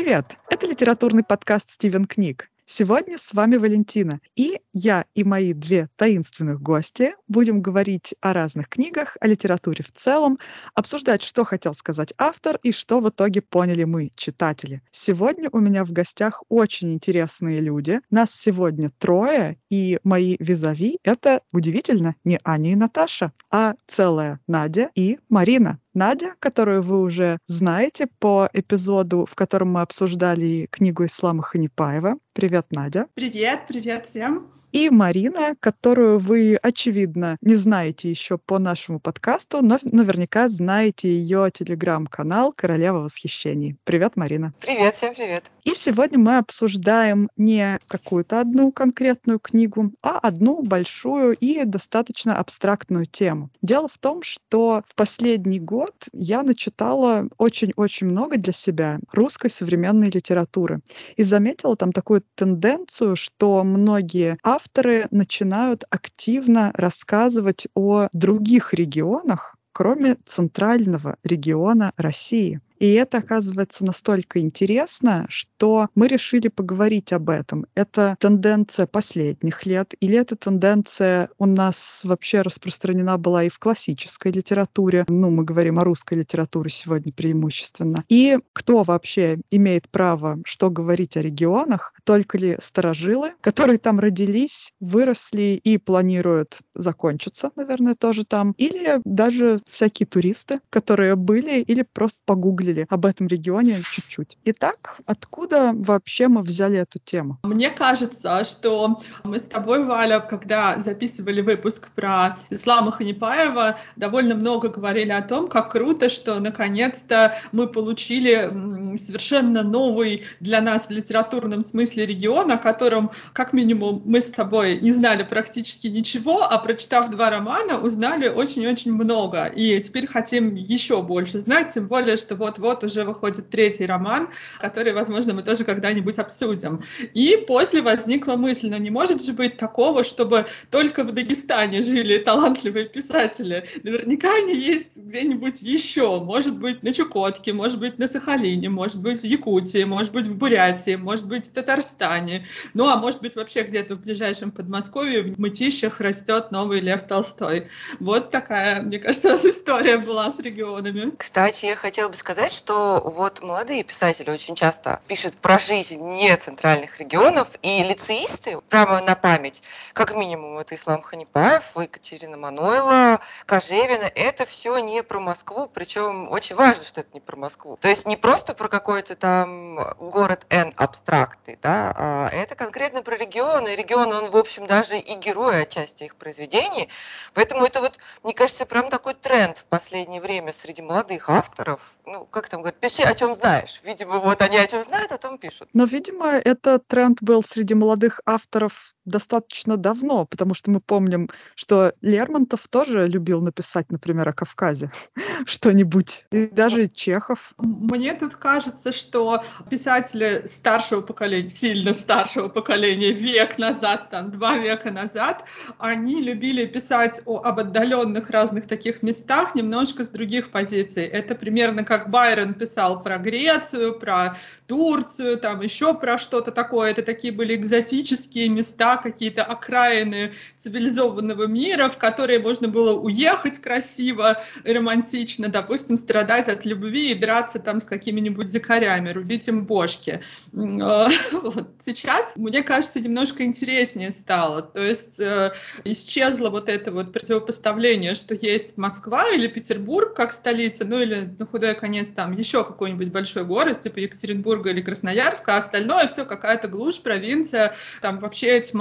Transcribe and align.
Привет! 0.00 0.38
Это 0.48 0.66
литературный 0.66 1.22
подкаст 1.22 1.72
«Стивен 1.72 2.06
книг». 2.06 2.50
Сегодня 2.64 3.18
с 3.18 3.34
вами 3.34 3.56
Валентина. 3.56 4.20
И 4.34 4.60
я 4.72 5.04
и 5.14 5.24
мои 5.24 5.52
две 5.52 5.90
таинственных 5.96 6.62
гости 6.62 7.16
будем 7.28 7.60
говорить 7.60 8.14
о 8.22 8.32
разных 8.32 8.70
книгах, 8.70 9.18
о 9.20 9.26
литературе 9.26 9.84
в 9.84 9.92
целом, 9.92 10.38
обсуждать, 10.74 11.22
что 11.22 11.44
хотел 11.44 11.74
сказать 11.74 12.14
автор 12.16 12.58
и 12.62 12.72
что 12.72 13.00
в 13.00 13.10
итоге 13.10 13.42
поняли 13.42 13.84
мы, 13.84 14.10
читатели. 14.16 14.80
Сегодня 14.90 15.50
у 15.52 15.58
меня 15.58 15.84
в 15.84 15.92
гостях 15.92 16.44
очень 16.48 16.94
интересные 16.94 17.60
люди. 17.60 18.00
Нас 18.08 18.32
сегодня 18.32 18.88
трое, 18.88 19.58
и 19.68 19.98
мои 20.02 20.36
визави— 20.38 20.98
это 21.02 21.42
удивительно 21.52 22.14
не 22.24 22.40
Аня 22.42 22.72
и 22.72 22.76
Наташа, 22.76 23.32
а 23.50 23.74
целая 23.86 24.40
Надя 24.46 24.90
и 24.94 25.18
Марина. 25.28 25.78
Надя, 25.92 26.34
которую 26.38 26.82
вы 26.82 27.00
уже 27.00 27.38
знаете 27.48 28.06
по 28.18 28.48
эпизоду, 28.52 29.26
в 29.28 29.34
котором 29.34 29.72
мы 29.72 29.80
обсуждали 29.80 30.68
книгу 30.70 31.04
Ислама 31.04 31.42
Ханипаева. 31.42 32.16
Привет, 32.32 32.66
Надя. 32.70 33.06
Привет, 33.14 33.62
привет 33.66 34.06
всем 34.06 34.46
и 34.72 34.88
Марина, 34.88 35.56
которую 35.58 36.18
вы, 36.18 36.56
очевидно, 36.62 37.36
не 37.40 37.56
знаете 37.56 38.08
еще 38.08 38.38
по 38.38 38.58
нашему 38.58 39.00
подкасту, 39.00 39.62
но 39.62 39.78
наверняка 39.82 40.48
знаете 40.48 41.08
ее 41.08 41.50
телеграм-канал 41.52 42.52
«Королева 42.56 42.98
восхищений». 42.98 43.76
Привет, 43.84 44.16
Марина. 44.16 44.54
Привет, 44.60 44.94
всем 44.94 45.14
привет. 45.14 45.50
И 45.64 45.74
сегодня 45.74 46.18
мы 46.18 46.38
обсуждаем 46.38 47.28
не 47.36 47.78
какую-то 47.88 48.40
одну 48.40 48.72
конкретную 48.72 49.38
книгу, 49.38 49.92
а 50.02 50.18
одну 50.18 50.62
большую 50.62 51.34
и 51.34 51.64
достаточно 51.64 52.36
абстрактную 52.36 53.06
тему. 53.06 53.50
Дело 53.60 53.88
в 53.88 53.98
том, 53.98 54.22
что 54.22 54.82
в 54.86 54.94
последний 54.94 55.60
год 55.60 55.94
я 56.12 56.42
начитала 56.42 57.28
очень-очень 57.36 58.06
много 58.06 58.38
для 58.38 58.52
себя 58.52 58.98
русской 59.12 59.50
современной 59.50 60.10
литературы 60.10 60.80
и 61.16 61.24
заметила 61.24 61.76
там 61.76 61.92
такую 61.92 62.22
тенденцию, 62.34 63.16
что 63.16 63.62
многие 63.64 64.38
авторы 64.42 65.08
начинают 65.10 65.84
активно 65.90 66.70
рассказывать 66.74 67.66
о 67.74 68.08
других 68.12 68.72
регионах, 68.72 69.56
кроме 69.72 70.16
центрального 70.26 71.16
региона 71.22 71.92
России. 71.96 72.60
И 72.80 72.94
это 72.94 73.18
оказывается 73.18 73.84
настолько 73.84 74.40
интересно, 74.40 75.26
что 75.28 75.88
мы 75.94 76.08
решили 76.08 76.48
поговорить 76.48 77.12
об 77.12 77.28
этом. 77.28 77.66
Это 77.74 78.16
тенденция 78.18 78.86
последних 78.86 79.66
лет 79.66 79.94
или 80.00 80.16
это 80.16 80.34
тенденция 80.34 81.28
у 81.38 81.44
нас 81.44 82.00
вообще 82.04 82.40
распространена 82.40 83.18
была 83.18 83.44
и 83.44 83.50
в 83.50 83.58
классической 83.58 84.32
литературе. 84.32 85.04
Ну, 85.08 85.30
мы 85.30 85.44
говорим 85.44 85.78
о 85.78 85.84
русской 85.84 86.14
литературе 86.14 86.70
сегодня 86.70 87.12
преимущественно. 87.12 88.04
И 88.08 88.38
кто 88.54 88.82
вообще 88.82 89.38
имеет 89.50 89.88
право 89.90 90.38
что 90.44 90.70
говорить 90.70 91.18
о 91.18 91.22
регионах? 91.22 91.92
Только 92.04 92.38
ли 92.38 92.56
старожилы, 92.62 93.32
которые 93.42 93.78
там 93.78 94.00
родились, 94.00 94.72
выросли 94.80 95.60
и 95.62 95.76
планируют 95.76 96.58
закончиться, 96.74 97.50
наверное, 97.56 97.94
тоже 97.94 98.24
там. 98.24 98.54
Или 98.56 99.00
даже 99.04 99.60
всякие 99.68 100.06
туристы, 100.06 100.60
которые 100.70 101.14
были 101.16 101.60
или 101.60 101.84
просто 101.92 102.20
погуглили 102.24 102.69
погуглили 102.70 102.86
об 102.88 103.06
этом 103.06 103.26
регионе 103.26 103.76
чуть-чуть. 103.92 104.38
Итак, 104.44 105.00
откуда 105.06 105.72
вообще 105.74 106.28
мы 106.28 106.42
взяли 106.42 106.78
эту 106.78 106.98
тему? 106.98 107.38
Мне 107.42 107.70
кажется, 107.70 108.44
что 108.44 108.98
мы 109.24 109.38
с 109.38 109.44
тобой, 109.44 109.84
Валя, 109.84 110.20
когда 110.20 110.78
записывали 110.78 111.40
выпуск 111.40 111.90
про 111.94 112.36
Ислама 112.50 112.92
Ханипаева, 112.92 113.78
довольно 113.96 114.34
много 114.34 114.68
говорили 114.68 115.12
о 115.12 115.22
том, 115.22 115.48
как 115.48 115.72
круто, 115.72 116.08
что 116.08 116.38
наконец-то 116.40 117.34
мы 117.52 117.68
получили 117.68 118.96
совершенно 118.98 119.62
новый 119.62 120.24
для 120.40 120.60
нас 120.60 120.88
в 120.88 120.90
литературном 120.90 121.64
смысле 121.64 122.06
регион, 122.06 122.50
о 122.50 122.58
котором, 122.58 123.10
как 123.32 123.52
минимум, 123.52 124.02
мы 124.04 124.20
с 124.20 124.30
тобой 124.30 124.80
не 124.80 124.92
знали 124.92 125.22
практически 125.22 125.88
ничего, 125.88 126.42
а 126.42 126.58
прочитав 126.58 127.10
два 127.10 127.30
романа, 127.30 127.78
узнали 127.78 128.28
очень-очень 128.28 128.92
много. 128.92 129.46
И 129.46 129.80
теперь 129.82 130.06
хотим 130.06 130.54
еще 130.54 131.02
больше 131.02 131.38
знать, 131.38 131.70
тем 131.70 131.88
более, 131.88 132.16
что 132.16 132.36
вот 132.36 132.58
вот 132.60 132.84
уже 132.84 133.04
выходит 133.04 133.50
третий 133.50 133.86
роман, 133.86 134.28
который, 134.60 134.92
возможно, 134.92 135.34
мы 135.34 135.42
тоже 135.42 135.64
когда-нибудь 135.64 136.18
обсудим. 136.18 136.84
И 137.14 137.36
после 137.46 137.82
возникла 137.82 138.36
мысль, 138.36 138.68
но 138.70 138.76
не 138.76 138.90
может 138.90 139.24
же 139.24 139.32
быть 139.32 139.56
такого, 139.56 140.04
чтобы 140.04 140.46
только 140.70 141.02
в 141.02 141.12
Дагестане 141.12 141.82
жили 141.82 142.18
талантливые 142.18 142.86
писатели. 142.88 143.66
Наверняка 143.82 144.28
они 144.36 144.54
есть 144.54 144.96
где-нибудь 144.96 145.62
еще. 145.62 146.20
Может 146.20 146.56
быть, 146.56 146.82
на 146.82 146.92
Чукотке, 146.92 147.52
может 147.52 147.78
быть, 147.78 147.98
на 147.98 148.06
Сахалине, 148.06 148.68
может 148.68 149.00
быть, 149.02 149.20
в 149.20 149.24
Якутии, 149.24 149.84
может 149.84 150.12
быть, 150.12 150.26
в 150.26 150.36
Бурятии, 150.36 150.96
может 150.96 151.26
быть, 151.26 151.46
в 151.46 151.52
Татарстане. 151.52 152.46
Ну, 152.74 152.88
а 152.88 152.96
может 152.96 153.22
быть, 153.22 153.36
вообще 153.36 153.62
где-то 153.62 153.94
в 153.94 154.00
ближайшем 154.00 154.50
Подмосковье, 154.50 155.22
в 155.22 155.38
Мытищах 155.38 156.00
растет 156.00 156.50
новый 156.50 156.80
Лев 156.80 157.02
Толстой. 157.04 157.68
Вот 157.98 158.30
такая, 158.30 158.82
мне 158.82 158.98
кажется, 158.98 159.34
история 159.44 159.98
была 159.98 160.30
с 160.30 160.38
регионами. 160.38 161.12
Кстати, 161.16 161.66
я 161.66 161.76
хотела 161.76 162.08
бы 162.08 162.16
сказать, 162.16 162.49
сказать, 162.50 162.52
что 162.52 163.00
вот 163.04 163.42
молодые 163.42 163.82
писатели 163.82 164.30
очень 164.30 164.54
часто 164.54 165.00
пишут 165.08 165.38
про 165.38 165.58
жизнь 165.58 166.00
не 166.00 166.36
центральных 166.36 166.98
регионов, 167.00 167.48
и 167.62 167.82
лицеисты, 167.82 168.58
прямо 168.68 169.00
на 169.00 169.14
память, 169.14 169.62
как 169.92 170.14
минимум, 170.14 170.58
это 170.58 170.74
Ислам 170.74 171.02
Ханипаев, 171.02 171.76
Екатерина 171.76 172.36
Манойла, 172.36 173.20
Кожевина, 173.46 174.10
это 174.14 174.44
все 174.44 174.78
не 174.78 175.02
про 175.02 175.20
Москву, 175.20 175.68
причем 175.72 176.30
очень 176.30 176.56
важно, 176.56 176.84
что 176.84 177.00
это 177.00 177.10
не 177.14 177.20
про 177.20 177.36
Москву. 177.36 177.76
То 177.80 177.88
есть 177.88 178.06
не 178.06 178.16
просто 178.16 178.54
про 178.54 178.68
какой-то 178.68 179.14
там 179.16 179.76
город 179.98 180.46
Н 180.50 180.72
абстрактный, 180.76 181.58
да, 181.60 181.94
а 181.96 182.28
это 182.30 182.54
конкретно 182.54 183.02
про 183.02 183.16
регион, 183.16 183.68
и 183.68 183.76
регион, 183.76 184.12
он, 184.12 184.30
в 184.30 184.36
общем, 184.36 184.66
даже 184.66 184.98
и 184.98 185.14
герой 185.14 185.62
отчасти 185.62 186.04
их 186.04 186.16
произведений, 186.16 186.88
поэтому 187.34 187.64
это 187.64 187.80
вот, 187.80 187.98
мне 188.22 188.34
кажется, 188.34 188.66
прям 188.66 188.90
такой 188.90 189.14
тренд 189.14 189.58
в 189.58 189.64
последнее 189.64 190.20
время 190.20 190.52
среди 190.52 190.82
молодых 190.82 191.28
авторов, 191.28 191.80
ну, 192.04 192.26
как 192.26 192.39
там 192.48 192.60
говорят, 192.60 192.80
пиши 192.80 193.02
о 193.02 193.14
чем 193.14 193.34
знаешь. 193.34 193.80
Видимо, 193.84 194.18
вот 194.18 194.40
они 194.42 194.56
о 194.58 194.66
чем 194.66 194.82
знают, 194.82 195.12
о 195.12 195.18
том 195.18 195.38
пишут. 195.38 195.68
Но, 195.72 195.84
видимо, 195.84 196.28
этот 196.32 196.86
тренд 196.86 197.18
был 197.20 197.42
среди 197.42 197.74
молодых 197.74 198.20
авторов 198.26 198.94
достаточно 199.10 199.76
давно, 199.76 200.24
потому 200.24 200.54
что 200.54 200.70
мы 200.70 200.80
помним, 200.80 201.28
что 201.54 201.92
Лермонтов 202.00 202.66
тоже 202.68 203.06
любил 203.06 203.40
написать, 203.40 203.90
например, 203.90 204.28
о 204.28 204.32
Кавказе 204.32 204.90
что-нибудь. 205.44 206.24
И 206.30 206.46
даже 206.46 206.88
Чехов. 206.88 207.52
Мне 207.58 208.14
тут 208.14 208.34
кажется, 208.34 208.92
что 208.92 209.42
писатели 209.68 210.42
старшего 210.46 211.00
поколения, 211.00 211.50
сильно 211.50 211.92
старшего 211.92 212.48
поколения, 212.48 213.12
век 213.12 213.58
назад, 213.58 214.10
там, 214.10 214.30
два 214.30 214.56
века 214.56 214.90
назад, 214.90 215.44
они 215.78 216.22
любили 216.22 216.66
писать 216.66 217.22
о, 217.26 217.38
об 217.38 217.58
отдаленных 217.58 218.30
разных 218.30 218.66
таких 218.66 219.02
местах 219.02 219.54
немножко 219.54 220.04
с 220.04 220.08
других 220.08 220.50
позиций. 220.50 221.04
Это 221.04 221.34
примерно 221.34 221.84
как 221.84 222.10
Байрон 222.10 222.54
писал 222.54 223.02
про 223.02 223.18
Грецию, 223.18 223.98
про 223.98 224.36
Турцию, 224.66 225.38
там 225.38 225.60
еще 225.60 225.94
про 225.94 226.18
что-то 226.18 226.52
такое. 226.52 226.90
Это 226.90 227.02
такие 227.02 227.32
были 227.32 227.54
экзотические 227.56 228.48
места, 228.48 228.96
какие-то 229.02 229.44
окраины 229.44 230.32
цивилизованного 230.58 231.46
мира, 231.46 231.88
в 231.88 231.98
которые 231.98 232.38
можно 232.38 232.68
было 232.68 232.98
уехать 232.98 233.58
красиво, 233.58 234.40
романтично, 234.64 235.48
допустим, 235.48 235.96
страдать 235.96 236.48
от 236.48 236.64
любви 236.64 237.12
и 237.12 237.14
драться 237.14 237.58
там 237.58 237.80
с 237.80 237.84
какими-нибудь 237.84 238.50
дикарями, 238.50 239.10
рубить 239.10 239.48
им 239.48 239.64
бошки. 239.64 240.20
А, 240.54 241.08
Сейчас, 241.84 242.32
мне 242.36 242.62
кажется, 242.62 243.00
немножко 243.00 243.44
интереснее 243.44 244.10
стало. 244.12 244.62
То 244.62 244.80
есть 244.80 245.18
э, 245.20 245.52
исчезло 245.84 246.50
вот 246.50 246.68
это 246.68 246.92
вот 246.92 247.12
противопоставление, 247.12 248.14
что 248.14 248.34
есть 248.34 248.76
Москва 248.76 249.28
или 249.30 249.46
Петербург 249.46 250.14
как 250.14 250.32
столица, 250.32 250.84
ну 250.84 251.00
или 251.00 251.30
на 251.38 251.46
худой 251.46 251.74
конец 251.74 252.10
там 252.10 252.36
еще 252.36 252.64
какой-нибудь 252.64 253.08
большой 253.08 253.44
город, 253.44 253.80
типа 253.80 253.98
Екатеринбурга 253.98 254.70
или 254.70 254.82
Красноярска, 254.82 255.54
а 255.54 255.58
остальное 255.58 256.06
все 256.06 256.24
какая-то 256.24 256.68
глушь, 256.68 257.00
провинция, 257.00 257.74
там 258.00 258.18
вообще 258.18 258.60
тьма 258.60 258.79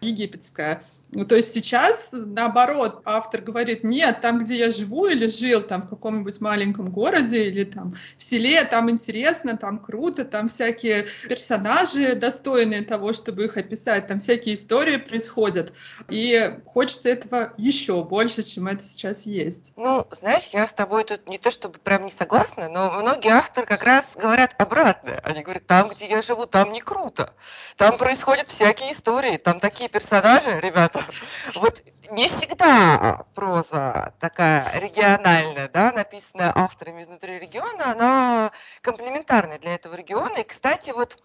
египетская. 0.00 0.82
Ну, 1.14 1.24
то 1.24 1.36
есть 1.36 1.54
сейчас, 1.54 2.08
наоборот, 2.12 3.00
автор 3.04 3.40
говорит, 3.40 3.84
нет, 3.84 4.20
там, 4.20 4.40
где 4.40 4.56
я 4.56 4.70
живу 4.70 5.06
или 5.06 5.28
жил, 5.28 5.62
там, 5.62 5.82
в 5.82 5.88
каком-нибудь 5.88 6.40
маленьком 6.40 6.90
городе 6.90 7.44
или 7.44 7.62
там 7.64 7.94
в 8.18 8.22
селе, 8.22 8.64
там 8.64 8.90
интересно, 8.90 9.56
там 9.56 9.78
круто, 9.78 10.24
там 10.24 10.48
всякие 10.48 11.06
персонажи 11.28 12.16
достойные 12.16 12.82
того, 12.82 13.12
чтобы 13.12 13.44
их 13.44 13.56
описать, 13.56 14.08
там 14.08 14.18
всякие 14.18 14.56
истории 14.56 14.96
происходят. 14.96 15.72
И 16.08 16.52
хочется 16.66 17.08
этого 17.08 17.52
еще 17.56 18.02
больше, 18.02 18.42
чем 18.42 18.66
это 18.66 18.82
сейчас 18.82 19.22
есть. 19.22 19.72
Ну, 19.76 20.06
знаешь, 20.10 20.48
я 20.52 20.66
с 20.66 20.72
тобой 20.72 21.04
тут 21.04 21.28
не 21.28 21.38
то 21.38 21.52
чтобы 21.52 21.78
прям 21.78 22.04
не 22.04 22.10
согласна, 22.10 22.68
но 22.68 22.90
многие 22.90 23.30
авторы 23.30 23.66
как 23.66 23.84
раз 23.84 24.04
говорят 24.16 24.54
обратное. 24.58 25.20
Они 25.20 25.42
говорят, 25.42 25.66
там, 25.66 25.88
где 25.88 26.08
я 26.08 26.22
живу, 26.22 26.46
там 26.46 26.72
не 26.72 26.80
круто. 26.80 27.34
Там 27.76 27.96
происходят 27.98 28.48
всякие 28.48 28.92
истории, 28.92 29.36
там 29.36 29.60
такие 29.60 29.88
персонажи, 29.88 30.60
ребята, 30.60 31.03
Вот 31.54 31.82
не 32.10 32.28
всегда 32.28 33.26
проза 33.34 34.14
такая 34.20 34.66
региональная, 34.80 35.68
да, 35.68 35.92
написанная 35.92 36.52
авторами 36.54 37.02
изнутри 37.02 37.38
региона, 37.38 37.92
она 37.92 38.52
комплементарная 38.82 39.58
для 39.58 39.74
этого 39.74 39.94
региона. 39.94 40.38
И, 40.38 40.44
кстати, 40.44 40.90
вот 40.90 41.18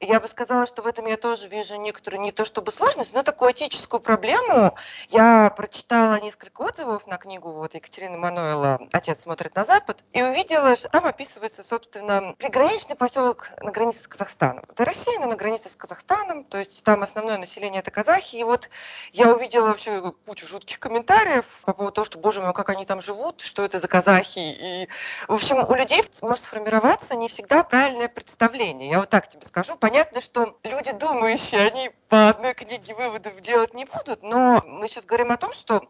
я 0.00 0.20
бы 0.20 0.28
сказала, 0.28 0.66
что 0.66 0.82
этом 0.94 1.06
я 1.06 1.16
тоже 1.16 1.48
вижу 1.48 1.74
некоторую, 1.74 2.20
не 2.20 2.30
то 2.30 2.44
чтобы 2.44 2.70
сложность, 2.70 3.12
но 3.12 3.24
такую 3.24 3.50
этическую 3.50 4.00
проблему. 4.00 4.76
Я 5.08 5.52
прочитала 5.56 6.20
несколько 6.20 6.62
отзывов 6.62 7.08
на 7.08 7.16
книгу 7.16 7.50
вот 7.50 7.74
Екатерины 7.74 8.16
Мануэла 8.16 8.78
«Отец 8.92 9.22
смотрит 9.22 9.56
на 9.56 9.64
Запад» 9.64 10.04
и 10.12 10.22
увидела, 10.22 10.76
что 10.76 10.88
там 10.88 11.04
описывается, 11.04 11.64
собственно, 11.64 12.36
приграничный 12.38 12.94
поселок 12.94 13.50
на 13.60 13.72
границе 13.72 14.04
с 14.04 14.06
Казахстаном. 14.06 14.64
Это 14.68 14.84
Россия, 14.84 15.18
но 15.18 15.26
на 15.26 15.34
границе 15.34 15.68
с 15.68 15.74
Казахстаном, 15.74 16.44
то 16.44 16.58
есть 16.58 16.84
там 16.84 17.02
основное 17.02 17.38
население 17.38 17.80
это 17.80 17.90
казахи. 17.90 18.36
И 18.36 18.44
вот 18.44 18.70
я 19.12 19.34
увидела 19.34 19.66
вообще 19.66 20.00
кучу 20.26 20.46
жутких 20.46 20.78
комментариев 20.78 21.44
по 21.64 21.74
поводу 21.74 21.94
того, 21.96 22.04
что, 22.04 22.18
боже 22.18 22.40
мой, 22.40 22.54
как 22.54 22.68
они 22.68 22.86
там 22.86 23.00
живут, 23.00 23.40
что 23.40 23.64
это 23.64 23.80
за 23.80 23.88
казахи. 23.88 24.38
И, 24.38 24.88
в 25.26 25.34
общем, 25.34 25.58
у 25.58 25.74
людей 25.74 26.04
может 26.22 26.44
сформироваться 26.44 27.16
не 27.16 27.26
всегда 27.26 27.64
правильное 27.64 28.08
представление. 28.08 28.90
Я 28.90 29.00
вот 29.00 29.10
так 29.10 29.28
тебе 29.28 29.44
скажу. 29.44 29.76
Понятно, 29.76 30.20
что 30.20 30.56
люди 30.62 30.83
думающие, 30.92 31.60
они 31.60 31.90
по 32.08 32.28
одной 32.28 32.54
книге 32.54 32.94
выводов 32.94 33.40
делать 33.40 33.74
не 33.74 33.84
будут, 33.84 34.22
но 34.22 34.62
мы 34.66 34.88
сейчас 34.88 35.04
говорим 35.04 35.32
о 35.32 35.36
том, 35.36 35.52
что 35.52 35.88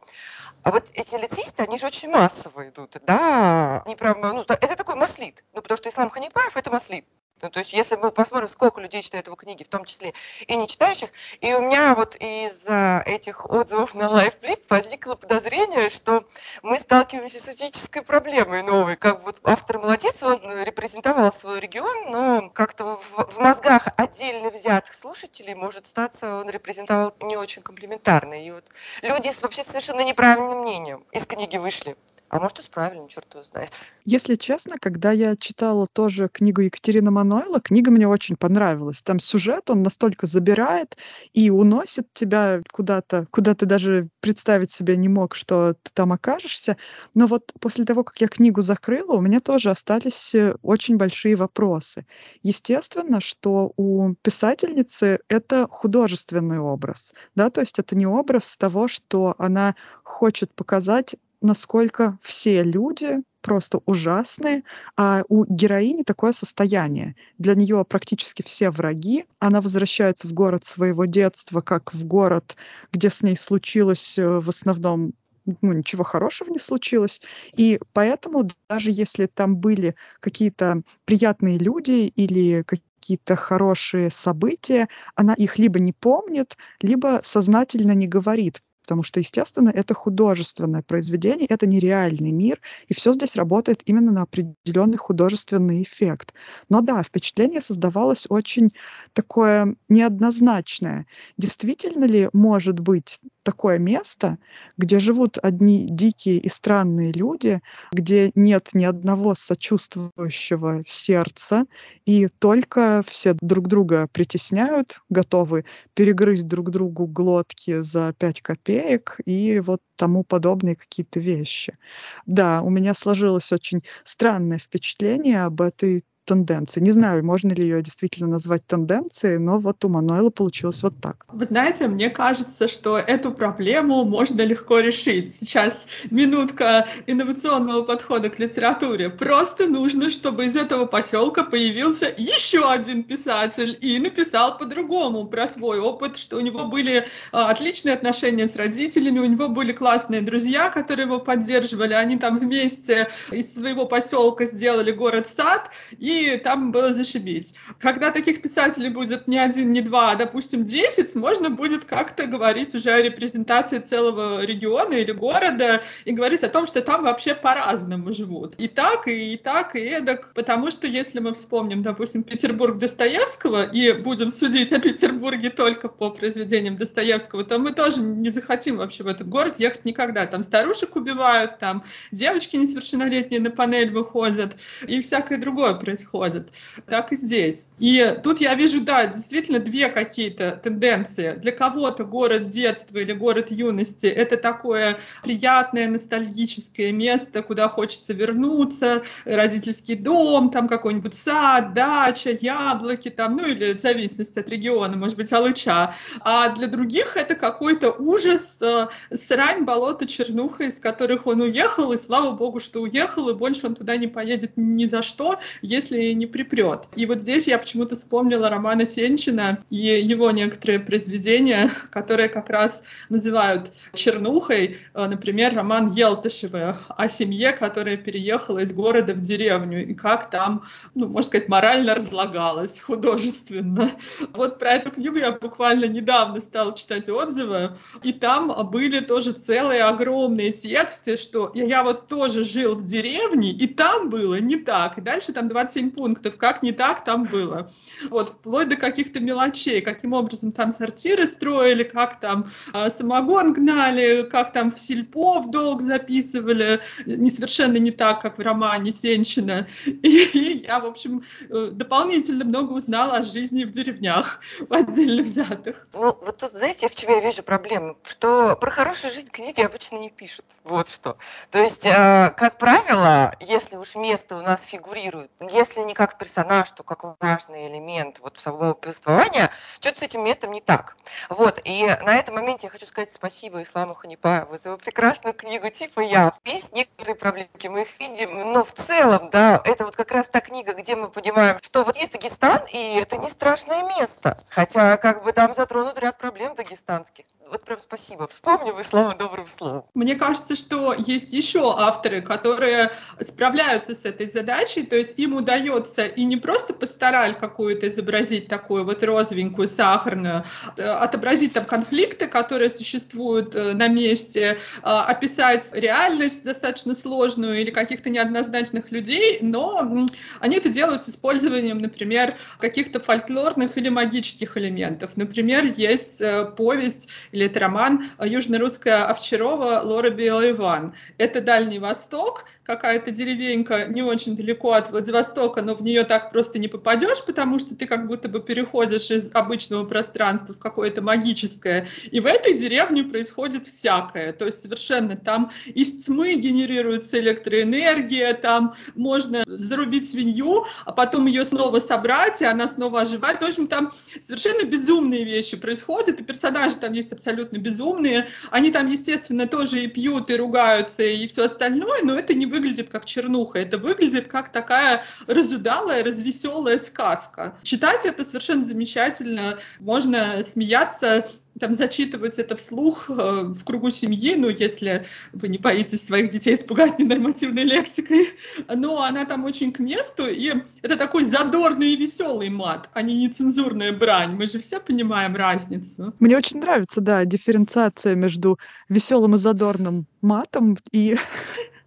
а 0.62 0.70
вот 0.70 0.88
эти 0.94 1.14
лицеисты, 1.16 1.62
они 1.62 1.78
же 1.78 1.86
очень 1.86 2.08
массово 2.08 2.68
идут, 2.68 2.96
да, 3.06 3.82
они 3.84 3.96
прям, 3.96 4.20
ну, 4.20 4.40
это 4.40 4.76
такой 4.76 4.94
маслит, 4.94 5.44
ну, 5.52 5.60
потому 5.60 5.76
что 5.76 5.90
Ислам 5.90 6.08
Ханипаев– 6.08 6.56
это 6.56 6.70
маслит. 6.70 7.06
Ну, 7.42 7.50
то 7.50 7.58
есть, 7.58 7.72
если 7.72 7.96
мы 7.96 8.10
посмотрим, 8.12 8.48
сколько 8.48 8.80
людей 8.80 9.02
читают 9.02 9.26
его 9.26 9.36
книги, 9.36 9.64
в 9.64 9.68
том 9.68 9.84
числе 9.84 10.14
и 10.46 10.56
не 10.56 10.68
читающих, 10.68 11.10
и 11.40 11.52
у 11.52 11.60
меня 11.60 11.94
вот 11.94 12.16
из 12.16 12.64
этих 13.06 13.50
отзывов 13.50 13.94
на 13.94 14.04
LiveFlip 14.04 14.62
возникло 14.68 15.16
подозрение, 15.16 15.90
что 15.90 16.24
мы 16.62 16.78
сталкиваемся 16.78 17.40
с 17.40 17.48
этической 17.48 18.02
проблемой 18.02 18.62
новой. 18.62 18.96
Как 18.96 19.22
вот 19.24 19.40
автор 19.42 19.78
молодец, 19.78 20.22
он 20.22 20.40
репрезентовал 20.62 21.32
свой 21.32 21.60
регион, 21.60 22.10
но 22.10 22.50
как-то 22.50 22.96
в, 22.96 23.32
в 23.34 23.38
мозгах 23.38 23.88
отдельно 23.96 24.50
взятых 24.50 24.94
слушателей, 24.94 25.54
может 25.54 25.86
статься, 25.88 26.36
он 26.36 26.48
репрезентовал 26.48 27.14
не 27.20 27.36
очень 27.36 27.62
комплементарно. 27.62 28.44
И 28.44 28.50
вот 28.52 28.64
люди 29.02 29.32
с 29.32 29.42
вообще 29.42 29.64
совершенно 29.64 30.02
неправильным 30.02 30.60
мнением 30.60 31.04
из 31.10 31.26
книги 31.26 31.56
вышли. 31.56 31.96
А 32.34 32.40
может, 32.40 32.58
и 32.58 32.62
с 32.62 32.68
правильным, 32.68 33.06
черт 33.06 33.32
его 33.32 33.44
знает. 33.44 33.70
Если 34.04 34.34
честно, 34.34 34.76
когда 34.80 35.12
я 35.12 35.36
читала 35.36 35.86
тоже 35.86 36.28
книгу 36.28 36.62
Екатерины 36.62 37.12
Мануэла, 37.12 37.60
книга 37.60 37.92
мне 37.92 38.08
очень 38.08 38.34
понравилась. 38.34 39.02
Там 39.02 39.20
сюжет, 39.20 39.70
он 39.70 39.84
настолько 39.84 40.26
забирает 40.26 40.96
и 41.32 41.48
уносит 41.50 42.12
тебя 42.12 42.60
куда-то, 42.72 43.28
куда 43.30 43.54
ты 43.54 43.66
даже 43.66 44.08
представить 44.18 44.72
себе 44.72 44.96
не 44.96 45.08
мог, 45.08 45.36
что 45.36 45.74
ты 45.80 45.92
там 45.94 46.12
окажешься. 46.12 46.76
Но 47.14 47.28
вот 47.28 47.52
после 47.60 47.84
того, 47.84 48.02
как 48.02 48.20
я 48.20 48.26
книгу 48.26 48.62
закрыла, 48.62 49.12
у 49.12 49.20
меня 49.20 49.38
тоже 49.38 49.70
остались 49.70 50.34
э, 50.34 50.56
очень 50.60 50.96
большие 50.96 51.36
вопросы. 51.36 52.04
Естественно, 52.42 53.20
что 53.20 53.72
у 53.76 54.12
писательницы 54.22 55.20
это 55.28 55.68
художественный 55.70 56.58
образ, 56.58 57.14
да, 57.36 57.48
то 57.48 57.60
есть 57.60 57.78
это 57.78 57.94
не 57.94 58.06
образ 58.06 58.56
того, 58.56 58.88
что 58.88 59.36
она 59.38 59.76
хочет 60.02 60.52
показать 60.52 61.14
насколько 61.44 62.18
все 62.22 62.62
люди 62.62 63.22
просто 63.42 63.80
ужасные, 63.84 64.64
а 64.96 65.22
у 65.28 65.44
героини 65.44 66.02
такое 66.02 66.32
состояние. 66.32 67.14
Для 67.38 67.54
нее 67.54 67.84
практически 67.84 68.42
все 68.42 68.70
враги. 68.70 69.26
Она 69.38 69.60
возвращается 69.60 70.26
в 70.26 70.32
город 70.32 70.64
своего 70.64 71.04
детства, 71.04 71.60
как 71.60 71.92
в 71.94 72.04
город, 72.04 72.56
где 72.90 73.10
с 73.10 73.22
ней 73.22 73.36
случилось 73.36 74.18
э, 74.18 74.40
в 74.40 74.48
основном 74.48 75.12
ну, 75.44 75.72
ничего 75.74 76.04
хорошего 76.04 76.48
не 76.48 76.58
случилось. 76.58 77.20
И 77.54 77.78
поэтому 77.92 78.48
даже 78.70 78.90
если 78.90 79.26
там 79.26 79.56
были 79.56 79.94
какие-то 80.20 80.82
приятные 81.04 81.58
люди 81.58 82.06
или 82.16 82.62
какие-то 82.62 83.36
хорошие 83.36 84.10
события, 84.10 84.88
она 85.14 85.34
их 85.34 85.58
либо 85.58 85.78
не 85.78 85.92
помнит, 85.92 86.56
либо 86.80 87.20
сознательно 87.22 87.92
не 87.92 88.06
говорит 88.06 88.62
потому 88.84 89.02
что, 89.02 89.18
естественно, 89.18 89.70
это 89.70 89.94
художественное 89.94 90.82
произведение, 90.82 91.46
это 91.46 91.66
нереальный 91.66 92.32
мир, 92.32 92.60
и 92.88 92.94
все 92.94 93.14
здесь 93.14 93.34
работает 93.34 93.82
именно 93.86 94.12
на 94.12 94.22
определенный 94.22 94.98
художественный 94.98 95.82
эффект. 95.82 96.34
Но 96.68 96.82
да, 96.82 97.02
впечатление 97.02 97.62
создавалось 97.62 98.26
очень 98.28 98.74
такое 99.14 99.74
неоднозначное. 99.88 101.06
Действительно 101.38 102.04
ли 102.04 102.28
может 102.34 102.78
быть 102.78 103.20
такое 103.44 103.78
место, 103.78 104.38
где 104.76 104.98
живут 104.98 105.38
одни 105.40 105.86
дикие 105.88 106.38
и 106.38 106.48
странные 106.48 107.12
люди, 107.12 107.60
где 107.92 108.32
нет 108.34 108.70
ни 108.72 108.84
одного 108.84 109.34
сочувствующего 109.36 110.82
сердца, 110.88 111.66
и 112.06 112.26
только 112.26 113.04
все 113.06 113.34
друг 113.40 113.68
друга 113.68 114.08
притесняют, 114.12 115.00
готовы 115.08 115.64
перегрызть 115.94 116.48
друг 116.48 116.70
другу 116.70 117.06
глотки 117.06 117.80
за 117.80 118.12
пять 118.18 118.40
копеек 118.42 119.18
и 119.24 119.60
вот 119.60 119.80
тому 119.96 120.24
подобные 120.24 120.74
какие-то 120.76 121.20
вещи. 121.20 121.78
Да, 122.26 122.62
у 122.62 122.70
меня 122.70 122.94
сложилось 122.94 123.52
очень 123.52 123.82
странное 124.04 124.58
впечатление 124.58 125.44
об 125.44 125.60
этой 125.60 126.04
тенденции. 126.24 126.80
Не 126.80 126.92
знаю, 126.92 127.24
можно 127.24 127.52
ли 127.52 127.62
ее 127.62 127.82
действительно 127.82 128.28
назвать 128.28 128.66
тенденцией, 128.66 129.38
но 129.38 129.58
вот 129.58 129.84
у 129.84 129.88
Мануэла 129.88 130.30
получилось 130.30 130.82
вот 130.82 130.94
так. 131.00 131.26
Вы 131.28 131.44
знаете, 131.44 131.88
мне 131.88 132.10
кажется, 132.10 132.68
что 132.68 132.98
эту 132.98 133.32
проблему 133.32 134.04
можно 134.04 134.42
легко 134.42 134.80
решить. 134.80 135.34
Сейчас 135.34 135.86
минутка 136.10 136.86
инновационного 137.06 137.82
подхода 137.82 138.30
к 138.30 138.38
литературе. 138.38 139.10
Просто 139.10 139.66
нужно, 139.66 140.10
чтобы 140.10 140.46
из 140.46 140.56
этого 140.56 140.86
поселка 140.86 141.44
появился 141.44 142.12
еще 142.16 142.68
один 142.68 143.04
писатель 143.04 143.76
и 143.80 143.98
написал 143.98 144.56
по-другому 144.58 145.26
про 145.26 145.46
свой 145.46 145.78
опыт, 145.78 146.16
что 146.16 146.36
у 146.36 146.40
него 146.40 146.66
были 146.66 147.06
а, 147.32 147.50
отличные 147.50 147.94
отношения 147.94 148.48
с 148.48 148.56
родителями, 148.56 149.18
у 149.18 149.26
него 149.26 149.48
были 149.48 149.72
классные 149.72 150.22
друзья, 150.22 150.70
которые 150.70 151.06
его 151.06 151.18
поддерживали, 151.18 151.92
они 151.92 152.18
там 152.18 152.38
вместе 152.38 153.08
из 153.30 153.54
своего 153.54 153.86
поселка 153.86 154.44
сделали 154.44 154.92
город-сад, 154.92 155.70
и 155.98 156.13
там 156.42 156.72
было 156.72 156.92
зашибись. 156.92 157.54
Когда 157.78 158.10
таких 158.10 158.42
писателей 158.42 158.90
будет 158.90 159.28
не 159.28 159.38
один, 159.38 159.72
не 159.72 159.80
два, 159.80 160.12
а, 160.12 160.16
допустим, 160.16 160.64
десять, 160.64 161.14
можно 161.14 161.50
будет 161.50 161.84
как-то 161.84 162.26
говорить 162.26 162.74
уже 162.74 162.90
о 162.90 163.02
репрезентации 163.02 163.78
целого 163.78 164.44
региона 164.44 164.94
или 164.94 165.12
города 165.12 165.82
и 166.04 166.12
говорить 166.12 166.42
о 166.42 166.48
том, 166.48 166.66
что 166.66 166.82
там 166.82 167.02
вообще 167.02 167.34
по-разному 167.34 168.12
живут. 168.12 168.54
И 168.56 168.68
так, 168.68 169.08
и, 169.08 169.34
и 169.34 169.36
так, 169.36 169.76
и 169.76 169.80
эдак. 169.80 170.32
Потому 170.34 170.70
что 170.70 170.86
если 170.86 171.20
мы 171.20 171.34
вспомним, 171.34 171.82
допустим, 171.82 172.22
Петербург 172.22 172.78
Достоевского 172.78 173.64
и 173.64 173.92
будем 173.92 174.30
судить 174.30 174.72
о 174.72 174.80
Петербурге 174.80 175.50
только 175.50 175.88
по 175.88 176.10
произведениям 176.10 176.76
Достоевского, 176.76 177.44
то 177.44 177.58
мы 177.58 177.72
тоже 177.72 178.00
не 178.00 178.30
захотим 178.30 178.76
вообще 178.76 179.02
в 179.02 179.08
этот 179.08 179.28
город 179.28 179.58
ехать 179.58 179.84
никогда. 179.84 180.26
Там 180.26 180.42
старушек 180.42 180.96
убивают, 180.96 181.58
там 181.58 181.82
девочки 182.12 182.56
несовершеннолетние 182.56 183.40
на 183.40 183.50
панель 183.50 183.90
выходят 183.90 184.56
и 184.86 185.00
всякое 185.00 185.38
другое 185.38 185.74
происходит 185.74 186.03
происходит, 186.04 186.52
так 186.86 187.12
и 187.12 187.16
здесь. 187.16 187.68
И 187.78 188.16
тут 188.22 188.40
я 188.40 188.54
вижу, 188.54 188.80
да, 188.80 189.06
действительно 189.06 189.58
две 189.58 189.88
какие-то 189.88 190.60
тенденции. 190.62 191.32
Для 191.34 191.52
кого-то 191.52 192.04
город 192.04 192.48
детства 192.48 192.98
или 192.98 193.12
город 193.12 193.50
юности— 193.50 194.06
это 194.06 194.36
такое 194.36 194.98
приятное 195.22 195.88
ностальгическое 195.88 196.92
место, 196.92 197.42
куда 197.42 197.68
хочется 197.68 198.12
вернуться, 198.12 199.02
родительский 199.24 199.96
дом, 199.96 200.50
там 200.50 200.68
какой-нибудь 200.68 201.14
сад, 201.14 201.74
дача, 201.74 202.30
яблоки, 202.30 203.10
там, 203.10 203.36
ну 203.36 203.46
или 203.46 203.74
в 203.74 203.80
зависимости 203.80 204.38
от 204.38 204.48
региона, 204.48 204.96
может 204.96 205.16
быть, 205.16 205.32
Алыча. 205.32 205.94
А 206.20 206.48
для 206.50 206.66
других 206.66 207.16
это 207.16 207.34
какой-то 207.34 207.90
ужас, 207.90 208.58
э, 208.60 208.88
срань, 209.14 209.64
болото, 209.64 210.06
чернуха, 210.06 210.64
из 210.64 210.80
которых 210.80 211.26
он 211.26 211.40
уехал, 211.40 211.92
и 211.92 211.98
слава 211.98 212.32
богу, 212.32 212.60
что 212.60 212.80
уехал, 212.80 213.28
и 213.30 213.34
больше 213.34 213.66
он 213.66 213.74
туда 213.74 213.96
не 213.96 214.06
поедет 214.06 214.52
ни 214.56 214.86
за 214.86 215.02
что, 215.02 215.38
если 215.62 215.93
если 215.94 216.12
не 216.12 216.26
припрет. 216.26 216.88
И 216.96 217.06
вот 217.06 217.20
здесь 217.20 217.46
я 217.46 217.58
почему-то 217.58 217.94
вспомнила 217.94 218.48
романа 218.48 218.86
Сенчина 218.86 219.58
и 219.70 219.76
его 219.76 220.30
некоторые 220.30 220.80
произведения, 220.80 221.70
которые 221.90 222.28
как 222.28 222.50
раз 222.50 222.82
называют 223.08 223.72
чернухой. 223.92 224.78
Э, 224.94 225.06
например, 225.06 225.54
роман 225.54 225.90
Елтышева 225.90 226.80
о 226.88 227.08
семье, 227.08 227.52
которая 227.52 227.96
переехала 227.96 228.60
из 228.60 228.72
города 228.72 229.14
в 229.14 229.20
деревню, 229.20 229.86
и 229.86 229.94
как 229.94 230.30
там, 230.30 230.64
ну, 230.94 231.08
можно 231.08 231.28
сказать, 231.28 231.48
морально 231.48 231.94
разлагалась 231.94 232.80
художественно. 232.80 233.90
Вот 234.34 234.58
про 234.58 234.72
эту 234.72 234.90
книгу 234.90 235.16
я 235.16 235.32
буквально 235.32 235.86
недавно 235.86 236.40
стала 236.40 236.74
читать 236.74 237.08
отзывы, 237.08 237.76
и 238.02 238.12
там 238.12 238.52
были 238.70 239.00
тоже 239.00 239.32
целые 239.32 239.84
огромные 239.84 240.52
тексты, 240.52 241.16
что 241.16 241.52
я, 241.54 241.64
я 241.64 241.82
вот 241.82 242.06
тоже 242.08 242.44
жил 242.44 242.74
в 242.76 242.84
деревне, 242.84 243.52
и 243.52 243.66
там 243.66 244.10
было 244.10 244.40
не 244.40 244.56
так. 244.56 244.98
И 244.98 245.00
дальше 245.00 245.32
там 245.32 245.48
27 245.48 245.83
7 245.84 245.90
пунктов, 245.90 246.36
как 246.36 246.62
не 246.62 246.72
так 246.72 247.04
там 247.04 247.24
было. 247.24 247.68
Вот, 248.10 248.30
вплоть 248.30 248.68
до 248.68 248.76
каких-то 248.76 249.20
мелочей, 249.20 249.80
каким 249.80 250.12
образом 250.12 250.52
там 250.52 250.72
сортиры 250.72 251.26
строили, 251.26 251.84
как 251.84 252.20
там 252.20 252.46
э, 252.72 252.90
самогон 252.90 253.52
гнали, 253.52 254.22
как 254.22 254.52
там 254.52 254.70
в 254.70 254.78
сельпо 254.78 255.40
в 255.40 255.50
долг 255.50 255.82
записывали, 255.82 256.80
не 257.06 257.30
совершенно 257.30 257.76
не 257.76 257.90
так, 257.90 258.20
как 258.20 258.38
в 258.38 258.40
романе 258.40 258.92
Сенчина. 258.92 259.66
И 259.86 260.64
я, 260.66 260.80
в 260.80 260.86
общем, 260.86 261.22
э, 261.48 261.68
дополнительно 261.72 262.44
много 262.44 262.72
узнала 262.72 263.18
о 263.18 263.22
жизни 263.22 263.64
в 263.64 263.70
деревнях, 263.70 264.40
в 264.60 264.72
отдельно 264.72 265.22
взятых. 265.22 265.86
Ну, 265.92 266.16
вот 266.20 266.38
тут, 266.38 266.52
знаете, 266.52 266.88
в 266.88 266.94
чем 266.94 267.10
я 267.10 267.20
вижу 267.20 267.42
проблему? 267.42 267.96
Что 268.04 268.56
про 268.56 268.70
хорошую 268.70 269.12
жизнь 269.12 269.28
книги 269.30 269.60
обычно 269.60 269.96
не 269.96 270.10
пишут. 270.10 270.44
Вот 270.64 270.88
что. 270.88 271.16
То 271.50 271.62
есть, 271.62 271.86
э, 271.86 272.32
как 272.36 272.58
правило, 272.58 273.34
если 273.40 273.76
уж 273.76 273.94
место 273.94 274.36
у 274.36 274.42
нас 274.42 274.64
фигурирует, 274.64 275.30
если 275.52 275.73
не 275.82 275.94
как 275.94 276.18
персонаж, 276.18 276.70
то 276.70 276.82
как 276.82 277.04
важный 277.20 277.68
элемент 277.68 278.18
вот 278.20 278.38
самого 278.38 278.74
повествования, 278.74 279.50
что-то 279.80 280.00
с 280.00 280.02
этим 280.02 280.24
местом 280.24 280.52
не 280.52 280.60
так. 280.60 280.96
Вот, 281.28 281.60
и 281.64 281.86
на 282.02 282.16
этом 282.16 282.34
моменте 282.34 282.66
я 282.66 282.70
хочу 282.70 282.86
сказать 282.86 283.12
спасибо 283.12 283.62
Исламу 283.62 283.94
Ханипаеву 283.94 284.56
за 284.58 284.70
его 284.70 284.78
прекрасную 284.78 285.34
книгу 285.34 285.68
типа 285.70 286.00
«Я». 286.00 286.32
Есть 286.44 286.72
некоторые 286.72 287.14
проблемки, 287.14 287.66
мы 287.66 287.82
их 287.82 287.98
видим, 287.98 288.52
но 288.52 288.64
в 288.64 288.72
целом, 288.72 289.30
да, 289.30 289.60
это 289.64 289.84
вот 289.84 289.96
как 289.96 290.10
раз 290.10 290.26
та 290.28 290.40
книга, 290.40 290.72
где 290.74 290.96
мы 290.96 291.08
понимаем, 291.08 291.58
что 291.62 291.84
вот 291.84 291.96
есть 291.96 292.12
Дагестан, 292.12 292.64
и 292.72 292.94
это 292.94 293.16
не 293.16 293.28
страшное 293.28 293.82
место. 293.84 294.38
Хотя 294.48 294.96
как 294.96 295.24
бы 295.24 295.32
там 295.32 295.54
затронут 295.54 295.98
ряд 295.98 296.18
проблем 296.18 296.54
дагестанских 296.54 297.24
вот 297.54 297.64
прям 297.64 297.78
спасибо. 297.78 298.26
Вспомню 298.26 298.74
вы 298.74 298.82
слова 298.82 299.14
добрым 299.14 299.46
словом. 299.46 299.84
Мне 299.94 300.16
кажется, 300.16 300.56
что 300.56 300.92
есть 300.92 301.32
еще 301.32 301.72
авторы, 301.78 302.20
которые 302.20 302.90
справляются 303.20 303.94
с 303.94 304.04
этой 304.04 304.28
задачей, 304.28 304.82
то 304.82 304.96
есть 304.96 305.18
им 305.18 305.36
удается 305.36 306.04
и 306.04 306.24
не 306.24 306.36
просто 306.36 306.74
пастораль 306.74 307.34
какую-то 307.34 307.86
изобразить 307.88 308.48
такую 308.48 308.84
вот 308.84 309.04
розовенькую, 309.04 309.68
сахарную, 309.68 310.44
а 310.78 311.04
отобразить 311.04 311.52
там 311.52 311.64
конфликты, 311.64 312.26
которые 312.26 312.70
существуют 312.70 313.54
э, 313.54 313.74
на 313.74 313.86
месте, 313.86 314.58
а, 314.82 315.04
описать 315.04 315.70
реальность 315.72 316.44
достаточно 316.44 316.94
сложную 316.94 317.60
или 317.60 317.70
каких-то 317.70 318.10
неоднозначных 318.10 318.90
людей, 318.90 319.38
но 319.42 320.06
они 320.40 320.56
это 320.56 320.70
делают 320.70 321.04
с 321.04 321.08
использованием, 321.08 321.78
например, 321.78 322.34
каких-то 322.58 322.98
фольклорных 322.98 323.78
или 323.78 323.90
магических 323.90 324.56
элементов. 324.56 325.12
Например, 325.16 325.64
есть 325.64 326.20
э, 326.20 326.46
повесть 326.56 327.08
или 327.30 327.43
это 327.46 327.60
роман 327.60 328.04
южно-русская 328.20 329.04
Овчарова 329.04 329.80
«Лора 329.82 330.10
Биоиван». 330.10 330.94
Это 331.18 331.40
Дальний 331.40 331.78
Восток, 331.78 332.46
какая-то 332.64 333.10
деревенька 333.10 333.86
не 333.86 334.02
очень 334.02 334.34
далеко 334.34 334.72
от 334.72 334.90
Владивостока, 334.90 335.62
но 335.62 335.74
в 335.74 335.82
нее 335.82 336.04
так 336.04 336.30
просто 336.30 336.58
не 336.58 336.68
попадешь, 336.68 337.22
потому 337.24 337.58
что 337.58 337.76
ты 337.76 337.86
как 337.86 338.06
будто 338.06 338.28
бы 338.28 338.40
переходишь 338.40 339.10
из 339.10 339.30
обычного 339.34 339.84
пространства 339.84 340.54
в 340.54 340.58
какое-то 340.58 341.02
магическое. 341.02 341.86
И 342.10 342.20
в 342.20 342.26
этой 342.26 342.54
деревне 342.54 343.04
происходит 343.04 343.66
всякое. 343.66 344.32
То 344.32 344.46
есть 344.46 344.62
совершенно 344.62 345.16
там 345.16 345.52
из 345.66 346.04
тьмы 346.04 346.34
генерируется 346.34 347.20
электроэнергия, 347.20 348.32
там 348.32 348.74
можно 348.94 349.44
зарубить 349.46 350.08
свинью, 350.08 350.64
а 350.86 350.92
потом 350.92 351.26
ее 351.26 351.44
снова 351.44 351.80
собрать, 351.80 352.40
и 352.40 352.46
она 352.46 352.66
снова 352.66 353.02
оживает. 353.02 353.40
В 353.40 353.44
общем, 353.44 353.66
там 353.66 353.92
совершенно 354.20 354.66
безумные 354.66 355.24
вещи 355.24 355.58
происходят, 355.58 356.18
и 356.18 356.24
персонажи 356.24 356.76
там 356.76 356.94
есть 356.94 357.12
абсолютно 357.12 357.58
безумные. 357.58 358.26
Они 358.50 358.70
там, 358.70 358.90
естественно, 358.90 359.46
тоже 359.46 359.80
и 359.84 359.86
пьют, 359.86 360.30
и 360.30 360.36
ругаются, 360.36 361.02
и 361.02 361.26
все 361.26 361.44
остальное, 361.44 362.02
но 362.04 362.18
это 362.18 362.32
не 362.32 362.46
выглядит 362.54 362.88
как 362.88 363.04
чернуха, 363.04 363.58
это 363.58 363.78
выглядит 363.78 364.28
как 364.28 364.50
такая 364.52 365.02
разудалая, 365.26 366.04
развеселая 366.04 366.78
сказка. 366.78 367.56
Читать 367.62 368.04
это 368.04 368.24
совершенно 368.24 368.64
замечательно, 368.64 369.58
можно 369.80 370.42
смеяться, 370.44 371.26
там 371.58 371.72
зачитывать 371.72 372.38
это 372.38 372.56
вслух 372.56 373.08
э, 373.08 373.12
в 373.12 373.64
кругу 373.64 373.90
семьи, 373.90 374.34
ну, 374.36 374.48
если 374.48 375.06
вы 375.32 375.48
не 375.48 375.58
боитесь 375.58 376.06
своих 376.06 376.28
детей 376.28 376.54
испугать 376.54 376.98
ненормативной 376.98 377.64
лексикой, 377.64 378.28
но 378.68 379.02
она 379.02 379.24
там 379.24 379.44
очень 379.44 379.72
к 379.72 379.78
месту, 379.78 380.26
и 380.26 380.52
это 380.82 380.96
такой 380.96 381.24
задорный 381.24 381.92
и 381.92 381.96
веселый 381.96 382.50
мат, 382.50 382.90
а 382.92 383.02
не 383.02 383.26
нецензурная 383.26 383.92
брань. 383.92 384.34
Мы 384.34 384.46
же 384.46 384.58
все 384.58 384.80
понимаем 384.80 385.36
разницу. 385.36 386.14
Мне 386.18 386.36
очень 386.36 386.60
нравится, 386.60 387.00
да, 387.00 387.24
дифференциация 387.24 388.14
между 388.14 388.58
веселым 388.88 389.36
и 389.36 389.38
задорным 389.38 390.06
матом 390.20 390.78
и 390.90 391.16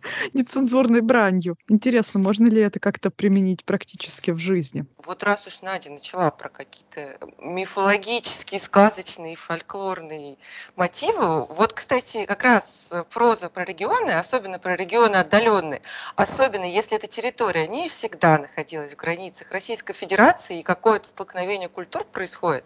нецензурной 0.33 1.01
бранью. 1.01 1.57
Интересно, 1.67 2.19
можно 2.19 2.47
ли 2.47 2.61
это 2.61 2.79
как-то 2.79 3.09
применить 3.11 3.65
практически 3.65 4.31
в 4.31 4.37
жизни? 4.37 4.85
Вот 5.03 5.23
раз 5.23 5.45
уж 5.47 5.61
Надя 5.61 5.89
начала 5.89 6.31
про 6.31 6.49
какие-то 6.49 7.17
мифологические, 7.39 8.59
сказочные, 8.59 9.35
фольклорные 9.35 10.37
мотивы, 10.75 11.45
вот, 11.45 11.73
кстати, 11.73 12.25
как 12.25 12.43
раз 12.43 12.89
проза 13.11 13.49
про 13.49 13.63
регионы, 13.63 14.11
особенно 14.11 14.59
про 14.59 14.75
регионы 14.75 15.15
отдаленные, 15.15 15.81
особенно 16.15 16.65
если 16.65 16.97
эта 16.97 17.07
территория 17.07 17.67
не 17.67 17.89
всегда 17.89 18.37
находилась 18.37 18.93
в 18.93 18.97
границах 18.97 19.51
Российской 19.51 19.93
Федерации 19.93 20.59
и 20.59 20.63
какое-то 20.63 21.09
столкновение 21.09 21.69
культур 21.69 22.05
происходит, 22.05 22.63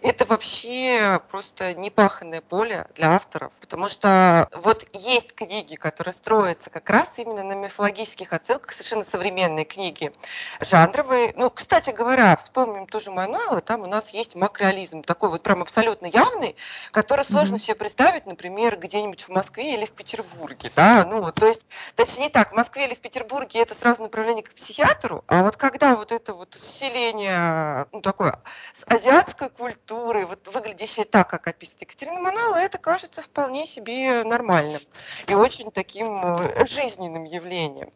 это 0.00 0.24
вообще 0.24 1.20
просто 1.30 1.74
непаханное 1.74 2.40
поле 2.40 2.86
для 2.94 3.14
авторов, 3.14 3.52
потому 3.60 3.88
что 3.88 4.48
вот 4.54 4.86
есть 4.94 5.34
книги, 5.34 5.74
которые 5.74 6.14
строятся 6.14 6.70
как 6.70 6.81
раз 6.90 7.08
именно 7.16 7.42
на 7.42 7.54
мифологических 7.54 8.32
отсылках, 8.32 8.72
совершенно 8.72 9.04
современные 9.04 9.64
книги, 9.64 10.12
жанровые. 10.60 11.32
Ну, 11.36 11.50
кстати 11.50 11.90
говоря, 11.90 12.36
вспомним 12.36 12.86
ту 12.86 13.00
же 13.00 13.10
Мануэла, 13.10 13.60
там 13.60 13.82
у 13.82 13.86
нас 13.86 14.10
есть 14.10 14.34
макреализм, 14.34 15.02
такой 15.02 15.30
вот 15.30 15.42
прям 15.42 15.62
абсолютно 15.62 16.06
явный, 16.06 16.56
который 16.90 17.24
сложно 17.24 17.56
mm-hmm. 17.56 17.58
себе 17.58 17.74
представить, 17.74 18.26
например, 18.26 18.78
где-нибудь 18.78 19.22
в 19.22 19.28
Москве 19.28 19.74
или 19.74 19.84
в 19.84 19.92
Петербурге, 19.92 20.70
да, 20.76 21.04
ну, 21.04 21.30
то 21.32 21.46
есть, 21.46 21.66
точнее 21.96 22.30
так, 22.30 22.52
в 22.52 22.54
Москве 22.54 22.86
или 22.86 22.94
в 22.94 23.00
Петербурге 23.00 23.60
это 23.60 23.74
сразу 23.74 24.02
направление 24.02 24.42
к 24.42 24.54
психиатру, 24.54 25.24
а 25.26 25.42
вот 25.42 25.56
когда 25.56 25.96
вот 25.96 26.12
это 26.12 26.34
вот 26.34 26.56
селение, 26.80 27.86
ну, 27.92 28.00
такое, 28.00 28.40
с 28.72 28.84
азиатской 28.86 29.50
культурой, 29.50 30.24
вот 30.24 30.48
выглядящее 30.48 31.04
так, 31.04 31.28
как 31.28 31.46
описывает 31.46 31.82
Екатерина 31.82 32.20
Мануэла, 32.20 32.56
это 32.56 32.78
кажется 32.78 33.22
вполне 33.22 33.66
себе 33.66 34.24
нормальным 34.24 34.80
и 35.26 35.34
очень 35.34 35.70
таким 35.70 36.24
э, 36.24 36.61
жизненным 36.68 37.24
явлением. 37.24 37.92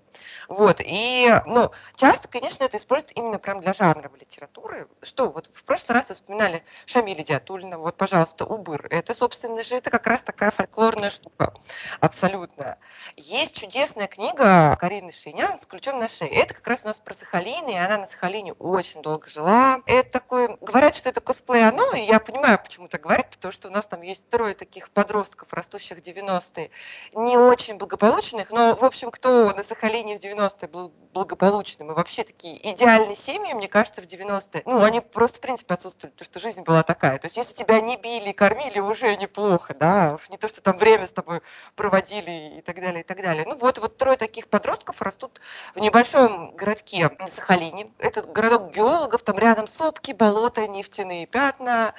Вот, 0.49 0.80
и, 0.80 1.30
ну, 1.46 1.70
часто, 1.96 2.28
конечно, 2.28 2.64
это 2.64 2.76
используют 2.76 3.12
именно 3.16 3.38
прям 3.38 3.61
для 3.61 3.73
жанровой 3.73 4.20
литературы. 4.20 4.88
Что, 5.02 5.28
вот 5.28 5.50
в 5.52 5.64
прошлый 5.64 5.99
раз 5.99 6.08
вы 6.08 6.14
вспоминали 6.14 6.64
Шамиля 6.87 7.25
Диатулина, 7.25 7.78
вот, 7.78 7.96
пожалуйста, 7.96 8.44
Убыр. 8.44 8.87
Это, 8.90 9.14
собственно 9.14 9.62
же, 9.62 9.76
это 9.76 9.90
как 9.90 10.06
раз 10.06 10.23
такая 10.23 10.50
фольклорная 10.50 11.11
штука, 11.11 11.52
абсолютно. 12.00 12.78
Есть 13.16 13.56
чудесная 13.56 14.06
книга 14.06 14.76
Карины 14.76 15.12
Шинян 15.12 15.61
«С 15.61 15.66
ключом 15.66 15.99
на 15.99 16.08
шее». 16.08 16.30
Это 16.30 16.54
как 16.54 16.66
раз 16.66 16.85
у 16.85 16.88
нас 16.88 16.99
про 16.99 17.14
Сахалин, 17.14 17.68
и 17.68 17.75
она 17.75 17.99
на 17.99 18.06
Сахалине 18.06 18.52
очень 18.54 19.02
долго 19.02 19.28
жила. 19.28 19.80
Это 19.87 20.11
такое, 20.11 20.56
говорят, 20.61 20.96
что 20.96 21.08
это 21.08 21.20
косплей 21.20 21.66
оно, 21.68 21.92
и 21.92 22.00
я 22.00 22.20
понимаю, 22.20 22.61
почему 22.62 22.88
так 22.88 23.02
говорят, 23.02 23.30
потому 23.30 23.52
что 23.52 23.68
у 23.68 23.70
нас 23.70 23.87
там 23.87 24.02
есть 24.02 24.28
трое 24.28 24.54
таких 24.54 24.90
подростков, 24.90 25.52
растущих 25.52 25.99
в 25.99 26.00
90-е, 26.02 26.70
не 27.14 27.37
очень 27.37 27.76
благополучных, 27.76 28.50
но, 28.56 28.75
в 28.75 28.84
общем, 28.84 29.10
кто 29.10 29.52
на 29.52 29.62
Сахалине 29.62 30.16
в 30.16 30.20
90 30.20 30.36
90-е 30.36 30.68
был 30.68 30.92
благополучным. 31.12 31.90
И 31.90 31.94
вообще 31.94 32.25
такие 32.25 32.72
идеальные 32.72 33.16
семьи, 33.16 33.54
мне 33.54 33.68
кажется, 33.68 34.02
в 34.02 34.04
90-е, 34.04 34.62
ну, 34.66 34.82
они 34.82 35.00
просто, 35.00 35.38
в 35.38 35.40
принципе, 35.40 35.75
отсутствовали, 35.75 36.12
потому 36.12 36.26
что 36.26 36.40
жизнь 36.40 36.62
была 36.62 36.82
такая. 36.82 37.18
То 37.18 37.26
есть, 37.26 37.36
если 37.38 37.54
тебя 37.54 37.80
не 37.80 37.96
били 37.96 38.30
и 38.30 38.32
кормили, 38.32 38.78
уже 38.78 39.16
неплохо, 39.16 39.75
да, 39.75 40.14
уж 40.14 40.28
не 40.28 40.36
то, 40.36 40.48
что 40.48 40.60
там 40.60 40.76
время 40.76 41.06
с 41.06 41.12
тобой 41.12 41.40
проводили 41.75 42.58
и 42.58 42.60
так 42.60 42.76
далее, 42.76 43.00
и 43.00 43.04
так 43.04 43.22
далее. 43.22 43.44
Ну, 43.46 43.56
вот, 43.56 43.78
вот 43.78 43.96
трое 43.96 44.18
таких 44.18 44.48
подростков 44.48 45.00
растут 45.00 45.40
в 45.75 45.80
небольшом 45.80 46.54
городке 46.54 47.10
на 47.18 47.28
Сахалине. 47.28 47.90
Этот 47.98 48.30
городок 48.30 48.75
геологов, 48.75 49.22
там 49.22 49.38
рядом 49.38 49.68
сопки, 49.68 50.12
болота, 50.12 50.66
нефтяные 50.66 51.26
пятна. 51.26 51.94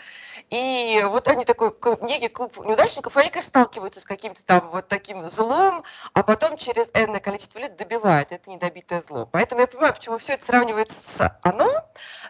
И 0.51 1.01
вот 1.05 1.27
они 1.27 1.43
такой 1.43 1.75
некий 2.01 2.27
клуб 2.27 2.55
неудачников, 2.59 3.17
они, 3.17 3.29
конечно, 3.29 3.49
сталкиваются 3.49 4.01
с 4.01 4.03
каким-то 4.03 4.45
там 4.45 4.69
вот 4.69 4.87
таким 4.87 5.23
злом, 5.31 5.83
а 6.13 6.21
потом 6.21 6.46
через 6.55 6.89
энное 6.93 7.19
количество 7.19 7.59
лет 7.59 7.75
добивают. 7.75 8.31
Это 8.31 8.49
недобитое 8.49 9.01
зло. 9.01 9.27
Поэтому 9.29 9.61
я 9.61 9.67
понимаю, 9.67 9.93
почему 9.93 10.17
все 10.17 10.33
это 10.33 10.45
сравнивается 10.45 10.95
с 10.95 11.39
оно, 11.43 11.85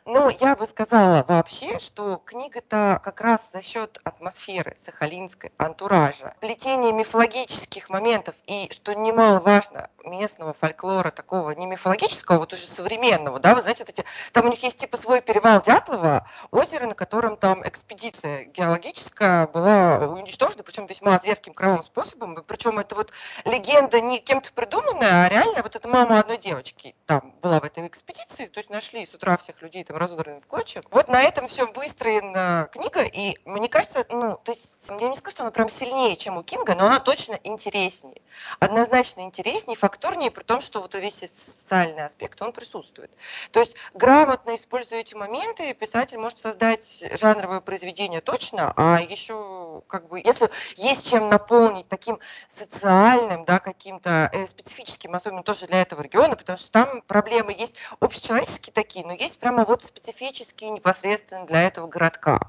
но 0.07 0.29
я 0.29 0.55
бы 0.55 0.65
сказала 0.65 1.25
вообще, 1.27 1.79
что 1.79 2.21
книга-то 2.25 3.01
как 3.03 3.19
раз 3.19 3.41
за 3.51 3.61
счет 3.61 3.99
атмосферы 4.05 4.77
сахалинской, 4.79 5.51
антуража, 5.57 6.33
плетения 6.39 6.93
мифологических 6.93 7.89
моментов 7.89 8.35
и, 8.45 8.69
что 8.71 8.93
немаловажно, 8.93 9.89
местного 10.05 10.53
фольклора, 10.53 11.11
такого 11.11 11.51
не 11.51 11.65
мифологического, 11.65 12.37
а 12.37 12.39
вот 12.39 12.53
уже 12.53 12.67
современного, 12.67 13.39
да, 13.41 13.53
вы 13.53 13.61
знаете, 13.61 13.83
вот 13.83 13.89
эти, 13.89 14.05
там 14.31 14.45
у 14.45 14.49
них 14.49 14.63
есть 14.63 14.77
типа 14.77 14.95
свой 14.95 15.21
перевал 15.21 15.61
Дятлова, 15.61 16.29
озеро, 16.51 16.87
на 16.87 16.95
котором 16.95 17.35
там 17.35 17.67
экспедиция 17.67 18.45
геологическая 18.45 19.47
была 19.47 20.07
уничтожена, 20.07 20.63
причем 20.63 20.85
весьма 20.85 21.19
зверским 21.19 21.53
кровавым 21.53 21.83
способом, 21.83 22.41
причем 22.47 22.79
это 22.79 22.95
вот 22.95 23.11
легенда 23.43 23.99
не 23.99 24.19
кем-то 24.19 24.53
придуманная, 24.53 25.25
а 25.25 25.29
реально 25.29 25.63
вот 25.63 25.75
эта 25.75 25.87
мама 25.89 26.19
одной 26.19 26.37
девочки 26.37 26.95
там 27.05 27.33
была 27.41 27.59
в 27.59 27.65
этой 27.65 27.85
экспедиции, 27.87 28.45
то 28.45 28.59
есть 28.59 28.69
нашли 28.69 29.05
с 29.05 29.13
утра 29.13 29.35
всех 29.35 29.61
людей 29.61 29.83
там 29.83 29.96
разодранных 29.97 30.43
в 30.43 30.47
клочья. 30.47 30.83
Вот 30.91 31.07
на 31.07 31.21
этом 31.21 31.47
все 31.47 31.65
выстроена 31.71 32.69
книга, 32.71 33.03
и 33.03 33.37
мне 33.45 33.67
кажется, 33.67 34.05
ну, 34.09 34.39
то 34.43 34.51
есть 34.51 34.69
я 34.89 35.07
не 35.07 35.15
скажу, 35.15 35.35
что 35.35 35.43
она 35.43 35.51
прям 35.51 35.69
сильнее, 35.69 36.15
чем 36.15 36.37
у 36.37 36.43
Кинга, 36.43 36.75
но 36.75 36.87
она 36.87 36.99
точно 36.99 37.39
интереснее. 37.43 38.21
Однозначно 38.59 39.21
интереснее, 39.21 39.77
фактурнее, 39.77 40.31
при 40.31 40.43
том, 40.43 40.61
что 40.61 40.81
вот 40.81 40.95
весь 40.95 41.19
социальный 41.19 42.05
аспект, 42.05 42.41
он 42.41 42.53
присутствует. 42.53 43.11
То 43.51 43.59
есть 43.59 43.75
грамотно 43.93 44.55
используя 44.55 44.99
эти 44.99 45.15
моменты, 45.15 45.73
писатель 45.73 46.17
может 46.17 46.39
создать 46.39 47.03
жанровое 47.19 47.61
произведение 47.61 48.21
точно, 48.21 48.73
а 48.75 48.99
еще 49.01 49.81
как 49.87 50.07
бы, 50.07 50.19
если 50.19 50.49
есть 50.75 51.09
чем 51.09 51.29
наполнить 51.29 51.87
таким 51.87 52.19
социальным, 52.49 53.45
да, 53.45 53.59
каким-то 53.59 54.29
э, 54.33 54.47
специфическим, 54.47 55.15
особенно 55.15 55.43
тоже 55.43 55.67
для 55.67 55.81
этого 55.81 56.01
региона, 56.01 56.35
потому 56.35 56.57
что 56.57 56.71
там 56.71 57.01
проблемы 57.01 57.53
есть 57.53 57.75
общечеловеческие 57.99 58.73
такие, 58.73 59.05
но 59.05 59.13
есть 59.13 59.39
прямо 59.39 59.65
вот 59.65 59.76
специфические 59.85 60.71
непосредственно 60.71 61.45
для 61.45 61.63
этого 61.63 61.87
городка 61.87 62.39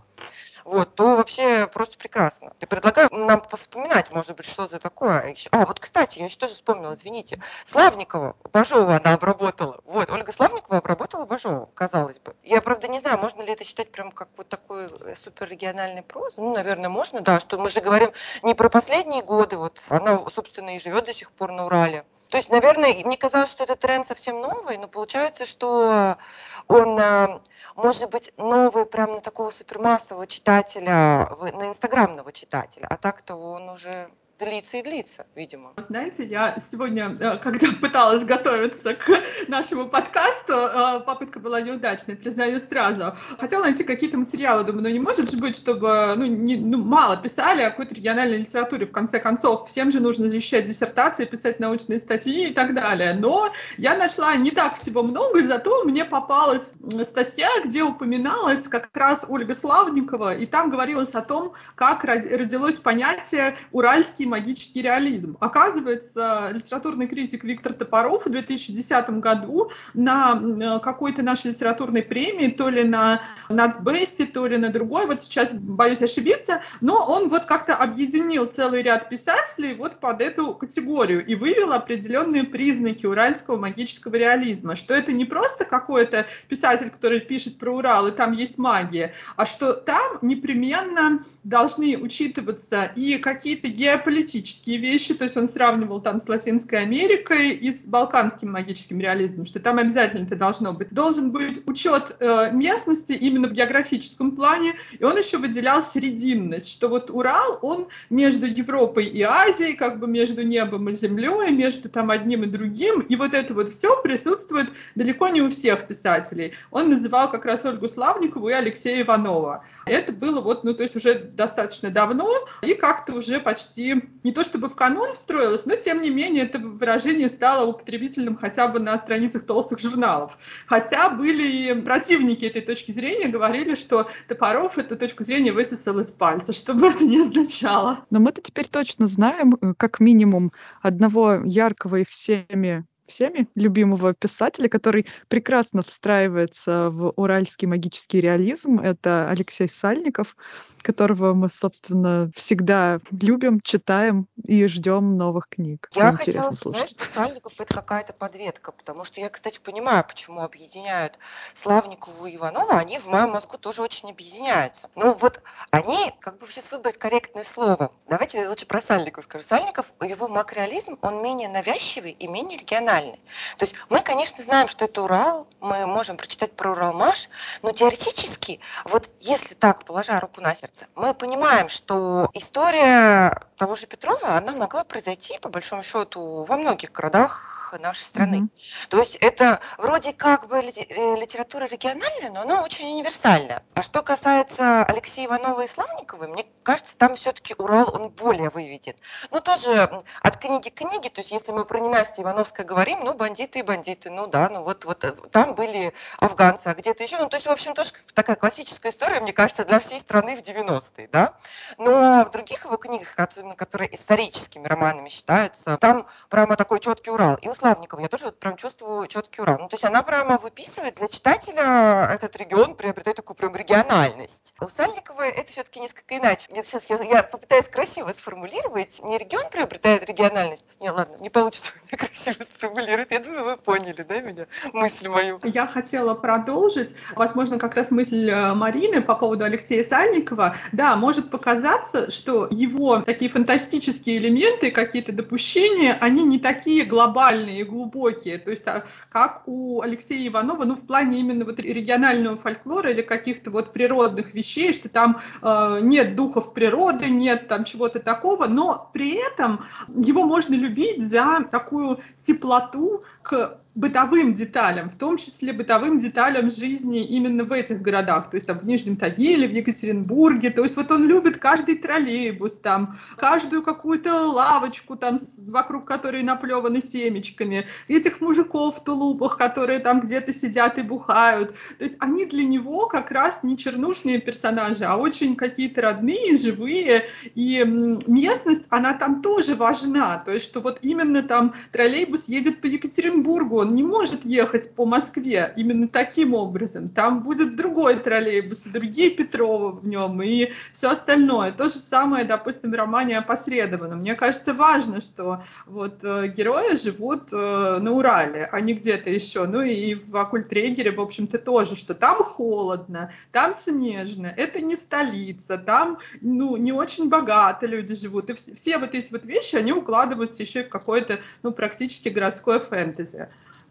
вот, 0.69 0.95
то 0.95 1.17
вообще 1.17 1.67
просто 1.67 1.97
прекрасно. 1.97 2.53
Я 2.61 2.67
предлагаю 2.67 3.09
нам 3.11 3.43
вспоминать, 3.57 4.13
может 4.13 4.37
быть, 4.37 4.47
что 4.47 4.67
это 4.67 4.79
такое. 4.79 5.35
А, 5.51 5.65
вот, 5.65 5.81
кстати, 5.81 6.19
я 6.19 6.27
еще 6.27 6.37
тоже 6.37 6.55
вспомнила, 6.55 6.95
извините. 6.95 7.43
Славникова, 7.65 8.37
Бажова 8.53 8.97
она 8.97 9.15
обработала. 9.15 9.81
Вот, 9.85 10.11
Ольга 10.11 10.31
Славникова 10.33 10.79
обработала 10.79 11.25
Бажова, 11.25 11.69
казалось 11.75 12.19
бы. 12.19 12.37
Я, 12.43 12.61
правда, 12.61 12.89
не 12.89 13.01
знаю, 13.01 13.19
можно 13.19 13.43
ли 13.43 13.53
это 13.53 13.65
считать 13.65 13.91
прям 13.91 14.13
как 14.13 14.29
вот 14.37 14.49
такой 14.49 14.89
э, 15.01 15.15
суперрегиональный 15.17 16.03
проз. 16.03 16.37
Ну, 16.37 16.53
наверное, 16.55 16.91
можно, 16.91 17.21
да, 17.21 17.41
что 17.41 17.59
мы 17.59 17.71
же 17.71 17.81
говорим 17.81 18.13
не 18.43 18.55
про 18.55 18.69
последние 18.69 19.23
годы, 19.23 19.57
вот 19.57 19.81
она, 19.89 20.23
собственно, 20.29 20.77
и 20.77 20.81
живет 20.81 21.07
до 21.07 21.15
сих 21.15 21.33
пор 21.33 21.53
на 21.53 21.67
Урале. 21.67 22.05
То 22.29 22.37
есть, 22.37 22.51
наверное, 22.51 22.95
мне 23.05 23.17
казалось, 23.17 23.51
что 23.51 23.65
этот 23.65 23.81
тренд 23.81 24.07
совсем 24.07 24.41
новый, 24.41 24.77
но 24.77 24.87
получается, 24.87 25.47
что 25.47 26.19
он 26.67 26.99
э, 26.99 27.41
может 27.75 28.11
быть 28.11 28.33
новый 28.37 28.85
прям 28.85 29.13
на 29.13 29.21
такого 29.21 29.51
супермассового 29.51 30.27
читателя, 30.27 31.29
на 31.41 31.69
инстаграмного 31.69 32.33
читателя, 32.33 32.87
а 32.91 32.97
так-то 32.97 33.35
он 33.35 33.71
уже 33.71 34.11
длится 34.39 34.79
и 34.79 34.83
длится, 34.83 35.27
видимо. 35.35 35.73
Знаете, 35.77 36.25
я 36.25 36.57
сегодня, 36.59 37.17
э, 37.19 37.39
когда 37.39 37.67
пыталась 37.81 38.25
готовиться 38.25 38.95
к 38.95 39.23
нашему 39.49 39.89
подкасту, 39.89 40.53
э, 40.53 41.01
попытка 41.01 41.41
была 41.41 41.61
неудачной, 41.61 42.17
признаю 42.17 42.61
сразу. 42.61 43.17
Хотела 43.39 43.65
найти 43.65 43.85
какие-то 43.85 44.17
материалы, 44.17 44.65
думаю, 44.65 44.85
ну 44.85 44.89
не 44.91 45.01
может 45.01 45.31
же 45.31 45.37
быть, 45.37 45.57
чтобы 45.57 46.15
ну, 46.17 46.27
не, 46.27 46.57
ну, 46.57 46.79
мало 46.79 47.17
писали 47.17 47.63
о 47.63 47.71
какой-то 47.71 47.95
региональной 47.95 48.39
литературе, 48.39 48.87
в 48.87 48.93
конце 48.93 49.19
концов, 49.19 49.69
всем 49.69 49.91
же 49.91 50.01
нужно 50.01 50.31
защищать 50.31 50.67
диссертации, 50.67 51.25
писать 51.25 51.61
научные 51.61 51.99
статьи 51.99 52.51
и 52.51 52.55
так 52.55 52.75
далее. 52.75 53.15
Но 53.15 53.53
я 53.77 53.97
нашла 53.97 54.35
не 54.37 54.51
так 54.51 54.75
всего 54.75 55.03
много, 55.03 55.43
зато 55.45 55.85
мне 55.85 56.05
попалась 56.05 56.75
статья, 57.05 57.49
где 57.65 57.83
упоминалась 57.83 58.69
как 58.69 58.91
раз 58.95 59.25
Ольга 59.29 59.55
Славникова, 59.55 60.37
и 60.37 60.47
там 60.47 60.71
говорилось 60.71 61.11
о 61.11 61.23
том, 61.23 61.53
как 61.75 62.05
родилось 62.05 62.77
понятие 62.77 63.57
«уральский 63.73 64.28
магический 64.29 64.83
реализм. 64.83 65.37
Оказывается, 65.41 66.51
литературный 66.53 67.07
критик 67.07 67.45
Виктор 67.45 67.73
Топоров 67.73 68.27
в 68.27 68.31
2010 68.31 69.11
году 69.11 69.71
на 69.95 70.41
э, 70.41 70.81
какой-то 70.81 71.23
нашей 71.23 71.51
литературной 71.51 72.03
премии, 72.03 72.49
то 72.49 72.69
ли 72.69 72.85
на 72.85 73.23
Нацбесте, 73.49 74.27
то 74.27 74.47
ли 74.47 74.57
на 74.57 74.69
другой, 74.69 75.07
вот 75.07 75.23
сейчас 75.23 75.53
боюсь 75.53 76.03
ошибиться, 76.03 76.63
но 76.81 77.05
он 77.05 77.29
вот 77.29 77.45
как-то 77.45 77.75
объединил 77.75 78.47
целый 78.47 78.83
ряд 78.83 79.09
писателей 79.09 79.75
вот 79.75 80.01
под 80.01 80.21
эту 80.21 80.55
категорию 80.55 81.25
и 81.25 81.35
вывел 81.35 81.73
определенные 81.73 82.45
признаки 82.45 83.07
уральского 83.07 83.57
магического 83.57 84.15
реализма, 84.17 84.77
что 84.77 84.95
это 84.95 85.13
не 85.13 85.25
просто 85.25 85.65
какой-то 85.65 86.27
писатель, 86.49 86.91
который 86.91 87.21
пишет 87.21 87.59
про 87.59 87.71
Урал, 87.71 88.09
и 88.09 88.13
там 88.13 88.33
есть 88.33 88.59
магия, 88.59 89.15
а 89.37 89.47
что 89.47 89.73
там 89.73 90.19
непременно 90.23 91.21
должны 91.45 91.97
учитываться 91.97 92.91
и 92.97 93.19
какие-то 93.19 93.69
геополитические 93.69 94.18
политические 94.19 94.79
вещи, 94.79 95.15
то 95.15 95.25
есть 95.25 95.37
он 95.37 95.49
сравнивал 95.49 96.01
там 96.01 96.19
с 96.19 96.29
Латинской 96.29 96.81
Америкой 96.81 97.51
и 97.51 97.71
с 97.71 97.87
балканским 97.87 98.51
магическим 98.51 98.99
реализмом, 99.01 99.47
что 99.47 99.61
там 99.61 99.79
обязательно 99.79 100.25
это 100.25 100.35
должно 100.35 100.73
быть. 100.73 100.89
Должен 100.91 101.31
быть 101.31 101.63
учет 101.67 102.17
э, 102.19 102.51
местности 102.51 103.13
именно 103.13 103.47
в 103.47 103.53
географическом 103.53 104.33
плане, 104.33 104.75
и 104.99 105.05
он 105.05 105.17
еще 105.17 105.39
выделял 105.39 105.85
срединность, 105.85 106.73
что 106.73 106.89
вот 106.89 107.11
Урал, 107.11 107.61
он 107.63 107.87
между 108.11 108.47
Европой 108.47 109.05
и 109.05 109.23
Азией, 109.23 109.75
как 109.75 110.01
бы 110.01 110.09
между 110.09 110.43
небом 110.43 110.89
и 110.89 110.95
землей, 110.95 111.53
между 111.53 111.89
там 111.89 112.11
одним 112.11 112.43
и 112.43 112.47
другим, 112.47 113.01
и 113.03 113.15
вот 113.15 113.35
это 113.35 113.55
вот 113.55 113.73
все 113.73 114.03
присутствует 114.03 114.67
далеко 114.97 115.29
не 115.29 115.43
у 115.43 115.51
всех 115.51 115.87
писателей. 115.87 116.55
Он 116.73 116.91
называл 116.91 117.31
как 117.31 117.45
раз 117.45 117.65
Ольгу 117.65 117.87
Славникову 117.87 118.49
и 118.49 118.53
Алексея 118.53 119.03
Иванова. 119.03 119.65
Это 119.87 120.13
было 120.13 120.41
вот, 120.41 120.65
ну, 120.65 120.75
то 120.75 120.83
есть 120.83 120.97
уже 120.97 121.15
достаточно 121.15 121.91
давно, 121.91 122.29
и 122.63 122.75
как-то 122.75 123.15
уже 123.15 123.39
почти 123.39 124.08
не 124.25 124.33
то 124.33 124.45
чтобы 124.45 124.69
в 124.69 124.75
канон 124.75 125.15
встроилось, 125.15 125.65
но 125.65 125.77
тем 125.77 126.03
не 126.03 126.11
менее 126.11 126.45
это 126.45 126.59
выражение 126.59 127.29
стало 127.29 127.67
употребительным 127.67 128.37
хотя 128.37 128.69
бы 128.69 128.79
на 128.81 128.99
страницах 128.99 129.47
толстых 129.47 129.81
журналов. 129.81 130.39
Хотя 130.67 131.11
были 131.11 131.73
и 131.73 131.81
противники 131.81 132.45
этой 132.45 132.63
точки 132.63 132.91
зрения, 132.91 133.29
говорили, 133.29 133.75
что 133.75 134.09
Топоров 134.27 134.79
эту 134.79 134.97
точку 134.97 135.25
зрения 135.25 135.53
высосал 135.53 135.99
из 136.01 136.13
пальца, 136.13 136.53
что 136.53 136.75
бы 136.75 136.89
это 136.89 137.05
ни 137.05 137.19
означало. 137.19 138.05
Но 138.11 138.21
мы-то 138.21 138.41
теперь 138.43 138.69
точно 138.69 139.07
знаем, 139.07 139.57
э, 139.61 139.75
как 139.77 140.01
минимум, 140.01 140.51
одного 140.83 141.41
яркого 141.45 141.97
и 141.97 142.05
всеми 142.05 142.85
всеми 143.09 143.49
любимого 143.55 144.15
писателя, 144.15 144.69
который 144.69 145.07
прекрасно 145.29 145.83
встраивается 145.83 146.91
в 146.91 147.13
уральский 147.17 147.67
магический 147.67 148.21
реализм. 148.21 148.79
Это 148.79 149.29
Алексей 149.29 149.69
Сальников, 149.69 150.37
которого 150.83 151.35
мы, 151.35 151.49
собственно, 151.49 152.31
всегда 152.35 153.01
любим, 153.11 153.61
читаем 153.61 154.29
и 154.45 154.67
ждем 154.67 155.17
новых 155.17 155.49
книг. 155.49 155.89
Я 155.95 156.13
хотела 156.13 156.53
сказать, 156.53 156.91
что 156.91 157.05
Сальников 157.15 157.53
это 157.59 157.75
какая-то 157.75 158.13
подветка, 158.13 158.73
потому 158.73 159.05
что 159.05 159.21
я, 159.21 159.29
кстати, 159.31 159.59
понимаю, 159.59 160.05
почему 160.07 160.43
объединяют 160.43 161.19
Славникову 161.55 162.27
и 162.27 162.37
Иванова, 162.37 162.75
они 162.79 162.99
в 162.99 163.07
моем 163.07 163.31
мозгу 163.31 163.59
тоже 163.59 163.83
очень 163.83 164.11
объединяются. 164.11 164.89
Но 164.95 165.15
вот 165.15 165.41
они, 165.71 166.13
как 166.21 166.39
бы 166.39 166.47
сейчас 166.47 166.71
выбрать 166.71 166.99
корректное 166.99 167.45
слово. 167.45 167.91
Давайте 168.09 168.41
я 168.41 168.49
лучше 168.49 168.67
про 168.67 168.81
Сальникова 168.81 169.23
скажу. 169.23 169.45
Сальников, 169.45 169.93
его 170.03 170.29
макреализм, 170.29 170.99
он 171.01 171.23
менее 171.23 171.49
навязчивый 171.49 172.13
и 172.13 172.27
менее 172.27 172.59
региональный 172.59 172.98
региональный. 172.99 173.21
То 173.57 173.65
есть 173.65 173.75
мы, 173.89 174.01
конечно, 174.01 174.43
знаем, 174.43 174.69
что 174.69 174.85
это 174.85 175.03
Урал, 175.03 175.47
мы 175.61 175.87
можем 175.87 176.17
прочитать 176.17 176.53
про 176.53 176.73
Уралмаш, 176.73 177.29
но 177.63 177.73
теоретически, 177.73 178.61
вот 178.85 179.11
если 179.21 179.55
так, 179.55 179.85
положа 179.85 180.19
руку 180.21 180.41
на 180.41 180.55
сердце, 180.55 180.87
мы 180.95 181.15
понимаем, 181.15 181.69
что 181.69 182.31
история 182.35 183.43
того 183.57 183.75
же 183.75 183.87
Петрова, 183.87 184.37
она 184.37 184.53
могла 184.53 184.85
произойти, 184.85 185.39
по 185.39 185.49
большому 185.49 185.83
счету, 185.83 186.45
во 186.45 186.57
многих 186.57 186.93
городах 186.93 187.58
нашей 187.77 188.03
страны. 188.03 188.37
Mm-hmm. 188.37 188.89
То 188.89 188.99
есть 188.99 189.17
это 189.17 189.61
вроде 189.77 190.13
как 190.13 190.49
бы 190.49 190.59
э, 190.59 191.17
литература 191.17 191.67
региональная, 191.67 192.31
но 192.31 192.43
она 192.43 192.63
очень 192.63 192.89
универсальная. 192.89 193.63
А 193.75 193.83
что 193.83 194.03
касается 194.03 194.85
Алексея 194.85 195.27
Иванова 195.27 195.63
и 195.63 195.69
Славниковой, 195.69 196.29
мне 196.29 196.47
кажется, 196.63 196.97
там 196.97 197.15
все-таки 197.15 197.55
Урал, 197.59 197.95
он 197.95 198.11
более 198.11 198.51
выведен. 198.51 198.95
Ну, 199.31 199.41
тоже 199.41 200.03
от 200.23 200.37
книги 200.39 200.69
к 200.69 200.75
книге, 200.75 201.11
то 201.11 201.21
есть 201.21 201.31
если 201.31 201.53
мы 201.53 201.65
про 201.65 201.81
ненастье 201.81 202.25
Ивановское 202.25 202.65
говорим, 202.65 203.01
ну, 203.05 203.15
бандиты 203.15 203.61
и 203.61 203.63
бандиты, 203.63 204.11
ну 204.11 204.27
да, 204.27 204.49
ну 204.49 204.63
вот, 204.63 204.85
вот 204.85 205.05
э, 205.05 205.13
там 205.31 205.55
были 205.55 205.93
афганцы, 206.19 206.69
а 206.69 206.75
где-то 206.75 207.03
еще, 207.03 207.19
ну, 207.19 207.29
то 207.29 207.37
есть, 207.37 207.47
в 207.47 207.51
общем, 207.51 207.75
тоже 207.75 207.91
такая 208.15 208.37
классическая 208.37 208.91
история, 208.91 209.21
мне 209.21 209.33
кажется, 209.33 209.65
для 209.65 209.79
всей 209.81 209.99
страны 209.99 210.37
в 210.37 210.41
90-е, 210.41 211.09
да. 211.13 211.35
Но 211.77 212.25
в 212.25 212.31
других 212.31 212.65
его 212.65 212.77
книгах, 212.77 213.13
особенно 213.17 213.57
которые 213.57 213.95
историческими 213.95 214.67
романами 214.67 215.09
считаются, 215.09 215.77
там 215.79 216.07
прямо 216.29 216.57
такой 216.57 216.81
четкий 216.81 217.11
Урал. 217.11 217.37
И 217.37 217.49
у 217.49 217.55
Славникова 217.59 218.01
я 218.01 218.09
тоже 218.09 218.27
вот 218.27 218.39
прям 218.39 218.57
чувствую 218.57 219.09
четкий 219.09 219.43
Урал. 219.43 219.59
Ну, 219.59 219.69
то 219.69 219.75
есть 219.75 219.85
она 219.85 220.03
прямо 220.03 220.39
выписывает 220.39 220.95
для 220.95 221.09
читателя 221.09 222.09
этот 222.13 222.37
регион, 222.37 222.77
приобретает 222.77 223.17
такую 223.17 223.37
прям 223.37 223.57
региональность. 223.57 224.55
У 224.61 224.69
Сальниковой 224.69 225.31
это 225.31 225.51
все-таки 225.51 225.81
несколько 225.81 226.17
иначе. 226.17 226.47
Мне 226.51 226.63
сейчас 226.63 226.89
я, 226.89 227.03
я 227.03 227.23
попытаюсь 227.25 227.67
красиво 227.69 228.13
сформулировать. 228.13 229.01
Не 229.03 229.19
регион 229.19 229.51
приобретает 229.51 230.09
региональность. 230.09 230.65
Не, 230.81 230.91
ладно, 230.91 231.17
не 231.21 231.31
получится 231.31 231.73
мне 231.91 231.99
красиво 231.99 232.45
сформулировать. 232.45 233.11
Я 233.11 233.19
думаю, 233.19 233.45
вы 233.45 233.57
поняли, 233.57 234.03
да, 234.03 234.21
меня, 234.21 234.47
мысль 234.73 235.09
мою. 235.09 235.41
Я 235.43 235.67
хотела 235.67 236.15
продолжить, 236.15 236.95
возможно, 237.17 237.59
как 237.59 237.75
раз 237.75 237.91
мысль 237.91 238.31
э, 238.31 238.55
Марины 238.55 239.03
по 239.03 239.17
поводу 239.17 239.45
Алексея 239.45 239.83
Сальникова. 239.83 240.55
Да, 240.71 240.95
может 240.95 241.31
показаться, 241.31 242.11
что 242.13 242.47
его 242.51 243.01
такие 243.01 243.31
фантастические 243.31 244.19
элементы, 244.19 244.71
какие-то 244.71 245.13
допущения, 245.13 245.99
они 246.01 246.23
не 246.25 246.39
такие 246.39 246.85
глобальные 246.85 247.48
региональные 247.49 247.61
и 247.61 247.65
глубокие, 247.65 248.39
то 248.39 248.51
есть 248.51 248.67
а, 248.67 248.85
как 249.11 249.43
у 249.47 249.81
Алексея 249.81 250.29
Иванова, 250.29 250.65
ну 250.65 250.75
в 250.75 250.87
плане 250.87 251.21
именно 251.21 251.45
вот 251.45 251.59
регионального 251.61 252.37
фольклора 252.37 252.91
или 252.91 253.03
каких-то 253.03 253.51
вот 253.51 253.73
природных 253.73 254.35
вещей, 254.35 254.73
что 254.73 254.89
там 254.89 255.21
э, 255.43 255.79
нет 255.83 256.15
духов 256.15 256.53
природы, 256.53 257.09
нет 257.09 257.49
там 257.49 257.65
чего-то 257.65 258.01
такого, 258.01 258.47
но 258.47 258.91
при 258.93 259.15
этом 259.15 259.61
его 259.89 260.25
можно 260.25 260.55
любить 260.55 261.03
за 261.03 261.45
такую 261.51 262.01
теплоту 262.21 263.03
к 263.23 263.59
бытовым 263.79 264.35
деталям, 264.35 264.91
в 264.91 264.97
том 264.97 265.17
числе 265.19 265.53
бытовым 265.53 265.99
деталям 265.99 266.51
жизни 266.51 267.05
именно 267.05 267.45
в 267.45 267.53
этих 267.53 267.81
городах, 267.81 268.29
то 268.29 268.37
есть 268.37 268.47
там 268.47 268.59
в 268.59 268.67
Нижнем 268.67 268.97
Тагиле, 268.97 269.47
в 269.47 269.53
Екатеринбурге, 269.53 270.51
то 270.51 270.65
есть 270.65 270.77
вот 270.77 270.91
он 270.91 271.07
любит 271.07 271.39
каждый 271.39 271.77
троллейбус, 271.77 272.59
там, 272.59 272.99
каждую 273.17 273.63
какую-то 273.63 274.13
лавочку, 274.33 274.97
там, 274.97 275.21
вокруг 275.47 275.85
которой 275.85 276.25
наплеваны 276.25 276.83
семечками, 276.83 277.69
этих 277.87 278.21
мужиков 278.21 278.79
в 278.79 278.83
тулупах, 278.83 279.39
которые 279.39 279.79
там 279.79 280.01
где-то 280.01 280.33
сидят 280.33 280.79
и 280.79 280.83
бухают, 280.83 281.55
то 281.79 281.85
есть 281.85 281.95
они 282.01 282.27
для 282.27 282.43
него 282.43 282.89
как 282.89 283.13
раз 283.13 283.45
не 283.45 283.57
чернушные 283.57 284.21
персонажи, 284.21 284.87
а 284.87 284.97
очень 284.97 285.37
какие-то 285.37 285.83
родные, 285.83 286.37
живые, 286.37 287.05
и 287.37 287.63
местность, 287.65 288.65
она 288.71 288.95
там 288.95 289.23
тоже 289.23 289.55
важна, 289.55 290.19
то 290.19 290.33
есть 290.33 290.47
что 290.47 290.61
вот 290.61 290.81
именно 290.83 291.23
там 291.23 291.55
троллейбус 291.71 292.29
едет 292.29 292.61
по 292.61 292.67
Екатеринбургу, 292.67 293.68
он 293.69 293.75
не 293.75 293.83
может 293.83 294.25
ехать 294.25 294.75
по 294.75 294.87
Москве 294.87 295.53
именно 295.57 295.89
таким 295.89 296.33
образом. 296.33 296.89
Там 296.89 297.23
будет 297.23 297.57
другой 297.57 297.97
троллейбус, 297.97 298.63
другие 298.63 299.11
Петрова 299.11 299.73
в 299.73 299.87
нем 299.87 300.23
и 300.23 300.51
все 300.73 300.91
остальное. 300.91 301.53
То 301.53 301.65
же 301.65 301.75
самое, 301.75 302.25
допустим, 302.25 302.71
в 302.71 302.75
романе 302.75 303.19
опосредованно. 303.19 303.97
Мне 303.97 304.15
кажется, 304.15 304.55
важно, 304.55 305.01
что 305.01 305.43
вот 305.67 306.03
э, 306.03 306.29
герои 306.29 306.77
живут 306.77 307.29
э, 307.33 307.79
на 307.81 307.93
Урале, 307.93 308.49
а 308.51 308.61
не 308.61 308.73
где-то 308.73 309.11
еще. 309.11 309.47
Ну 309.47 309.61
и 309.61 309.95
в 309.95 310.17
Акультрегере, 310.17 310.91
в 310.91 311.01
общем-то, 311.01 311.39
тоже, 311.39 311.77
что 311.77 311.95
там 311.95 312.17
холодно, 312.25 313.13
там 313.33 313.55
снежно, 313.55 314.33
это 314.35 314.61
не 314.61 314.77
столица, 314.77 315.59
там 315.59 315.99
ну, 316.23 316.57
не 316.57 316.73
очень 316.73 317.09
богато 317.09 317.67
люди 317.67 317.95
живут. 317.95 318.31
И 318.31 318.33
все 318.33 318.79
вот 318.79 318.95
эти 318.95 319.13
вот 319.13 319.25
вещи, 319.25 319.57
они 319.57 319.73
укладываются 319.73 320.43
еще 320.43 320.61
и 320.61 320.65
в 320.65 320.71
какое-то, 320.71 321.19
ну, 321.43 321.53
практически 321.53 322.09
городское 322.09 322.59
фэнтези. 322.59 323.29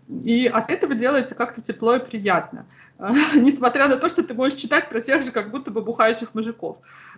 И 0.10 0.48
от 0.48 0.72
этого 0.72 0.96
делается 0.96 1.36
как-то 1.36 1.62
тепло 1.62 1.96
и 1.96 2.00
приятно. 2.00 2.66
Несмотря 3.36 3.88
на 3.88 3.98
то, 3.98 4.10
что 4.10 4.24
ты 4.24 4.34
можешь 4.34 4.60
читать 4.60 4.90
про 4.90 5.02
тех 5.02 5.24
же 5.24 5.32
как 5.32 5.52
будто 5.52 5.72
бы 5.72 5.82
бухающих 5.82 6.34
мужиков. 6.34 6.78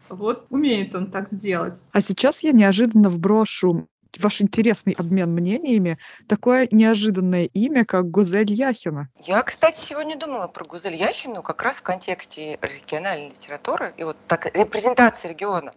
Вот 0.10 0.48
умеет 0.50 0.96
он 0.96 1.12
так 1.12 1.28
сделать. 1.28 1.84
А 1.92 2.02
сейчас 2.02 2.42
я 2.42 2.52
неожиданно 2.52 3.10
вброшу 3.10 3.88
ваш 4.18 4.42
интересный 4.42 4.94
обмен 4.98 5.32
мнениями, 5.32 6.00
такое 6.28 6.68
неожиданное 6.72 7.46
имя, 7.46 7.86
как 7.86 8.10
Гузель 8.10 8.52
Яхина. 8.52 9.10
Я, 9.24 9.44
кстати, 9.44 9.80
сегодня 9.80 10.18
думала 10.18 10.48
про 10.48 10.66
Гузель 10.66 10.96
Яхину 10.96 11.44
как 11.44 11.62
раз 11.62 11.78
в 11.78 11.84
контексте 11.84 12.58
региональной 12.62 13.30
литературы 13.30 13.94
и 13.98 14.04
вот 14.04 14.18
так 14.28 14.48
репрезентации 14.56 15.30
региона. 15.30 15.74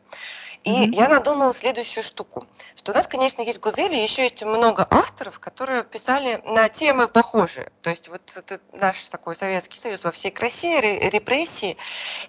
И 0.65 0.71
mm-hmm. 0.71 0.95
я 0.95 1.09
надумала 1.09 1.53
следующую 1.55 2.05
штуку, 2.05 2.47
что 2.77 2.93
у 2.93 2.95
нас, 2.95 3.09
конечно, 3.09 3.43
есть 3.43 3.59
Гузели, 3.59 3.97
еще 3.97 4.23
есть 4.23 4.45
много 4.45 4.87
авторов, 4.89 5.41
которые 5.41 5.83
писали 5.83 6.41
на 6.45 6.69
темы 6.69 7.09
похожие. 7.09 7.73
То 7.83 7.91
есть 7.91 8.09
вот 8.09 8.23
это 8.37 8.61
наш 8.73 9.09
такой 9.09 9.35
Советский 9.35 9.81
Союз 9.81 10.05
во 10.05 10.13
всей 10.13 10.31
красе, 10.31 10.81
репрессии. 10.81 11.77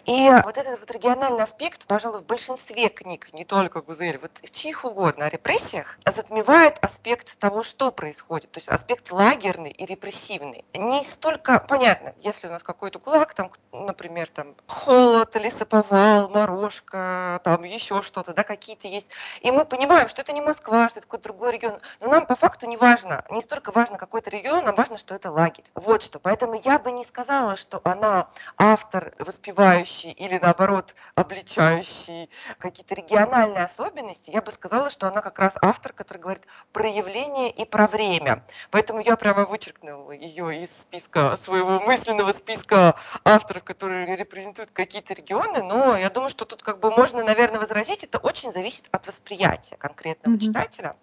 И 0.05 0.31
вот 0.43 0.57
этот 0.57 0.79
вот 0.79 0.89
региональный 0.89 1.43
аспект, 1.43 1.85
пожалуй, 1.85 2.21
в 2.21 2.25
большинстве 2.25 2.89
книг, 2.89 3.29
не 3.33 3.45
только 3.45 3.81
Гузели, 3.81 4.17
вот 4.17 4.31
в 4.41 4.49
чьих 4.49 4.83
угодно 4.83 5.25
о 5.25 5.29
репрессиях, 5.29 5.99
затмевает 6.05 6.79
аспект 6.81 7.37
того, 7.37 7.61
что 7.61 7.91
происходит. 7.91 8.51
То 8.51 8.57
есть 8.57 8.67
аспект 8.67 9.11
лагерный 9.11 9.69
и 9.69 9.85
репрессивный. 9.85 10.65
Не 10.73 11.03
столько, 11.03 11.63
понятно, 11.67 12.15
если 12.19 12.47
у 12.47 12.51
нас 12.51 12.63
какой-то 12.63 12.97
кулак, 12.97 13.35
там, 13.35 13.51
например, 13.71 14.27
там 14.33 14.55
холод, 14.65 15.35
лесоповал, 15.35 16.29
морожка, 16.29 17.39
там 17.43 17.63
еще 17.63 18.01
что 18.01 18.22
что-то, 18.23 18.33
да, 18.33 18.43
какие-то 18.43 18.87
есть. 18.87 19.07
И 19.41 19.51
мы 19.51 19.65
понимаем, 19.65 20.07
что 20.07 20.21
это 20.21 20.31
не 20.31 20.41
Москва, 20.41 20.89
что 20.89 20.99
это 20.99 21.07
какой-то 21.07 21.25
другой 21.25 21.51
регион. 21.51 21.79
Но 21.99 22.07
нам 22.07 22.25
по 22.25 22.35
факту 22.35 22.65
не 22.67 22.77
важно, 22.77 23.23
не 23.29 23.41
столько 23.41 23.71
важно 23.71 23.97
какой-то 23.97 24.29
регион, 24.29 24.67
а 24.67 24.71
важно, 24.71 24.97
что 24.97 25.15
это 25.15 25.29
лагерь. 25.29 25.65
Вот 25.75 26.03
что. 26.03 26.19
Поэтому 26.19 26.59
я 26.63 26.79
бы 26.79 26.91
не 26.91 27.03
сказала, 27.03 27.55
что 27.55 27.81
она 27.83 28.27
автор, 28.57 29.13
воспевающий 29.19 30.11
или 30.11 30.39
наоборот 30.39 30.95
обличающий 31.15 32.29
какие-то 32.59 32.95
региональные 32.95 33.65
особенности. 33.65 34.31
Я 34.31 34.41
бы 34.41 34.51
сказала, 34.51 34.89
что 34.89 35.07
она 35.07 35.21
как 35.21 35.39
раз 35.39 35.55
автор, 35.61 35.93
который 35.93 36.19
говорит 36.19 36.45
про 36.71 36.87
явление 36.87 37.49
и 37.49 37.65
про 37.65 37.87
время. 37.87 38.43
Поэтому 38.71 39.01
я 39.01 39.17
прямо 39.17 39.45
вычеркнула 39.45 40.11
ее 40.11 40.63
из 40.63 40.69
списка 40.81 41.37
своего 41.43 41.79
мысленного 41.81 42.31
списка 42.31 42.95
авторов, 43.25 43.63
которые 43.63 44.15
репрезентуют 44.15 44.71
какие-то 44.71 45.13
регионы. 45.13 45.61
Но 45.63 45.97
я 45.97 46.09
думаю, 46.09 46.29
что 46.29 46.45
тут 46.45 46.63
как 46.63 46.79
бы 46.79 46.89
можно, 46.91 47.23
наверное, 47.23 47.59
возразить, 47.59 48.03
это 48.13 48.19
очень 48.19 48.51
зависит 48.51 48.87
от 48.91 49.07
восприятия 49.07 49.75
конкретного 49.75 50.35
mm-hmm. 50.35 50.39
читателя. 50.39 50.95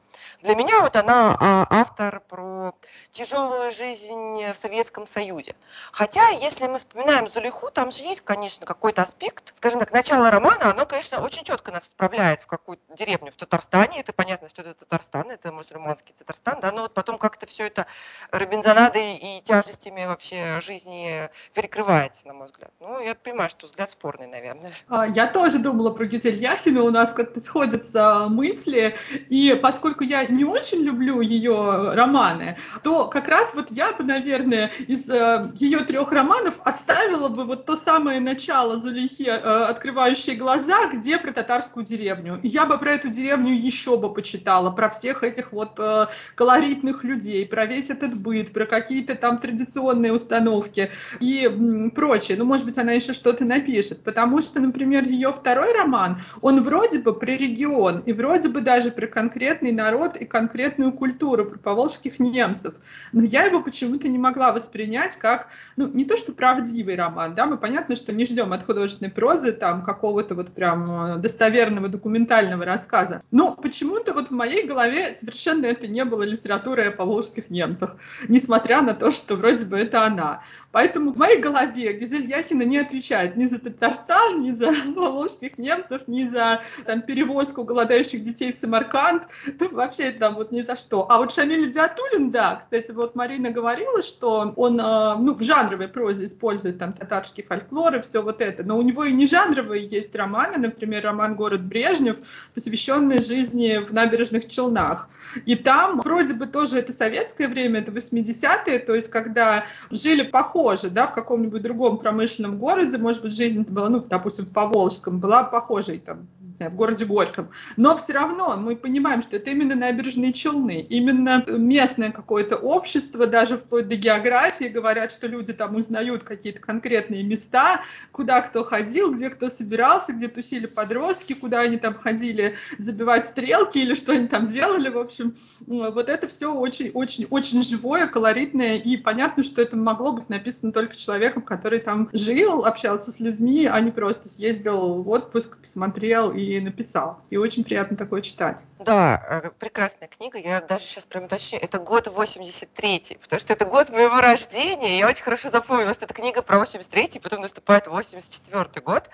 Для 0.43 0.55
меня 0.55 0.81
вот 0.81 0.97
она 0.97 1.37
а, 1.39 1.67
автор 1.71 2.21
про 2.29 2.75
тяжелую 3.13 3.71
жизнь 3.71 4.45
в 4.53 4.55
Советском 4.57 5.07
Союзе. 5.07 5.55
Хотя, 5.93 6.29
если 6.29 6.67
мы 6.67 6.79
вспоминаем 6.79 7.29
Зулиху, 7.31 7.71
там 7.71 7.93
же 7.93 8.03
есть, 8.03 8.23
конечно, 8.23 8.67
какой-то 8.67 9.03
аспект. 9.03 9.57
Скажем 9.57 9.81
так, 9.81 9.93
начало 9.93 10.31
романа, 10.31 10.71
оно, 10.71 10.87
конечно, 10.87 11.23
очень 11.23 11.45
четко 11.45 11.73
нас 11.73 11.85
отправляет 11.85 12.43
в 12.43 12.47
какую-то 12.47 12.83
деревню 12.97 13.33
в 13.33 13.37
Татарстане. 13.37 14.01
Это 14.01 14.13
понятно, 14.13 14.49
что 14.49 14.63
это 14.63 14.75
Татарстан, 14.75 15.31
это 15.31 15.53
мусульманский 15.53 16.15
Татарстан, 16.19 16.61
да, 16.61 16.73
но 16.73 16.83
вот 16.83 16.95
потом 16.95 17.19
как-то 17.19 17.47
все 17.47 17.67
это 17.67 17.87
Робинзонадой 18.31 19.15
и 19.17 19.43
тяжестями 19.43 20.05
вообще 20.07 20.61
жизни 20.61 21.29
перекрывается, 21.55 22.27
на 22.27 22.35
мой 22.35 22.47
взгляд. 22.47 22.71
Ну, 22.81 23.01
я 23.01 23.15
понимаю, 23.15 23.51
что 23.51 23.67
взгляд 23.67 23.91
спорный, 23.91 24.27
наверное. 24.27 24.73
А, 24.89 25.07
я 25.07 25.27
тоже 25.27 25.59
думала 25.59 25.91
про 25.91 26.07
Гюзель 26.07 26.37
Яхину, 26.37 26.85
у 26.85 26.91
нас 26.91 27.13
как-то 27.13 27.41
сходятся 27.41 28.27
мысли, 28.29 28.97
и 29.29 29.59
поскольку 29.61 30.05
я 30.11 30.27
не 30.27 30.45
очень 30.45 30.83
люблю 30.83 31.21
ее 31.21 31.93
романы, 31.95 32.57
то 32.83 33.07
как 33.07 33.29
раз 33.29 33.53
вот 33.55 33.69
я 33.71 33.93
бы, 33.93 34.03
наверное, 34.03 34.71
из 34.89 35.09
э, 35.09 35.53
ее 35.55 35.79
трех 35.81 36.11
романов 36.11 36.55
оставила 36.65 37.29
бы 37.29 37.45
вот 37.45 37.65
то 37.65 37.77
самое 37.77 38.19
начало 38.19 38.79
Зулейхи, 38.81 39.29
э, 39.29 39.33
открывающие 39.33 40.35
глаза, 40.35 40.91
где 40.93 41.17
про 41.19 41.33
татарскую 41.33 41.87
деревню. 41.87 42.41
Я 42.43 42.67
бы 42.67 42.77
про 42.77 42.93
эту 42.93 43.09
деревню 43.09 43.55
еще 43.55 43.97
бы 43.99 44.13
почитала, 44.13 44.71
про 44.73 44.91
всех 44.91 45.23
этих 45.23 45.53
вот 45.53 45.79
э, 45.79 46.07
колоритных 46.35 47.05
людей, 47.05 47.47
про 47.47 47.67
весь 47.67 47.91
этот 47.91 48.17
быт, 48.17 48.53
про 48.53 48.67
какие-то 48.67 49.15
там 49.15 49.39
традиционные 49.39 50.13
установки 50.13 50.91
и 51.21 51.45
м, 51.45 51.93
прочее. 51.93 52.37
Ну, 52.37 52.45
может 52.45 52.67
быть, 52.67 52.79
она 52.79 52.93
еще 52.93 53.13
что-то 53.13 53.45
напишет, 53.45 54.03
потому 54.03 54.43
что, 54.43 54.61
например, 54.61 55.05
ее 55.05 55.33
второй 55.33 55.73
роман, 55.73 56.21
он 56.41 56.65
вроде 56.65 56.99
бы 56.99 57.15
про 57.15 57.31
регион 57.31 58.01
и 58.01 58.13
вроде 58.13 58.49
бы 58.49 58.61
даже 58.61 58.91
про 58.91 59.07
конкретный 59.07 59.71
народ 59.71 60.00
и 60.09 60.25
конкретную 60.25 60.93
культуру, 60.93 61.45
про 61.45 61.59
поволжских 61.59 62.19
немцев. 62.19 62.75
Но 63.13 63.23
я 63.23 63.45
его 63.45 63.63
почему-то 63.63 64.09
не 64.09 64.19
могла 64.19 64.53
воспринять 64.53 65.17
как, 65.17 65.49
ну, 65.77 65.89
не 65.89 66.05
то 66.05 66.17
что 66.17 66.33
правдивый 66.33 66.97
роман, 66.97 67.35
да, 67.35 67.47
мы 67.47 67.57
понятно, 67.57 67.97
что 67.97 68.13
не 68.13 68.25
ждем 68.25 68.53
от 68.53 68.65
художественной 68.65 69.11
прозы 69.11 69.53
там 69.53 69.83
какого-то 69.83 70.35
вот 70.35 70.51
прям 70.51 70.91
э, 70.91 71.17
достоверного 71.19 71.89
документального 71.89 72.65
рассказа. 72.65 73.23
Но 73.31 73.55
почему-то 73.55 74.13
вот 74.15 74.29
в 74.29 74.33
моей 74.33 74.67
голове 74.67 75.17
совершенно 75.19 75.67
это 75.67 75.87
не 75.87 76.05
было 76.05 76.23
литературой 76.23 76.89
о 76.89 76.93
поволжских 76.93 77.51
немцах, 77.51 77.97
несмотря 78.29 78.83
на 78.83 78.95
то, 78.95 79.11
что 79.11 79.37
вроде 79.37 79.67
бы 79.67 79.79
это 79.79 80.05
она. 80.05 80.43
Поэтому 80.73 81.13
в 81.13 81.17
моей 81.17 81.41
голове 81.41 81.93
Гюзель 81.95 82.27
Яхина 82.27 82.63
не 82.63 82.79
отвечает 82.79 83.37
ни 83.37 83.47
за 83.47 83.59
Татарстан, 83.59 84.43
ни 84.43 84.53
за 84.53 84.71
волжских 84.95 85.59
немцев, 85.59 86.03
ни 86.07 86.27
за 86.27 86.63
там, 86.87 87.03
перевозку 87.03 87.65
голодающих 87.65 88.23
детей 88.23 88.53
в 88.53 88.55
Самарканд, 88.55 89.27
ну, 89.59 89.69
вообще 89.81 90.13
там 90.13 90.35
вот 90.35 90.53
ни 90.53 90.61
за 90.61 90.77
что. 90.77 91.11
А 91.11 91.19
вот 91.19 91.33
Шамиль 91.33 91.73
Диатулин, 91.73 92.31
да, 92.31 92.57
кстати, 92.57 92.93
вот 92.93 93.15
Марина 93.15 93.51
говорила, 93.51 94.03
что 94.03 94.53
он 94.57 94.79
э, 94.79 95.17
ну, 95.19 95.35
в 95.35 95.43
жанровой 95.43 95.89
прозе 95.89 96.27
использует 96.27 96.79
там 96.79 96.93
татарский 96.93 97.43
фольклор 97.43 97.97
и 97.97 98.01
все 98.01 98.23
вот 98.23 98.41
это, 98.43 98.63
но 98.63 98.79
у 98.79 98.83
него 98.83 99.05
и 99.05 99.13
не 99.13 99.27
жанровые 99.27 99.87
есть 99.87 100.15
романы, 100.15 100.59
например, 100.59 101.05
роман 101.05 101.35
«Город 101.35 101.63
Брежнев», 101.63 102.17
посвященный 102.55 103.21
жизни 103.21 103.79
в 103.79 103.93
набережных 103.93 104.49
Челнах. 104.49 105.09
И 105.47 105.57
там 105.57 106.01
вроде 106.01 106.35
бы 106.35 106.47
тоже 106.47 106.79
это 106.79 106.93
советское 106.93 107.49
время, 107.49 107.81
это 107.81 107.93
80-е, 107.93 108.79
то 108.81 108.95
есть 108.95 109.09
когда 109.11 109.65
жили 109.91 110.23
похоже, 110.23 110.91
да, 110.91 111.07
в 111.07 111.15
каком-нибудь 111.15 111.63
другом 111.63 111.99
промышленном 111.99 112.59
городе, 112.59 112.99
может 112.99 113.23
быть, 113.23 113.35
жизнь 113.35 113.63
была, 113.63 113.89
ну, 113.89 114.01
допустим, 114.01 114.47
в 114.47 114.53
Поволжском, 114.53 115.19
была 115.19 115.45
похожей 115.45 115.99
там 115.99 116.29
в 116.69 116.75
городе 116.75 117.05
Горьком. 117.05 117.49
Но 117.77 117.97
все 117.97 118.13
равно 118.13 118.57
мы 118.57 118.77
понимаем, 118.77 119.23
что 119.23 119.37
это 119.37 119.51
именно 119.51 119.75
набережные 119.75 120.33
Челны, 120.33 120.81
именно 120.81 121.43
местное 121.49 122.13
какое-то 122.13 122.57
общество, 122.57 123.27
даже 123.27 123.57
вплоть 123.57 123.89
до 123.89 123.97
географии, 123.97 124.65
говорят, 124.65 125.13
что 125.13 125.27
люди 125.27 125.53
там 125.53 125.77
узнают 125.77 126.25
какие-то 126.25 126.61
конкретные 126.61 127.23
места, 127.23 127.81
куда 128.13 128.41
кто 128.43 128.65
ходил, 128.65 129.15
где 129.15 129.31
кто 129.31 129.49
собирался, 129.49 130.13
где 130.13 130.29
тусили 130.29 130.67
подростки, 130.67 131.33
куда 131.33 131.61
они 131.61 131.79
там 131.79 131.95
ходили 131.95 132.57
забивать 132.79 133.27
стрелки 133.27 133.79
или 133.79 133.95
что 133.95 134.13
они 134.13 134.29
там 134.29 134.47
делали, 134.47 134.89
в 134.89 134.99
общем. 134.99 135.20
Вот 135.67 136.09
это 136.09 136.29
все 136.29 136.55
очень-очень-очень 136.55 137.63
живое, 137.63 138.07
колоритное, 138.07 138.77
и 138.77 138.97
понятно, 138.97 139.43
что 139.43 139.63
это 139.63 139.77
могло 139.77 140.13
быть 140.13 140.29
написано 140.29 140.73
только 140.73 140.97
человеком, 140.97 141.43
который 141.43 141.81
там 141.81 142.09
жил, 142.13 142.65
общался 142.65 143.13
с 143.13 143.21
людьми, 143.21 143.67
а 143.67 143.81
не 143.81 143.91
просто 143.91 144.29
съездил 144.29 145.03
в 145.03 145.09
отпуск, 145.09 145.59
посмотрел 145.59 146.33
и 146.33 146.61
написал. 146.61 147.21
И 147.31 147.37
очень 147.37 147.65
приятно 147.65 147.97
такое 147.97 148.23
читать. 148.23 148.65
Да, 148.79 149.43
э, 149.45 149.51
прекрасная 149.59 150.09
книга. 150.09 150.39
Я 150.39 150.61
даже 150.61 150.85
сейчас 150.85 151.05
прям 151.05 151.29
точнее, 151.29 151.59
это 151.59 151.79
год 151.79 152.07
83-й, 152.07 153.19
потому 153.19 153.41
что 153.41 153.53
это 153.53 153.65
год 153.65 153.91
моего 153.91 154.21
рождения. 154.21 154.99
Я 154.99 155.09
очень 155.09 155.25
хорошо 155.25 155.51
запомнила, 155.51 155.95
что 155.95 156.05
это 156.05 156.15
книга 156.15 156.43
про 156.43 156.63
83-й, 156.63 157.21
потом 157.21 157.41
наступает 157.43 157.87
84-й 157.87 158.81
год. 158.81 159.11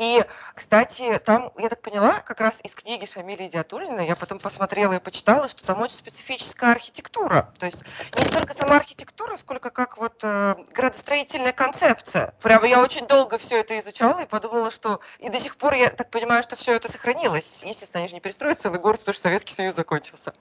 И, 0.00 0.24
кстати, 0.54 1.20
там, 1.26 1.52
я 1.58 1.68
так 1.68 1.82
поняла, 1.82 2.20
как 2.20 2.40
раз 2.40 2.54
из 2.62 2.74
книги 2.74 3.04
Шамиля 3.04 3.46
Идиатуллина, 3.48 4.00
я 4.00 4.16
потом 4.16 4.38
посмотрела 4.38 4.94
и 4.94 4.98
почитала, 4.98 5.46
что 5.46 5.62
там 5.62 5.82
очень 5.82 5.96
специфическая 5.96 6.72
архитектура. 6.72 7.52
То 7.58 7.66
есть 7.66 7.76
не 8.18 8.24
столько 8.24 8.56
сама 8.56 8.76
архитектура, 8.76 9.36
сколько 9.36 9.68
как 9.68 9.98
вот 9.98 10.18
э, 10.22 10.54
градостроительная 10.72 11.52
концепция. 11.52 12.32
Прямо 12.40 12.66
я 12.66 12.82
очень 12.82 13.06
долго 13.06 13.36
все 13.36 13.60
это 13.60 13.78
изучала 13.78 14.20
и 14.20 14.26
подумала, 14.26 14.70
что 14.70 15.00
и 15.18 15.28
до 15.28 15.38
сих 15.38 15.58
пор 15.58 15.74
я 15.74 15.90
так 15.90 16.08
понимаю, 16.08 16.42
что 16.44 16.56
все 16.56 16.76
это 16.76 16.90
сохранилось. 16.90 17.62
Естественно, 17.62 18.00
они 18.00 18.08
же 18.08 18.14
не 18.14 18.20
перестроят 18.20 18.58
целый 18.58 18.80
город, 18.80 19.00
потому 19.00 19.12
что 19.12 19.24
Советский 19.24 19.54
Союз 19.54 19.74
закончился. 19.74 20.32